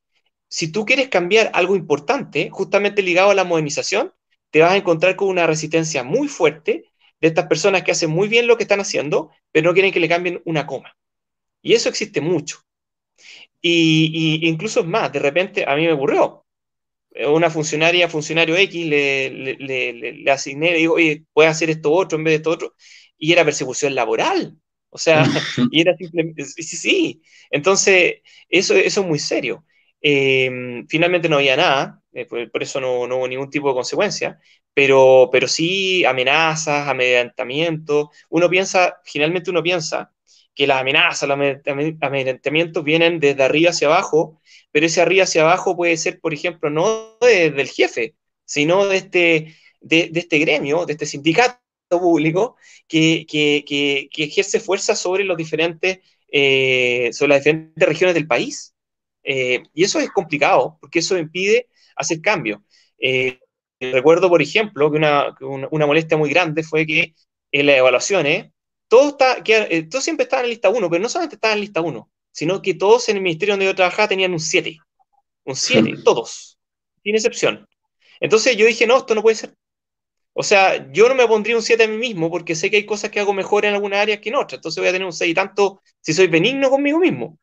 si 0.49 0.73
tú 0.73 0.85
quieres 0.85 1.09
cambiar 1.09 1.51
algo 1.55 1.77
importante, 1.77 2.51
justamente 2.51 3.03
ligado 3.03 3.31
a 3.31 3.35
la 3.35 3.45
modernización, 3.45 4.13
te 4.51 4.61
vas 4.61 4.73
a 4.73 4.77
encontrar 4.77 5.17
con 5.17 5.29
una 5.29 5.47
resistencia 5.47 6.05
muy 6.05 6.29
fuerte 6.29 6.85
de 7.21 7.29
estas 7.29 7.47
personas 7.47 7.83
que 7.83 7.93
hacen 7.93 8.11
muy 8.11 8.29
bien 8.29 8.47
lo 8.47 8.57
que 8.57 8.65
están 8.65 8.81
haciendo, 8.81 9.31
pero 9.53 9.71
no 9.71 9.75
quieren 9.75 9.93
que 9.93 10.01
le 10.01 10.09
cambien 10.09 10.41
una 10.45 10.67
coma. 10.67 10.97
Y 11.63 11.75
eso 11.75 11.89
existe 11.89 12.21
mucho. 12.21 12.59
Y, 13.61 14.41
incluso 14.49 14.81
es 14.81 14.87
más, 14.87 15.13
de 15.13 15.19
repente 15.19 15.65
a 15.67 15.75
mí 15.77 15.85
me 15.87 15.93
ocurrió. 15.93 16.45
Una 17.29 17.51
funcionaria, 17.51 18.09
funcionario 18.09 18.57
X, 18.57 18.87
le, 18.87 19.31
le, 19.31 19.93
le, 19.93 20.31
asigné, 20.31 20.73
le 20.73 20.79
digo, 20.79 20.95
oye, 20.95 21.25
puedes 21.33 21.51
hacer 21.51 21.71
esto 21.71 21.93
otro 21.93 22.19
en 22.19 22.25
vez 22.25 22.33
de 22.33 22.37
esto 22.37 22.51
otro. 22.51 22.75
Y 23.17 23.33
era 23.33 23.45
persecución 23.45 23.95
laboral. 23.95 24.57
O 24.91 24.99
sea, 24.99 25.25
y 25.73 25.81
era 25.81 25.97
simplemente, 25.97 26.45
sí, 26.45 26.63
sí. 26.63 27.23
Entonces, 27.51 28.17
eso, 28.49 28.75
eso 28.75 29.01
es 29.01 29.07
muy 29.07 29.19
serio. 29.19 29.65
Eh, 30.01 30.85
finalmente 30.89 31.29
no 31.29 31.37
había 31.37 31.57
nada, 31.57 32.03
eh, 32.13 32.27
por, 32.27 32.63
eso 32.63 32.81
no, 32.81 33.03
hubo 33.05 33.29
ningún 33.29 33.51
tipo 33.51 33.69
de 33.69 33.75
consecuencia, 33.75 34.41
pero, 34.75 35.29
pero 35.33 35.49
sí 35.49 36.05
amenazas, 36.05 36.89
amedrentamientos. 36.89 38.09
Uno 38.31 38.49
piensa, 38.49 39.01
generalmente 39.05 39.51
uno 39.51 39.63
piensa 39.63 40.13
que 40.59 40.67
las 40.67 40.81
amenazas, 40.81 41.29
los 41.29 41.39
amedrentamientos 42.01 42.83
vienen 42.83 43.21
desde 43.21 43.45
arriba 43.45 43.71
hacia 43.71 43.87
abajo, 43.87 44.41
pero 44.73 44.87
ese 44.87 45.01
arriba 45.01 45.23
hacia 45.23 45.43
abajo 45.43 45.77
puede 45.77 45.97
ser, 45.97 46.19
por 46.19 46.35
ejemplo, 46.35 46.69
no 46.69 47.17
del 47.21 47.69
jefe, 47.69 48.17
sino 48.45 48.85
de 48.87 48.97
este, 48.97 49.55
de, 49.81 50.11
este 50.13 50.39
gremio, 50.41 50.85
de 50.85 50.95
este 50.95 51.07
sindicato 51.07 51.61
público 51.89 52.57
que, 52.89 53.25
que, 53.29 54.09
ejerce 54.17 54.59
fuerza 54.59 54.97
sobre 54.97 55.23
los 55.23 55.37
diferentes, 55.37 56.01
eh, 56.27 57.11
sobre 57.13 57.29
las 57.35 57.45
diferentes 57.45 57.89
regiones 57.89 58.15
del 58.17 58.27
país. 58.27 58.75
Eh, 59.23 59.63
y 59.73 59.85
eso 59.85 60.01
es 60.01 60.11
complicado, 60.11 60.77
porque 60.81 60.99
eso 60.99 61.17
impide 61.17 61.69
hacer 61.95 62.21
cambios. 62.21 62.61
Eh, 62.99 63.39
recuerdo, 63.79 64.29
por 64.29 64.43
ejemplo, 64.43 64.91
que 64.91 64.97
una, 64.97 65.37
una, 65.71 65.87
molestia 65.87 66.17
muy 66.17 66.31
grande 66.31 66.65
fue 66.65 66.85
que 66.85 67.15
en 67.53 67.67
las 67.67 67.77
evaluaciones, 67.77 68.51
todo, 68.89 69.11
está, 69.11 69.43
que, 69.43 69.68
eh, 69.70 69.82
todo 69.84 70.01
siempre 70.01 70.24
estaba 70.24 70.43
en 70.43 70.51
lista 70.51 70.70
1, 70.70 70.91
pero 70.91 71.03
no 71.03 71.09
solamente 71.09 71.36
estaba 71.36 71.55
en 71.55 71.61
lista 71.61 71.80
1, 71.80 72.11
sino 72.32 72.62
que 72.62 72.74
todos 72.74 73.09
en 73.09 73.16
el 73.16 73.22
ministerio 73.22 73.55
donde 73.55 73.66
yo 73.66 73.74
trabajaba 73.74 74.09
tenían 74.09 74.32
un 74.32 74.41
7. 74.41 74.78
Un 75.45 75.57
7, 75.57 75.95
todos. 76.05 76.59
sin 77.03 77.14
excepción. 77.14 77.68
Entonces 78.20 78.57
yo 78.57 78.66
dije, 78.66 78.86
no, 78.86 78.97
esto 78.99 79.14
no 79.14 79.22
puede 79.22 79.36
ser. 79.36 79.55
O 80.32 80.43
sea, 80.43 80.91
yo 80.93 81.09
no 81.09 81.14
me 81.14 81.26
pondría 81.26 81.57
un 81.57 81.62
7 81.62 81.84
a 81.84 81.89
mí 81.89 81.97
mismo 81.97 82.30
porque 82.30 82.55
sé 82.55 82.70
que 82.70 82.76
hay 82.76 82.86
cosas 82.86 83.11
que 83.11 83.20
hago 83.20 83.32
mejor 83.32 83.64
en 83.64 83.74
algunas 83.74 84.01
áreas 84.01 84.20
que 84.20 84.28
en 84.28 84.36
otras. 84.36 84.59
Entonces 84.59 84.80
voy 84.80 84.89
a 84.89 84.93
tener 84.93 85.07
un 85.07 85.12
6 85.12 85.30
y 85.30 85.34
tanto 85.34 85.82
si 86.01 86.12
soy 86.12 86.28
benigno 86.28 86.70
conmigo 86.70 86.99
mismo. 86.99 87.39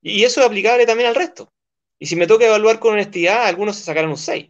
Y 0.00 0.24
eso 0.24 0.40
es 0.40 0.46
aplicable 0.46 0.86
también 0.86 1.08
al 1.08 1.14
resto. 1.14 1.52
Y 1.98 2.06
si 2.06 2.16
me 2.16 2.26
toca 2.26 2.46
evaluar 2.46 2.78
con 2.78 2.94
honestidad, 2.94 3.44
algunos 3.44 3.76
se 3.76 3.84
sacarán 3.84 4.10
un 4.10 4.16
6. 4.16 4.46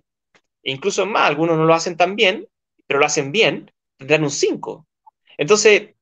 E 0.63 0.73
incluso 0.73 1.07
más, 1.07 1.29
algunos 1.29 1.57
no 1.57 1.65
lo 1.65 1.75
hacen 1.75 1.97
tan 1.97 2.15
bien, 2.15 2.47
pero 2.87 3.01
lo 3.01 3.07
hacen 3.07 3.33
bien, 3.33 3.73
tendrán 3.97 4.23
un 4.23 4.31
5. 4.31 4.87
Entonces, 5.37 5.95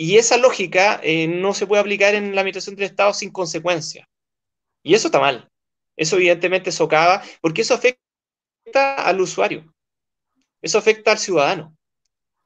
y 0.00 0.16
esa 0.16 0.36
lógica 0.36 1.00
eh, 1.02 1.26
no 1.26 1.52
se 1.54 1.66
puede 1.66 1.80
aplicar 1.80 2.14
en 2.14 2.32
la 2.32 2.42
administración 2.42 2.76
del 2.76 2.84
Estado 2.84 3.12
sin 3.12 3.32
consecuencia. 3.32 4.08
Y 4.84 4.94
eso 4.94 5.08
está 5.08 5.18
mal. 5.18 5.50
Eso 5.96 6.14
evidentemente 6.14 6.70
socava, 6.70 7.20
porque 7.40 7.62
eso 7.62 7.74
afecta 7.74 8.94
al 8.94 9.20
usuario. 9.20 9.74
Eso 10.62 10.78
afecta 10.78 11.10
al 11.10 11.18
ciudadano. 11.18 11.76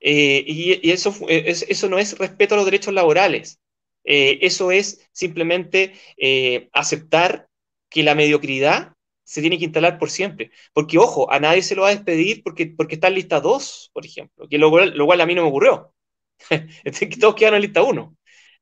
Eh, 0.01 0.43
y, 0.47 0.91
eso, 0.91 1.15
eso 1.29 1.89
no 1.91 1.99
es 1.99 2.17
respeto 2.17 2.55
a 2.55 2.57
los 2.57 2.65
derechos 2.65 2.95
laborales. 2.95 3.61
Eh, 4.03 4.39
eso 4.41 4.73
es 4.73 5.07
simplemente 5.13 5.93
aceptar 6.73 7.49
que 7.91 8.03
la 8.03 8.15
mediocridad 8.15 8.95
se 9.25 9.43
tiene 9.43 9.59
que 9.59 9.67
instalar 9.67 9.99
por 9.99 10.09
siempre. 10.09 10.53
Porque, 10.73 10.97
ojo, 10.97 11.31
a 11.31 11.39
nadie 11.39 11.61
se 11.61 11.75
lo 11.75 11.83
va 11.83 11.89
a 11.89 11.95
despedir 11.95 12.43
porque, 12.43 12.73
porque 12.75 12.95
está 12.95 13.09
en 13.09 13.15
lista 13.17 13.41
2, 13.41 13.91
por 13.93 14.07
ejemplo, 14.07 14.49
que 14.49 14.57
lo, 14.57 14.87
lo 14.87 15.05
cual 15.05 15.21
a 15.21 15.27
mí 15.27 15.35
no 15.35 15.43
me 15.43 15.49
ocurrió. 15.49 15.93
todos 17.21 17.35
quedaron 17.35 17.57
en 17.57 17.63
lista 17.63 17.83
1. 17.83 18.17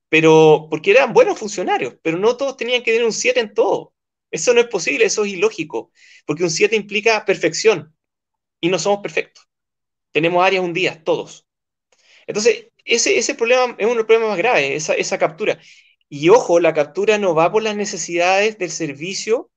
Pero, 0.09 0.67
porque 0.71 0.91
eran 0.91 1.13
buenos 1.13 1.39
funcionarios, 1.39 1.95
pero 2.03 2.19
no 2.19 2.37
todos 2.37 2.57
tenían 2.57 2.83
que 2.83 2.93
tener 2.93 3.07
un 3.07 3.13
7 3.13 3.41
en 3.41 3.55
todo. 3.55 3.95
Eso 4.31 4.55
no 4.55 4.61
es 4.61 4.67
posible, 4.67 5.05
eso 5.05 5.25
es 5.25 5.33
ilógico, 5.33 5.93
porque 6.27 6.45
un 6.45 6.51
7 6.51 6.77
implica 6.77 7.25
perfección 7.25 7.95
y 8.61 8.69
no 8.69 8.79
somos 8.79 9.01
perfectos. 9.01 9.49
Tenemos 10.13 10.45
áreas 10.45 10.65
un 10.65 10.73
día, 10.73 11.03
todos. 11.05 11.47
Entonces, 12.27 12.69
ese, 12.85 13.19
ese 13.19 13.35
problema 13.35 13.75
es 13.79 13.85
uno 13.85 13.91
de 13.91 13.97
los 13.97 14.07
problemas 14.07 14.31
más 14.31 14.39
graves, 14.39 14.71
esa, 14.73 14.95
esa 14.95 15.19
captura. 15.19 15.59
Y 16.09 16.29
ojo, 16.29 16.61
la 16.61 16.75
captura 16.75 17.19
no 17.19 17.35
va 17.35 17.53
por 17.53 17.63
las 17.63 17.77
necesidades 17.77 18.59
del 18.59 18.71
servicio 18.71 19.51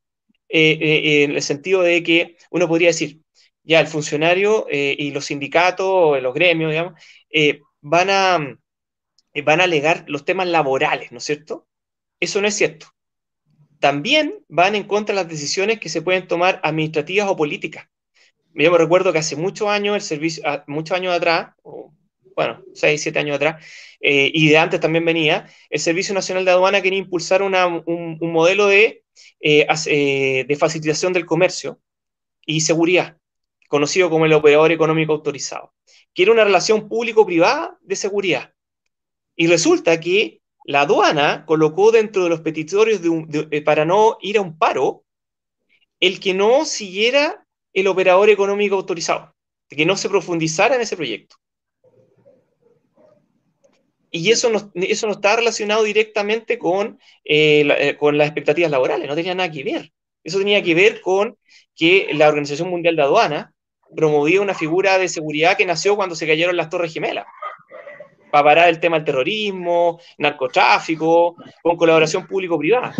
eh, 0.49 0.77
eh, 0.81 1.23
en 1.23 1.31
el 1.31 1.41
sentido 1.41 1.81
de 1.81 2.03
que 2.03 2.37
uno 2.51 2.67
podría 2.67 2.89
decir, 2.89 3.21
ya 3.63 3.79
el 3.79 3.87
funcionario 3.87 4.67
eh, 4.69 4.95
y 4.97 5.11
los 5.11 5.25
sindicatos, 5.25 6.21
los 6.21 6.33
gremios, 6.33 6.71
digamos, 6.71 6.93
van, 7.83 8.09
a, 8.09 8.57
van 9.43 9.61
a 9.61 9.65
alegar 9.65 10.05
los 10.07 10.25
temas 10.25 10.47
laborales, 10.47 11.11
¿no 11.11 11.19
es 11.19 11.25
cierto? 11.25 11.67
Eso 12.19 12.41
no 12.41 12.47
es 12.47 12.55
cierto. 12.55 12.87
También 13.79 14.39
van 14.47 14.75
en 14.75 14.85
contra 14.85 15.13
de 15.13 15.21
las 15.21 15.29
decisiones 15.29 15.79
que 15.79 15.89
se 15.89 16.01
pueden 16.01 16.27
tomar 16.27 16.61
administrativas 16.63 17.27
o 17.29 17.35
políticas. 17.35 17.87
Yo 18.55 18.71
me 18.71 18.77
recuerdo 18.77 19.11
que 19.11 19.19
hace 19.19 19.35
muchos 19.35 19.67
años, 19.67 19.95
el 19.95 20.01
servicio, 20.01 20.43
ah, 20.45 20.63
muchos 20.67 20.95
años 20.95 21.13
atrás, 21.13 21.53
bueno, 22.35 22.63
seis, 22.73 23.01
siete 23.01 23.19
años 23.19 23.35
atrás, 23.35 23.63
y 23.99 24.49
de 24.49 24.57
antes 24.57 24.79
también 24.79 25.05
venía, 25.05 25.47
el 25.69 25.79
Servicio 25.79 26.13
Nacional 26.13 26.45
de 26.45 26.51
Aduana 26.51 26.81
quería 26.81 26.99
impulsar 26.99 27.41
un, 27.41 27.51
modelo 28.19 28.67
de 28.67 29.03
eh, 29.39 29.67
eh, 29.87 30.45
de 30.47 30.55
facilitación 30.55 31.13
del 31.13 31.25
comercio 31.25 31.79
y 32.45 32.61
seguridad, 32.61 33.17
conocido 33.67 34.09
como 34.09 34.25
el 34.25 34.33
operador 34.33 34.71
económico 34.71 35.13
autorizado, 35.13 35.73
que 36.13 36.23
era 36.23 36.31
una 36.31 36.43
relación 36.43 36.87
público-privada 36.87 37.77
de 37.81 37.95
seguridad. 37.95 38.53
Y 39.35 39.47
resulta 39.47 39.99
que 39.99 40.41
la 40.65 40.81
aduana 40.81 41.45
colocó 41.45 41.91
dentro 41.91 42.23
de 42.23 42.29
los 42.29 42.41
petitorios 42.41 43.01
de 43.01 43.61
para 43.61 43.85
no 43.85 44.17
ir 44.21 44.37
a 44.37 44.41
un 44.41 44.57
paro 44.57 45.03
el 45.99 46.19
que 46.19 46.33
no 46.33 46.65
siguiera 46.65 47.45
el 47.73 47.87
operador 47.87 48.29
económico 48.29 48.75
autorizado, 48.75 49.35
que 49.69 49.85
no 49.85 49.97
se 49.97 50.09
profundizara 50.09 50.75
en 50.75 50.81
ese 50.81 50.95
proyecto. 50.95 51.37
Y 54.11 54.29
eso 54.29 54.49
no, 54.51 54.71
eso 54.75 55.07
no 55.07 55.13
está 55.13 55.35
relacionado 55.35 55.83
directamente 55.83 56.59
con, 56.59 56.99
eh, 57.25 57.67
eh, 57.79 57.97
con 57.97 58.15
las 58.17 58.27
expectativas 58.27 58.69
laborales, 58.69 59.07
no 59.07 59.15
tenía 59.15 59.33
nada 59.33 59.49
que 59.49 59.63
ver. 59.63 59.91
Eso 60.23 60.37
tenía 60.37 60.61
que 60.61 60.75
ver 60.75 61.01
con 61.01 61.37
que 61.75 62.09
la 62.13 62.27
Organización 62.27 62.69
Mundial 62.69 62.95
de 62.95 63.01
Aduana 63.01 63.52
promovía 63.95 64.41
una 64.41 64.53
figura 64.53 64.97
de 64.97 65.07
seguridad 65.07 65.57
que 65.57 65.65
nació 65.65 65.95
cuando 65.95 66.15
se 66.15 66.27
cayeron 66.27 66.57
las 66.57 66.69
Torres 66.69 66.93
Gemelas, 66.93 67.25
para 68.31 68.43
parar 68.43 68.69
el 68.69 68.79
tema 68.79 68.97
del 68.97 69.05
terrorismo, 69.05 69.99
narcotráfico, 70.17 71.35
con 71.61 71.77
colaboración 71.77 72.25
público-privada. 72.25 72.93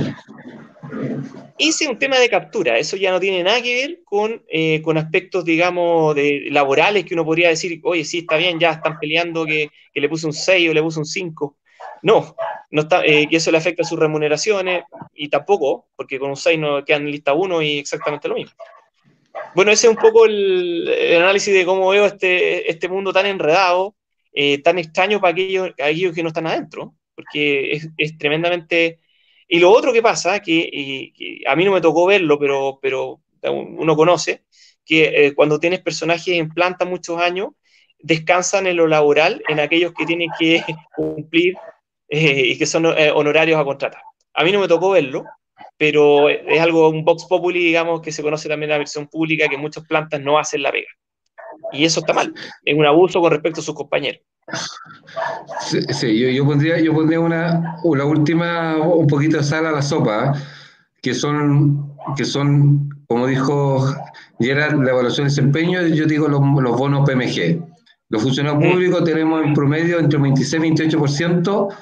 Ese 1.57 1.83
es 1.85 1.89
un 1.89 1.97
tema 1.97 2.19
de 2.19 2.29
captura, 2.29 2.77
eso 2.77 2.97
ya 2.97 3.11
no 3.11 3.19
tiene 3.19 3.43
nada 3.43 3.61
que 3.61 3.75
ver 3.75 3.99
con, 4.03 4.43
eh, 4.47 4.81
con 4.81 4.97
aspectos, 4.97 5.45
digamos, 5.45 6.15
laborales 6.49 7.05
que 7.05 7.13
uno 7.13 7.25
podría 7.25 7.49
decir, 7.49 7.79
oye, 7.83 8.03
sí, 8.03 8.19
está 8.19 8.37
bien, 8.37 8.59
ya 8.59 8.71
están 8.71 8.99
peleando 8.99 9.45
que, 9.45 9.69
que 9.93 10.01
le 10.01 10.09
puse 10.09 10.25
un 10.25 10.33
6 10.33 10.69
o 10.69 10.73
le 10.73 10.81
puse 10.81 10.99
un 10.99 11.05
5. 11.05 11.57
No, 12.01 12.35
no 12.71 12.81
está, 12.81 13.05
eh, 13.05 13.27
que 13.29 13.37
eso 13.37 13.51
le 13.51 13.57
afecta 13.57 13.83
a 13.83 13.85
sus 13.85 13.99
remuneraciones 13.99 14.83
y 15.13 15.29
tampoco, 15.29 15.87
porque 15.95 16.19
con 16.19 16.31
un 16.31 16.35
6 16.35 16.59
no 16.59 16.83
quedan 16.83 17.03
en 17.03 17.11
lista 17.11 17.33
1 17.33 17.61
y 17.61 17.79
exactamente 17.79 18.27
lo 18.27 18.35
mismo. 18.35 18.53
Bueno, 19.55 19.71
ese 19.71 19.87
es 19.87 19.91
un 19.91 20.01
poco 20.01 20.25
el, 20.25 21.15
análisis 21.17 21.53
de 21.53 21.65
cómo 21.65 21.89
veo 21.89 22.05
este, 22.05 22.69
este 22.69 22.89
mundo 22.89 23.13
tan 23.13 23.25
enredado, 23.25 23.95
eh, 24.33 24.61
tan 24.61 24.79
extraño 24.79 25.21
para 25.21 25.31
aquellos, 25.31 25.69
aquellos 25.69 26.13
que 26.13 26.23
no 26.23 26.29
están 26.29 26.47
adentro, 26.47 26.95
porque 27.15 27.73
es, 27.73 27.89
es 27.97 28.17
tremendamente 28.17 28.99
y 29.53 29.59
lo 29.59 29.71
otro 29.71 29.93
que 29.93 30.01
pasa, 30.01 30.39
que, 30.39 31.11
a 31.47 31.55
mí 31.55 31.63
no 31.63 31.71
me 31.71 31.79
tocó 31.79 32.07
verlo, 32.07 32.39
pero, 32.39 32.79
pero 32.81 33.21
uno 33.43 33.95
conoce, 33.95 34.45
que 34.83 35.27
eh, 35.27 35.35
cuando 35.35 35.59
tienes 35.59 35.79
personajes 35.79 36.29
en 36.29 36.49
planta 36.49 36.85
muchos 36.85 37.21
años, 37.21 37.49
descansan 37.99 38.65
en 38.65 38.77
lo 38.77 38.87
laboral 38.87 39.43
en 39.47 39.59
aquellos 39.59 39.93
que 39.93 40.07
tienen 40.07 40.29
que 40.39 40.63
cumplir 40.95 41.55
eh, 42.09 42.43
y 42.47 42.57
que 42.57 42.65
son 42.65 42.85
eh, 42.97 43.11
honorarios 43.11 43.59
a 43.59 43.63
contratar. 43.63 44.01
A 44.33 44.43
mí 44.43 44.51
no 44.51 44.59
me 44.59 44.67
tocó 44.67 44.89
verlo, 44.89 45.23
pero 45.77 46.29
es 46.29 46.61
algo, 46.61 46.89
un 46.89 47.03
Vox 47.03 47.25
Populi, 47.25 47.59
digamos, 47.59 48.01
que 48.01 48.11
se 48.11 48.21
conoce 48.21 48.47
también 48.47 48.69
en 48.69 48.75
la 48.75 48.77
versión 48.79 49.07
pública, 49.07 49.47
que 49.49 49.57
muchas 49.57 49.85
plantas 49.85 50.21
no 50.21 50.37
hacen 50.37 50.61
la 50.61 50.71
pega. 50.71 50.87
Y 51.71 51.85
eso 51.85 52.01
está 52.01 52.13
mal, 52.13 52.33
es 52.63 52.75
un 52.75 52.85
abuso 52.85 53.19
con 53.19 53.31
respecto 53.31 53.61
a 53.61 53.63
sus 53.63 53.75
compañeros. 53.75 54.21
Sí, 55.61 56.19
yo, 56.19 56.29
yo, 56.29 56.45
pondría, 56.45 56.79
yo 56.79 56.93
pondría 56.93 57.19
una, 57.19 57.77
una 57.83 58.05
última, 58.05 58.77
un 58.77 59.07
poquito 59.07 59.37
de 59.37 59.43
sal 59.43 59.65
a 59.65 59.71
la 59.71 59.81
sopa, 59.81 60.33
que 61.01 61.13
son, 61.13 61.95
que 62.15 62.25
son 62.25 62.89
como 63.07 63.27
dijo 63.27 63.85
Gerard, 64.39 64.81
la 64.81 64.91
evaluación 64.91 65.27
de 65.27 65.31
desempeño, 65.31 65.81
yo 65.87 66.05
digo 66.05 66.27
los, 66.27 66.41
los 66.61 66.77
bonos 66.77 67.07
PMG. 67.07 67.61
Los 68.09 68.21
funcionarios 68.21 68.71
públicos 68.71 69.03
tenemos 69.03 69.43
en 69.43 69.53
promedio 69.53 69.99
entre 69.99 70.19
26 70.19 70.63
y 70.63 70.69
28% 70.71 71.75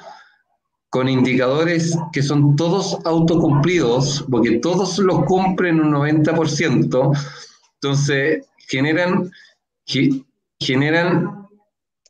con 0.92 1.08
indicadores 1.08 1.96
que 2.12 2.22
son 2.22 2.54
todos 2.54 2.98
autocumplidos, 3.06 4.26
porque 4.30 4.58
todos 4.58 4.98
los 4.98 5.24
cumplen 5.24 5.80
un 5.80 5.94
90%, 5.94 7.18
entonces 7.76 8.46
generan, 8.68 9.30
generan 10.60 11.48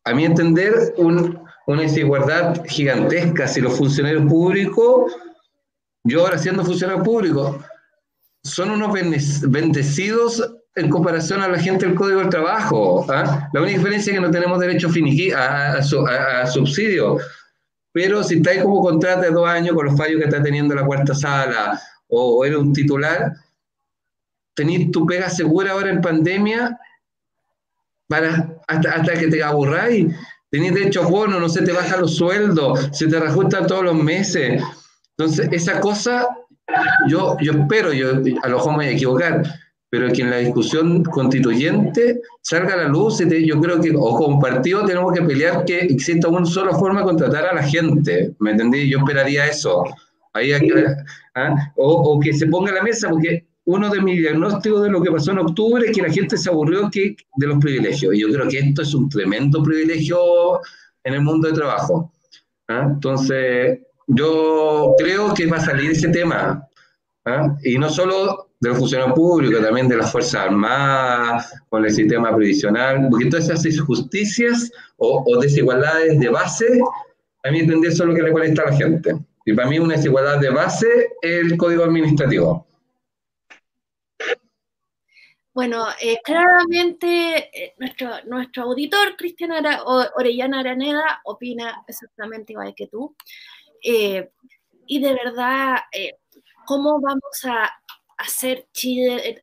a 0.05 0.14
mi 0.14 0.24
entender, 0.24 0.95
una 0.99 1.83
desigualdad 1.83 2.64
gigantesca 2.66 3.47
si 3.47 3.61
los 3.61 3.78
funcionarios 3.78 4.24
públicos, 4.24 5.12
yo 6.03 6.22
ahora 6.22 6.37
siendo 6.37 6.64
funcionario 6.64 7.05
público, 7.05 7.64
son 8.43 8.72
unos 8.72 8.93
bendecidos 9.43 10.57
en 10.74 10.91
comparación 10.91 11.41
a 11.41 11.47
la 11.47 11.61
gente 11.61 11.87
del 11.87 11.95
Código 11.95 12.18
del 12.18 12.30
Trabajo. 12.30 13.07
¿ah? 13.09 13.49
La 13.53 13.61
única 13.61 13.78
diferencia 13.78 14.11
es 14.11 14.18
que 14.18 14.24
no 14.24 14.33
tenemos 14.33 14.59
derecho 14.59 14.89
a, 15.37 15.74
a, 15.74 16.47
subsidio. 16.47 17.18
Pero 17.93 18.24
si 18.24 18.36
estáis 18.36 18.62
como 18.62 18.80
contrato 18.80 19.22
de 19.22 19.30
dos 19.30 19.49
años 19.49 19.74
con 19.74 19.86
los 19.86 19.97
fallos 19.97 20.18
que 20.18 20.24
está 20.24 20.43
teniendo 20.43 20.74
la 20.74 20.84
cuarta 20.84 21.14
sala 21.14 21.80
o, 22.09 22.45
eres 22.45 22.59
un 22.59 22.72
titular, 22.72 23.32
tenéis 24.55 24.90
tu 24.90 25.07
pega 25.07 25.28
segura 25.28 25.72
ahora 25.72 25.90
en 25.90 26.01
pandemia 26.01 26.78
para, 28.09 28.57
hasta, 28.66 28.93
hasta 28.93 29.12
que 29.14 29.28
te 29.28 29.43
aburráis. 29.43 30.14
Tenés 30.51 30.74
derecho 30.74 31.03
a 31.03 31.07
bono, 31.07 31.40
no 31.40 31.49
se 31.49 31.62
te 31.62 31.72
bajan 31.72 32.03
los 32.03 32.16
sueldos, 32.16 32.90
se 32.93 33.07
te 33.09 33.18
reajustan 33.18 33.66
todos 33.66 33.84
los 33.84 33.95
meses. 33.95 34.62
Entonces, 35.16 35.49
esa 35.51 35.80
cosa, 35.80 36.28
yo, 37.09 37.36
yo 37.40 37.53
espero, 37.53 37.93
yo 37.93 38.11
a 38.43 38.49
lo 38.49 38.57
mejor 38.57 38.72
me 38.72 38.76
voy 38.76 38.86
a 38.86 38.90
equivocar, 38.90 39.43
pero 39.93 40.11
que 40.11 40.22
en 40.22 40.30
la 40.30 40.38
discusión 40.38 41.05
constituyente 41.05 42.22
salga 42.40 42.72
a 42.72 42.76
la 42.78 42.88
luz, 42.88 43.18
yo 43.18 43.61
creo 43.61 43.78
que, 43.78 43.93
o 43.95 44.16
como 44.16 44.40
partido 44.40 44.86
tenemos 44.86 45.12
que 45.12 45.20
pelear 45.20 45.66
que 45.66 45.80
exista 45.80 46.28
una 46.28 46.47
sola 46.47 46.72
forma 46.72 47.01
de 47.01 47.09
contratar 47.09 47.45
a 47.45 47.55
la 47.55 47.62
gente, 47.62 48.34
¿me 48.38 48.53
entendí? 48.53 48.88
Yo 48.88 49.01
esperaría 49.01 49.47
eso. 49.49 49.84
Ahí, 50.32 50.51
¿ah? 51.34 51.72
o, 51.76 51.93
o, 51.93 52.20
que 52.20 52.32
se 52.32 52.47
ponga 52.47 52.70
a 52.70 52.76
la 52.76 52.82
mesa, 52.82 53.11
porque 53.11 53.45
uno 53.66 53.90
de 53.90 54.01
mis 54.01 54.18
diagnósticos 54.18 54.82
de 54.82 54.88
lo 54.88 55.03
que 55.03 55.11
pasó 55.11 55.32
en 55.32 55.40
octubre 55.40 55.84
es 55.86 55.95
que 55.95 56.01
la 56.01 56.11
gente 56.11 56.38
se 56.38 56.49
aburrió 56.49 56.88
que, 56.90 57.14
de 57.36 57.47
los 57.47 57.59
privilegios. 57.59 58.14
Y 58.14 58.20
yo 58.20 58.28
creo 58.32 58.49
que 58.49 58.61
esto 58.61 58.80
es 58.80 58.95
un 58.95 59.11
tremendo 59.11 59.62
privilegio 59.62 60.16
en 61.05 61.12
el 61.12 61.20
mundo 61.20 61.49
de 61.49 61.55
trabajo. 61.55 62.11
¿ah? 62.68 62.88
Entonces, 62.95 63.80
yo 64.07 64.95
creo 64.97 65.34
que 65.34 65.49
va 65.49 65.59
a 65.59 65.66
salir 65.66 65.90
ese 65.90 66.09
tema. 66.09 66.66
¿ah? 67.26 67.55
Y 67.62 67.76
no 67.76 67.90
solo 67.90 68.51
de 68.62 68.68
los 68.68 68.78
funcionarios 68.78 69.16
públicos, 69.16 69.60
también 69.60 69.88
de 69.88 69.96
las 69.96 70.12
Fuerzas 70.12 70.36
Armadas, 70.36 71.52
con 71.68 71.84
el 71.84 71.90
sistema 71.90 72.34
previsional, 72.34 73.08
porque 73.10 73.26
todas 73.26 73.48
esas 73.48 73.66
injusticias 73.66 74.70
o, 74.98 75.40
desigualdades 75.40 76.20
de 76.20 76.28
base, 76.28 76.80
a 77.42 77.50
mí 77.50 77.58
entender 77.58 77.90
es 77.90 77.98
lo 77.98 78.14
que 78.14 78.22
le 78.22 78.30
molesta 78.30 78.62
a 78.62 78.70
la 78.70 78.76
gente. 78.76 79.16
Y 79.44 79.52
para 79.52 79.68
mí 79.68 79.80
una 79.80 79.96
desigualdad 79.96 80.38
de 80.38 80.50
base 80.50 80.86
es 81.20 81.40
el 81.40 81.56
código 81.56 81.82
administrativo. 81.82 82.64
Bueno, 85.52 85.86
eh, 86.00 86.20
claramente 86.22 87.50
eh, 87.52 87.74
nuestro, 87.78 88.10
nuestro 88.26 88.62
auditor, 88.62 89.16
Cristian 89.18 89.50
Orellana 90.14 90.60
Araneda, 90.60 91.20
opina 91.24 91.82
exactamente 91.88 92.52
igual 92.52 92.72
que 92.76 92.86
tú. 92.86 93.16
Eh, 93.82 94.30
y 94.86 95.00
de 95.00 95.14
verdad, 95.14 95.78
¿cómo 96.64 97.00
vamos 97.00 97.44
a 97.44 97.82
hacer 98.23 98.66
Chile 98.73 99.43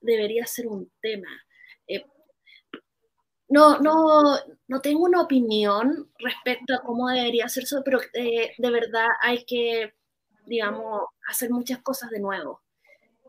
debería 0.00 0.46
ser 0.46 0.66
un 0.66 0.90
tema. 1.00 1.28
no, 3.48 3.78
no, 3.80 4.36
no 4.68 4.80
tengo 4.80 5.04
una 5.04 5.22
opinión 5.22 6.10
respecto 6.18 6.74
a 6.74 6.82
cómo 6.82 7.08
debería 7.08 7.46
hacerse, 7.46 7.76
pero 7.84 8.00
de 8.12 8.70
verdad 8.70 9.06
hay 9.20 9.44
que, 9.44 9.94
digamos, 10.46 11.04
hacer 11.28 11.50
muchas 11.50 11.78
cosas 11.80 12.10
de 12.10 12.20
nuevo. 12.20 12.60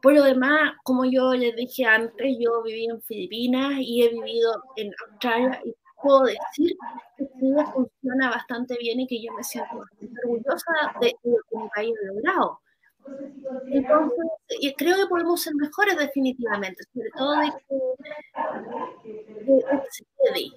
Por 0.01 0.13
lo 0.13 0.23
demás, 0.23 0.73
como 0.83 1.05
yo 1.05 1.33
les 1.33 1.55
dije 1.55 1.85
antes, 1.85 2.37
yo 2.39 2.63
viví 2.63 2.85
en 2.85 3.01
Filipinas 3.01 3.73
y 3.79 4.03
he 4.03 4.09
vivido 4.09 4.63
en 4.77 4.93
Australia 5.09 5.61
y 5.65 5.75
puedo 6.01 6.21
decir 6.23 6.77
que 7.17 7.27
Chile 7.37 7.65
funciona 7.73 8.29
bastante 8.29 8.77
bien 8.79 9.01
y 9.01 9.07
que 9.07 9.21
yo 9.21 9.33
me 9.33 9.43
siento 9.43 9.83
orgullosa 10.23 10.71
de, 11.01 11.15
lo 11.23 11.37
que 11.49 11.57
mi 11.57 11.69
país 11.75 11.93
ha 12.01 12.13
logrado. 12.13 12.59
Entonces, 13.67 14.25
creo 14.77 14.95
que 14.97 15.07
podemos 15.07 15.41
ser 15.41 15.53
mejores 15.55 15.97
definitivamente, 15.97 16.83
sobre 16.93 17.09
todo 17.17 17.31
de 17.39 17.51
que, 17.51 17.75
se 19.91 20.03
puede, 20.15 20.51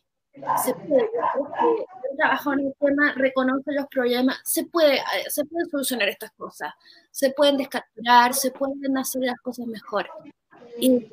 se 0.63 0.75
puede, 0.75 1.11
porque 1.37 1.87
el 2.11 2.17
trabajo 2.17 2.53
en 2.53 2.61
el 2.61 2.75
tema 2.79 3.13
reconoce 3.17 3.73
los 3.73 3.87
problemas, 3.87 4.39
se 4.45 4.65
puede, 4.65 4.97
eh, 4.97 5.29
se 5.29 5.45
pueden 5.45 5.69
solucionar 5.71 6.09
estas 6.09 6.33
cosas, 6.33 6.73
se 7.11 7.31
pueden 7.31 7.57
descartar, 7.57 8.35
se 8.35 8.51
pueden 8.51 8.97
hacer 8.97 9.23
las 9.23 9.41
cosas 9.41 9.67
mejor. 9.67 10.09
Y 10.79 11.09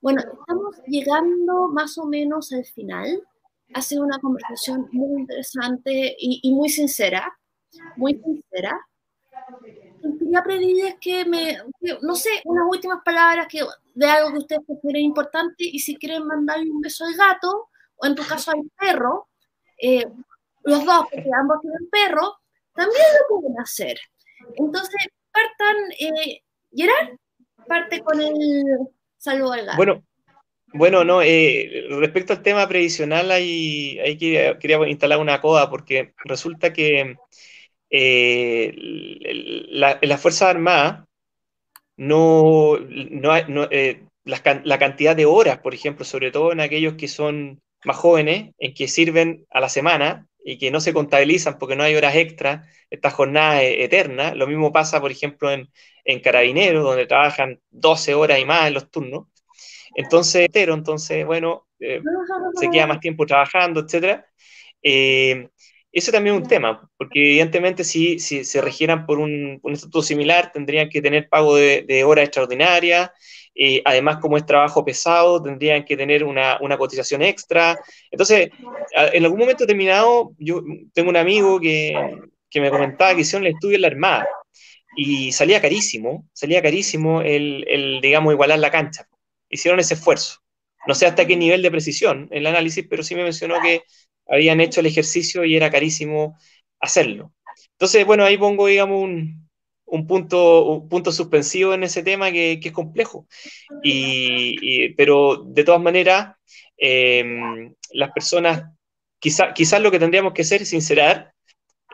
bueno, 0.00 0.20
estamos 0.20 0.76
llegando 0.86 1.68
más 1.68 1.98
o 1.98 2.06
menos 2.06 2.52
al 2.52 2.64
final. 2.64 3.22
Ha 3.74 3.82
sido 3.82 4.04
una 4.04 4.18
conversación 4.18 4.88
muy 4.92 5.20
interesante 5.20 6.14
y, 6.18 6.40
y 6.42 6.52
muy 6.52 6.68
sincera, 6.68 7.32
muy 7.96 8.14
sincera 8.14 8.78
quería 10.18 10.42
pedirles 10.42 10.96
que 11.00 11.24
me, 11.24 11.58
no 12.02 12.14
sé, 12.14 12.30
unas 12.44 12.64
últimas 12.68 13.00
palabras 13.04 13.46
que, 13.48 13.60
de 13.94 14.06
algo 14.06 14.32
que 14.32 14.38
ustedes 14.38 14.62
consideren 14.66 15.02
importante 15.02 15.64
y 15.64 15.78
si 15.78 15.96
quieren 15.96 16.26
mandarle 16.26 16.70
un 16.70 16.80
beso 16.80 17.04
al 17.04 17.14
gato, 17.14 17.68
o 17.96 18.06
en 18.06 18.14
tu 18.14 18.22
caso 18.26 18.50
al 18.50 18.62
perro, 18.78 19.28
eh, 19.78 20.06
los 20.64 20.84
dos, 20.84 21.06
porque 21.10 21.30
ambos 21.38 21.60
tienen 21.60 21.88
perro, 21.90 22.38
también 22.74 23.04
lo 23.20 23.40
pueden 23.40 23.60
hacer. 23.60 23.98
Entonces, 24.56 25.08
partan, 25.30 25.76
eh, 25.98 26.42
Gerard, 26.72 27.16
parte 27.66 28.00
con 28.00 28.20
el 28.20 28.64
saludo 29.18 29.52
al 29.52 29.66
gato. 29.66 29.76
Bueno, 29.76 30.02
bueno, 30.74 31.04
no, 31.04 31.20
eh, 31.20 31.86
respecto 31.90 32.32
al 32.32 32.42
tema 32.42 32.66
previsional, 32.66 33.30
ahí, 33.30 33.98
ahí 34.00 34.16
quería, 34.16 34.58
quería, 34.58 34.88
instalar 34.88 35.18
una 35.18 35.40
coda, 35.40 35.68
porque 35.68 36.14
resulta 36.24 36.72
que 36.72 37.16
eh, 37.92 38.72
la, 39.70 39.98
la 40.00 40.18
Fuerza 40.18 40.48
Armada 40.48 41.06
no, 41.96 42.78
no, 42.78 43.68
eh, 43.70 44.02
la, 44.24 44.78
cantidad 44.78 45.14
de 45.14 45.26
horas, 45.26 45.58
por 45.58 45.74
ejemplo, 45.74 46.04
sobre 46.04 46.30
todo 46.30 46.52
en 46.52 46.60
aquellos 46.60 46.94
que 46.94 47.06
son 47.06 47.60
más 47.84 47.96
jóvenes, 47.96 48.54
en 48.58 48.74
que 48.74 48.88
sirven 48.88 49.46
a 49.50 49.60
la 49.60 49.68
semana 49.68 50.26
y 50.44 50.58
que 50.58 50.70
no 50.70 50.80
se 50.80 50.94
contabilizan 50.94 51.58
porque 51.58 51.76
no 51.76 51.84
hay 51.84 51.94
horas 51.94 52.16
extras, 52.16 52.66
esta 52.90 53.10
jornada 53.10 53.62
eterna. 53.62 54.34
Lo 54.34 54.46
mismo 54.46 54.72
pasa, 54.72 55.00
por 55.00 55.10
ejemplo, 55.10 55.52
en, 55.52 55.68
en 56.04 56.20
Carabineros, 56.20 56.82
donde 56.82 57.06
trabajan 57.06 57.60
12 57.70 58.14
horas 58.14 58.38
y 58.40 58.44
más 58.44 58.68
en 58.68 58.74
los 58.74 58.90
turnos. 58.90 59.26
Entonces, 59.94 60.48
entonces 60.54 61.26
bueno, 61.26 61.66
eh, 61.78 62.00
se 62.54 62.70
queda 62.70 62.86
más 62.86 63.00
tiempo 63.00 63.26
trabajando, 63.26 63.80
etc. 63.86 64.24
Eso 65.92 66.10
también 66.10 66.36
es 66.36 66.42
un 66.42 66.48
tema, 66.48 66.90
porque 66.96 67.20
evidentemente 67.20 67.84
si, 67.84 68.18
si 68.18 68.44
se 68.44 68.60
regieran 68.62 69.04
por 69.04 69.18
un, 69.18 69.60
un, 69.62 69.72
estatuto 69.72 70.02
similar, 70.02 70.50
tendrían 70.50 70.88
que 70.88 71.02
tener 71.02 71.28
pago 71.28 71.56
de, 71.56 71.84
de 71.86 72.02
horas 72.02 72.24
extraordinarias, 72.24 73.10
eh, 73.54 73.82
además 73.84 74.16
como 74.16 74.38
es 74.38 74.46
trabajo 74.46 74.84
pesado, 74.84 75.42
tendrían 75.42 75.84
que 75.84 75.96
tener 75.96 76.24
una, 76.24 76.58
una, 76.60 76.78
cotización 76.78 77.22
extra. 77.22 77.78
Entonces, 78.10 78.48
en 79.12 79.24
algún 79.24 79.38
momento 79.38 79.64
determinado, 79.64 80.32
yo 80.38 80.62
tengo 80.94 81.10
un 81.10 81.16
amigo 81.18 81.60
que, 81.60 81.94
que 82.48 82.60
me 82.60 82.70
comentaba 82.70 83.14
que 83.14 83.20
hicieron 83.20 83.46
el 83.46 83.52
estudio 83.52 83.76
en 83.76 83.82
la 83.82 83.88
Armada 83.88 84.28
y 84.96 85.32
salía 85.32 85.60
carísimo, 85.60 86.26
salía 86.32 86.62
carísimo 86.62 87.20
el, 87.20 87.64
el, 87.68 88.00
digamos, 88.00 88.32
igualar 88.32 88.58
la 88.58 88.70
cancha. 88.70 89.06
Hicieron 89.50 89.80
ese 89.80 89.94
esfuerzo. 89.94 90.40
No 90.86 90.94
sé 90.94 91.06
hasta 91.06 91.26
qué 91.26 91.36
nivel 91.36 91.62
de 91.62 91.70
precisión 91.70 92.28
el 92.30 92.46
análisis, 92.46 92.86
pero 92.88 93.02
sí 93.02 93.14
me 93.14 93.22
mencionó 93.22 93.60
que 93.60 93.82
habían 94.28 94.60
hecho 94.60 94.80
el 94.80 94.86
ejercicio 94.86 95.44
y 95.44 95.56
era 95.56 95.70
carísimo 95.70 96.36
hacerlo. 96.80 97.32
Entonces, 97.72 98.04
bueno, 98.06 98.24
ahí 98.24 98.36
pongo, 98.36 98.66
digamos, 98.66 99.02
un, 99.02 99.48
un 99.92 100.06
punto, 100.06 100.64
un 100.64 100.88
punto 100.88 101.12
suspensivo 101.12 101.74
en 101.74 101.82
ese 101.82 102.02
tema 102.02 102.32
que, 102.32 102.58
es 102.62 102.72
complejo. 102.72 103.26
Y, 103.82 104.90
pero 104.94 105.44
de 105.46 105.64
todas 105.64 105.82
maneras, 105.82 106.34
eh, 106.78 107.22
las 107.92 108.10
personas, 108.12 108.72
quizás 109.18 109.52
quizá 109.54 109.78
lo 109.78 109.90
que 109.90 109.98
tendríamos 109.98 110.32
que 110.32 110.42
hacer 110.42 110.62
es 110.62 110.70
sincerar, 110.70 111.31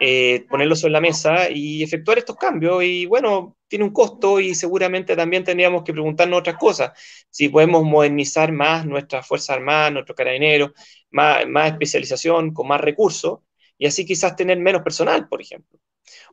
eh, 0.01 0.47
ponerlo 0.49 0.77
sobre 0.77 0.93
la 0.93 1.01
mesa 1.01 1.51
y 1.51 1.83
efectuar 1.83 2.19
estos 2.19 2.37
cambios. 2.37 2.83
Y 2.85 3.07
bueno, 3.07 3.57
tiene 3.69 3.85
un 3.85 3.93
costo 3.93 4.41
y 4.41 4.55
seguramente 4.55 5.17
también 5.17 5.45
tendríamos 5.45 5.83
que 5.85 5.93
preguntarnos 5.93 6.41
otras 6.41 6.57
cosas. 6.57 6.93
Si 7.31 7.49
podemos 7.49 7.85
modernizar 7.85 8.53
más 8.53 8.87
nuestras 8.87 9.27
Fuerzas 9.27 9.57
Armadas, 9.57 9.93
nuestros 9.93 10.17
carabineros, 10.17 10.73
más, 11.11 11.47
más 11.47 11.73
especialización, 11.73 12.53
con 12.53 12.69
más 12.69 12.81
recursos, 12.81 13.41
y 13.77 13.87
así 13.87 14.05
quizás 14.05 14.37
tener 14.37 14.59
menos 14.59 14.83
personal, 14.83 15.29
por 15.29 15.41
ejemplo. 15.41 15.79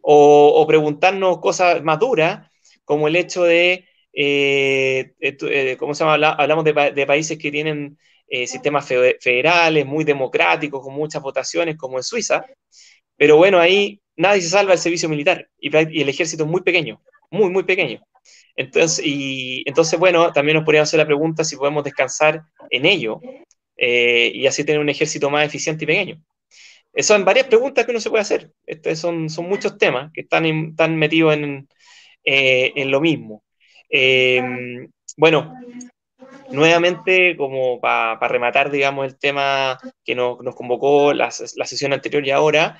O, 0.01 0.61
o 0.61 0.67
preguntarnos 0.67 1.39
cosas 1.39 1.83
más 1.83 1.99
duras, 1.99 2.49
como 2.83 3.07
el 3.07 3.15
hecho 3.15 3.43
de, 3.43 3.85
eh, 4.13 5.13
eh, 5.19 5.77
¿cómo 5.77 5.93
se 5.93 6.03
llama? 6.03 6.29
Hablamos 6.33 6.63
de, 6.63 6.91
de 6.93 7.05
países 7.05 7.37
que 7.37 7.51
tienen 7.51 7.97
eh, 8.27 8.47
sistemas 8.47 8.87
federales, 8.87 9.85
muy 9.85 10.03
democráticos, 10.03 10.81
con 10.81 10.93
muchas 10.93 11.21
votaciones, 11.21 11.77
como 11.77 11.97
en 11.97 12.03
Suiza, 12.03 12.45
pero 13.17 13.37
bueno, 13.37 13.59
ahí 13.59 14.01
nadie 14.15 14.41
se 14.41 14.49
salva 14.49 14.71
del 14.71 14.79
servicio 14.79 15.09
militar 15.09 15.47
y, 15.59 15.75
el 15.75 16.09
ejército 16.09 16.43
es 16.43 16.49
muy 16.49 16.61
pequeño, 16.61 17.01
muy, 17.29 17.49
muy 17.49 17.63
pequeño. 17.63 18.01
Entonces, 18.55 19.05
y, 19.05 19.63
entonces, 19.65 19.99
bueno, 19.99 20.31
también 20.31 20.55
nos 20.55 20.65
podríamos 20.65 20.89
hacer 20.89 20.99
la 20.99 21.05
pregunta 21.05 21.43
si 21.43 21.57
podemos 21.57 21.83
descansar 21.83 22.43
en 22.69 22.85
ello 22.85 23.21
eh, 23.77 24.31
y 24.33 24.47
así 24.47 24.63
tener 24.63 24.79
un 24.79 24.89
ejército 24.89 25.29
más 25.29 25.45
eficiente 25.45 25.83
y 25.83 25.87
pequeño. 25.87 26.21
Son 26.99 27.25
varias 27.25 27.47
preguntas 27.47 27.85
que 27.85 27.91
uno 27.91 27.99
se 27.99 28.09
puede 28.09 28.21
hacer. 28.21 28.51
Este, 28.65 28.95
son, 28.95 29.29
son 29.29 29.49
muchos 29.49 29.77
temas 29.77 30.11
que 30.13 30.21
están, 30.21 30.45
están 30.45 30.95
metidos 30.95 31.33
en, 31.33 31.67
eh, 32.23 32.71
en 32.75 32.89
lo 32.89 33.01
mismo. 33.01 33.43
Eh, 33.89 34.41
bueno, 35.17 35.53
nuevamente, 36.51 37.35
como 37.37 37.79
para 37.79 38.27
rematar, 38.27 38.71
digamos, 38.71 39.05
el 39.05 39.17
tema 39.19 39.77
que 40.03 40.15
nos, 40.15 40.41
nos 40.41 40.55
convocó 40.55 41.13
la, 41.13 41.29
la, 41.55 41.65
sesión 41.65 41.93
anterior 41.93 42.25
y 42.25 42.31
ahora, 42.31 42.79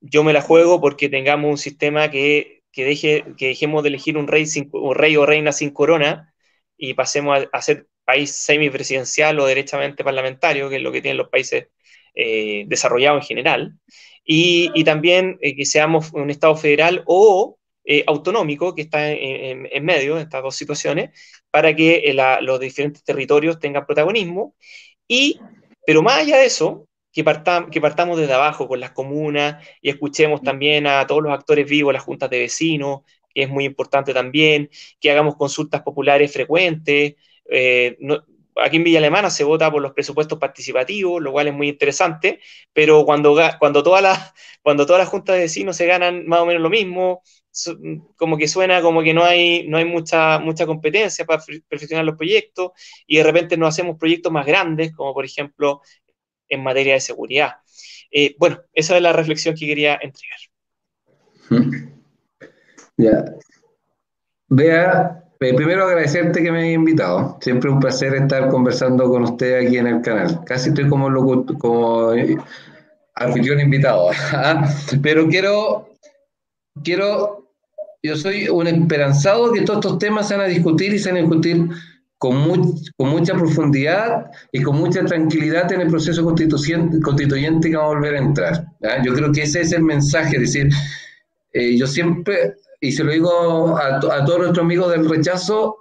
yo 0.00 0.24
me 0.24 0.32
la 0.32 0.42
juego 0.42 0.80
porque 0.80 1.08
tengamos 1.08 1.50
un 1.50 1.58
sistema 1.58 2.10
que, 2.10 2.62
que, 2.72 2.84
deje, 2.84 3.24
que 3.38 3.48
dejemos 3.48 3.82
de 3.82 3.88
elegir 3.90 4.16
un 4.18 4.28
rey, 4.28 4.46
sin, 4.46 4.68
un 4.72 4.94
rey 4.94 5.16
o 5.16 5.26
reina 5.26 5.52
sin 5.52 5.70
corona 5.70 6.34
y 6.76 6.94
pasemos 6.94 7.38
a, 7.38 7.56
a 7.56 7.62
ser 7.62 7.86
país 8.04 8.32
semipresidencial 8.36 9.38
o 9.40 9.46
derechamente 9.46 10.04
parlamentario, 10.04 10.68
que 10.68 10.76
es 10.76 10.82
lo 10.82 10.92
que 10.92 11.00
tienen 11.00 11.18
los 11.18 11.28
países 11.28 11.68
eh, 12.14 12.64
desarrollados 12.66 13.22
en 13.22 13.26
general, 13.26 13.78
y, 14.24 14.70
y 14.74 14.84
también 14.84 15.38
eh, 15.40 15.56
que 15.56 15.64
seamos 15.64 16.12
un 16.12 16.30
Estado 16.30 16.56
federal 16.56 17.02
o 17.06 17.58
eh, 17.84 18.04
autonómico, 18.06 18.74
que 18.74 18.82
está 18.82 19.10
en, 19.10 19.18
en, 19.18 19.68
en, 19.70 19.84
medio 19.84 20.16
de 20.16 20.22
estas 20.22 20.42
dos 20.42 20.56
situaciones, 20.56 21.10
para 21.50 21.74
que 21.74 21.96
eh, 22.04 22.14
la, 22.14 22.40
los 22.40 22.60
diferentes 22.60 23.04
territorios 23.04 23.58
tengan 23.58 23.86
protagonismo. 23.86 24.54
Y, 25.08 25.38
pero 25.86 26.02
más 26.02 26.20
allá 26.20 26.38
de 26.38 26.46
eso, 26.46 26.88
que, 27.14 27.24
partam, 27.24 27.70
que 27.70 27.80
partamos 27.80 28.18
desde 28.18 28.34
abajo 28.34 28.68
con 28.68 28.80
las 28.80 28.90
comunas 28.90 29.64
y 29.80 29.88
escuchemos 29.88 30.42
también 30.42 30.86
a 30.86 31.06
todos 31.06 31.22
los 31.22 31.32
actores 31.32 31.66
vivos, 31.66 31.94
las 31.94 32.02
juntas 32.02 32.28
de 32.28 32.40
vecinos, 32.40 33.02
que 33.32 33.44
es 33.44 33.48
muy 33.48 33.64
importante 33.64 34.12
también, 34.12 34.68
que 35.00 35.10
hagamos 35.10 35.36
consultas 35.36 35.82
populares 35.82 36.32
frecuentes, 36.32 37.14
eh, 37.48 37.96
no, 38.00 38.24
aquí 38.56 38.76
en 38.76 38.84
Villa 38.84 38.98
Alemana 38.98 39.30
se 39.30 39.44
vota 39.44 39.70
por 39.70 39.82
los 39.82 39.92
presupuestos 39.92 40.38
participativos, 40.38 41.22
lo 41.22 41.32
cual 41.32 41.48
es 41.48 41.54
muy 41.54 41.68
interesante, 41.68 42.40
pero 42.72 43.04
cuando, 43.04 43.36
cuando, 43.58 43.82
todas 43.82 44.02
las, 44.02 44.32
cuando 44.62 44.86
todas 44.86 45.00
las 45.00 45.08
juntas 45.08 45.36
de 45.36 45.42
vecinos 45.42 45.76
se 45.76 45.86
ganan 45.86 46.26
más 46.26 46.40
o 46.40 46.46
menos 46.46 46.62
lo 46.62 46.70
mismo, 46.70 47.22
como 48.16 48.36
que 48.36 48.48
suena 48.48 48.82
como 48.82 49.02
que 49.02 49.14
no 49.14 49.24
hay, 49.24 49.68
no 49.68 49.78
hay 49.78 49.84
mucha, 49.84 50.40
mucha 50.40 50.66
competencia 50.66 51.24
para 51.24 51.42
perfeccionar 51.68 52.04
los 52.04 52.16
proyectos 52.16 52.72
y 53.06 53.18
de 53.18 53.22
repente 53.22 53.56
no 53.56 53.66
hacemos 53.66 53.96
proyectos 53.96 54.32
más 54.32 54.44
grandes, 54.44 54.92
como 54.92 55.14
por 55.14 55.24
ejemplo 55.24 55.80
en 56.48 56.62
materia 56.62 56.94
de 56.94 57.00
seguridad. 57.00 57.52
Eh, 58.10 58.36
bueno, 58.38 58.60
esa 58.72 58.96
es 58.96 59.02
la 59.02 59.12
reflexión 59.12 59.54
que 59.54 59.66
quería 59.66 59.98
entregar. 60.00 60.38
Ya. 62.96 63.24
Vea, 64.48 65.24
primero 65.38 65.84
agradecerte 65.84 66.42
que 66.42 66.52
me 66.52 66.60
hayas 66.60 66.74
invitado. 66.74 67.36
Siempre 67.40 67.70
un 67.70 67.80
placer 67.80 68.14
estar 68.14 68.48
conversando 68.48 69.08
con 69.08 69.24
usted 69.24 69.66
aquí 69.66 69.78
en 69.78 69.88
el 69.88 70.00
canal. 70.00 70.44
Casi 70.44 70.68
estoy 70.68 70.88
como, 70.88 71.08
como 71.58 72.12
eh, 72.12 72.36
anfitrión 73.16 73.60
invitado. 73.60 74.10
¿ah? 74.32 74.68
Pero 75.02 75.26
quiero, 75.28 75.88
quiero, 76.82 77.50
yo 78.02 78.16
soy 78.16 78.48
un 78.48 78.66
esperanzado 78.66 79.52
que 79.52 79.62
todos 79.62 79.84
estos 79.84 79.98
temas 79.98 80.28
se 80.28 80.36
van 80.36 80.46
a 80.46 80.48
discutir 80.48 80.94
y 80.94 80.98
se 80.98 81.10
van 81.10 81.18
a 81.18 81.20
discutir 81.22 81.68
con, 82.24 82.74
con 82.96 83.10
mucha 83.10 83.34
profundidad 83.34 84.30
y 84.50 84.62
con 84.62 84.78
mucha 84.78 85.04
tranquilidad 85.04 85.70
en 85.72 85.82
el 85.82 85.88
proceso 85.88 86.24
constituyente, 86.24 86.98
constituyente 87.02 87.68
que 87.68 87.76
vamos 87.76 87.92
a 87.92 87.98
volver 87.98 88.14
a 88.14 88.18
entrar. 88.18 88.64
Yo 89.04 89.12
creo 89.12 89.30
que 89.30 89.42
ese 89.42 89.60
es 89.60 89.72
el 89.72 89.82
mensaje, 89.82 90.36
es 90.36 90.40
decir, 90.40 90.70
eh, 91.52 91.76
yo 91.76 91.86
siempre, 91.86 92.54
y 92.80 92.92
se 92.92 93.04
lo 93.04 93.12
digo 93.12 93.76
a, 93.76 93.96
a 93.96 94.24
todos 94.24 94.38
nuestros 94.38 94.64
amigos 94.64 94.90
del 94.92 95.06
rechazo, 95.06 95.76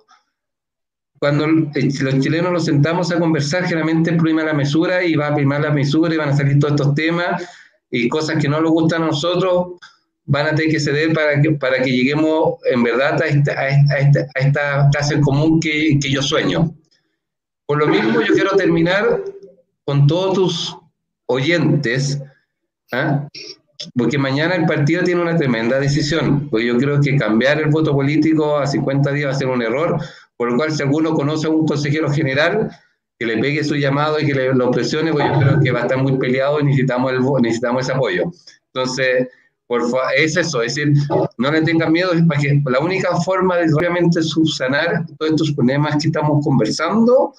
cuando 1.17 1.47
los 1.47 2.19
chilenos 2.19 2.51
nos 2.51 2.65
sentamos 2.65 3.09
a 3.13 3.19
conversar, 3.19 3.63
generalmente 3.63 4.11
prima 4.11 4.43
la 4.43 4.53
mesura 4.53 5.01
y 5.01 5.15
va 5.15 5.27
a 5.27 5.35
primar 5.35 5.61
la 5.61 5.71
mesura 5.71 6.13
y 6.13 6.17
van 6.17 6.29
a 6.29 6.35
salir 6.35 6.59
todos 6.59 6.73
estos 6.73 6.93
temas 6.93 7.41
y 7.89 8.09
cosas 8.09 8.35
que 8.41 8.49
no 8.49 8.59
nos 8.59 8.71
gustan 8.71 9.03
a 9.03 9.05
nosotros, 9.05 9.79
van 10.25 10.47
a 10.47 10.55
tener 10.55 10.71
que 10.71 10.79
ceder 10.79 11.13
para 11.13 11.41
que, 11.41 11.51
para 11.51 11.81
que 11.81 11.91
lleguemos 11.91 12.55
en 12.71 12.83
verdad 12.83 13.21
a 13.21 13.25
esta, 13.25 13.51
a 13.59 13.67
esta, 13.97 14.19
a 14.35 14.39
esta 14.39 14.89
casa 14.93 15.19
común 15.21 15.59
que, 15.59 15.99
que, 16.01 16.11
yo 16.11 16.21
sueño. 16.21 16.73
Por 17.65 17.79
lo 17.79 17.87
mismo, 17.87 18.21
yo 18.21 18.33
quiero 18.33 18.55
terminar 18.55 19.21
con 19.85 20.07
todos 20.07 20.33
tus 20.33 20.77
oyentes, 21.25 22.21
¿ah? 22.91 23.27
porque 23.95 24.17
mañana 24.17 24.55
el 24.55 24.65
partido 24.65 25.03
tiene 25.03 25.21
una 25.21 25.35
tremenda 25.35 25.79
decisión, 25.79 26.49
porque 26.49 26.67
yo 26.67 26.77
creo 26.77 27.01
que 27.01 27.17
cambiar 27.17 27.59
el 27.59 27.69
voto 27.69 27.93
político 27.93 28.57
a 28.57 28.67
50 28.67 29.11
días 29.11 29.27
va 29.27 29.31
a 29.31 29.37
ser 29.37 29.47
un 29.47 29.61
error, 29.61 29.97
por 30.37 30.51
lo 30.51 30.57
cual 30.57 30.71
si 30.71 30.83
alguno 30.83 31.13
conoce 31.13 31.47
a 31.47 31.49
un 31.49 31.65
consejero 31.65 32.09
general, 32.11 32.69
que 33.19 33.25
le 33.25 33.37
pegue 33.37 33.63
su 33.63 33.75
llamado 33.75 34.19
y 34.19 34.25
que 34.25 34.33
le, 34.33 34.53
lo 34.53 34.71
presione, 34.71 35.11
porque 35.11 35.27
yo 35.27 35.39
creo 35.39 35.59
que 35.61 35.71
va 35.71 35.79
a 35.79 35.81
estar 35.83 35.97
muy 35.97 36.17
peleado 36.17 36.59
y 36.59 36.63
necesitamos, 36.63 37.11
el, 37.11 37.19
necesitamos 37.41 37.83
ese 37.83 37.93
apoyo. 37.93 38.31
Entonces, 38.73 39.27
es 40.15 40.37
eso, 40.37 40.61
es 40.61 40.75
decir, 40.75 40.93
no 41.37 41.51
le 41.51 41.61
tengan 41.61 41.91
miedo, 41.91 42.11
porque 42.27 42.61
la 42.65 42.79
única 42.79 43.15
forma 43.21 43.57
de 43.57 43.73
obviamente 43.73 44.21
subsanar 44.21 45.05
todos 45.17 45.31
estos 45.31 45.51
problemas 45.53 46.01
que 46.01 46.07
estamos 46.07 46.43
conversando 46.43 47.33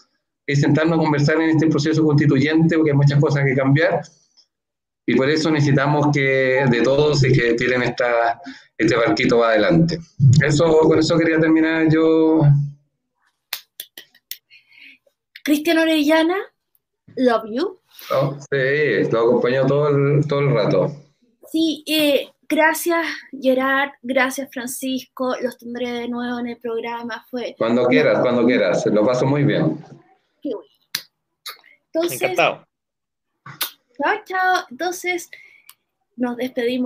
es 0.46 0.60
sentarnos 0.60 0.98
a 0.98 1.02
conversar 1.02 1.36
en 1.40 1.50
este 1.50 1.68
proceso 1.68 2.04
constituyente, 2.04 2.76
porque 2.76 2.90
hay 2.90 2.96
muchas 2.96 3.20
cosas 3.20 3.44
que 3.44 3.54
cambiar, 3.54 4.02
y 5.06 5.14
por 5.16 5.28
eso 5.28 5.50
necesitamos 5.50 6.08
que 6.12 6.64
de 6.70 6.82
todos 6.82 7.24
y 7.24 7.32
que 7.32 7.54
tiren 7.54 7.82
esta, 7.82 8.40
este 8.78 8.96
barquito 8.96 9.38
va 9.38 9.50
adelante. 9.50 9.98
Eso, 10.42 10.80
con 10.80 10.98
eso 10.98 11.18
quería 11.18 11.38
terminar 11.38 11.88
yo. 11.90 12.40
Cristian 15.44 15.78
Orellana, 15.78 16.36
love 17.16 17.44
you. 17.50 17.78
Oh, 18.10 18.36
sí, 18.50 19.10
lo 19.10 19.20
acompaño 19.20 19.66
todo 19.66 19.88
el, 19.88 20.26
todo 20.26 20.40
el 20.40 20.54
rato. 20.54 21.03
Sí, 21.54 21.84
eh, 21.86 22.32
gracias 22.48 23.06
Gerard, 23.40 23.90
gracias 24.02 24.50
Francisco, 24.52 25.36
los 25.40 25.56
tendré 25.56 25.88
de 25.88 26.08
nuevo 26.08 26.40
en 26.40 26.48
el 26.48 26.56
programa. 26.56 27.24
Fue 27.30 27.54
cuando 27.56 27.86
quieras, 27.86 28.18
cuando 28.22 28.44
quieras, 28.44 28.84
lo 28.86 29.06
paso 29.06 29.24
muy 29.24 29.44
bien. 29.44 29.78
Qué 30.42 30.52
bueno. 30.52 30.68
Entonces, 31.92 32.22
Encantado. 32.22 32.66
Chao, 33.46 34.16
chao. 34.24 34.64
Entonces, 34.68 35.30
nos 36.16 36.36
despedimos. 36.36 36.82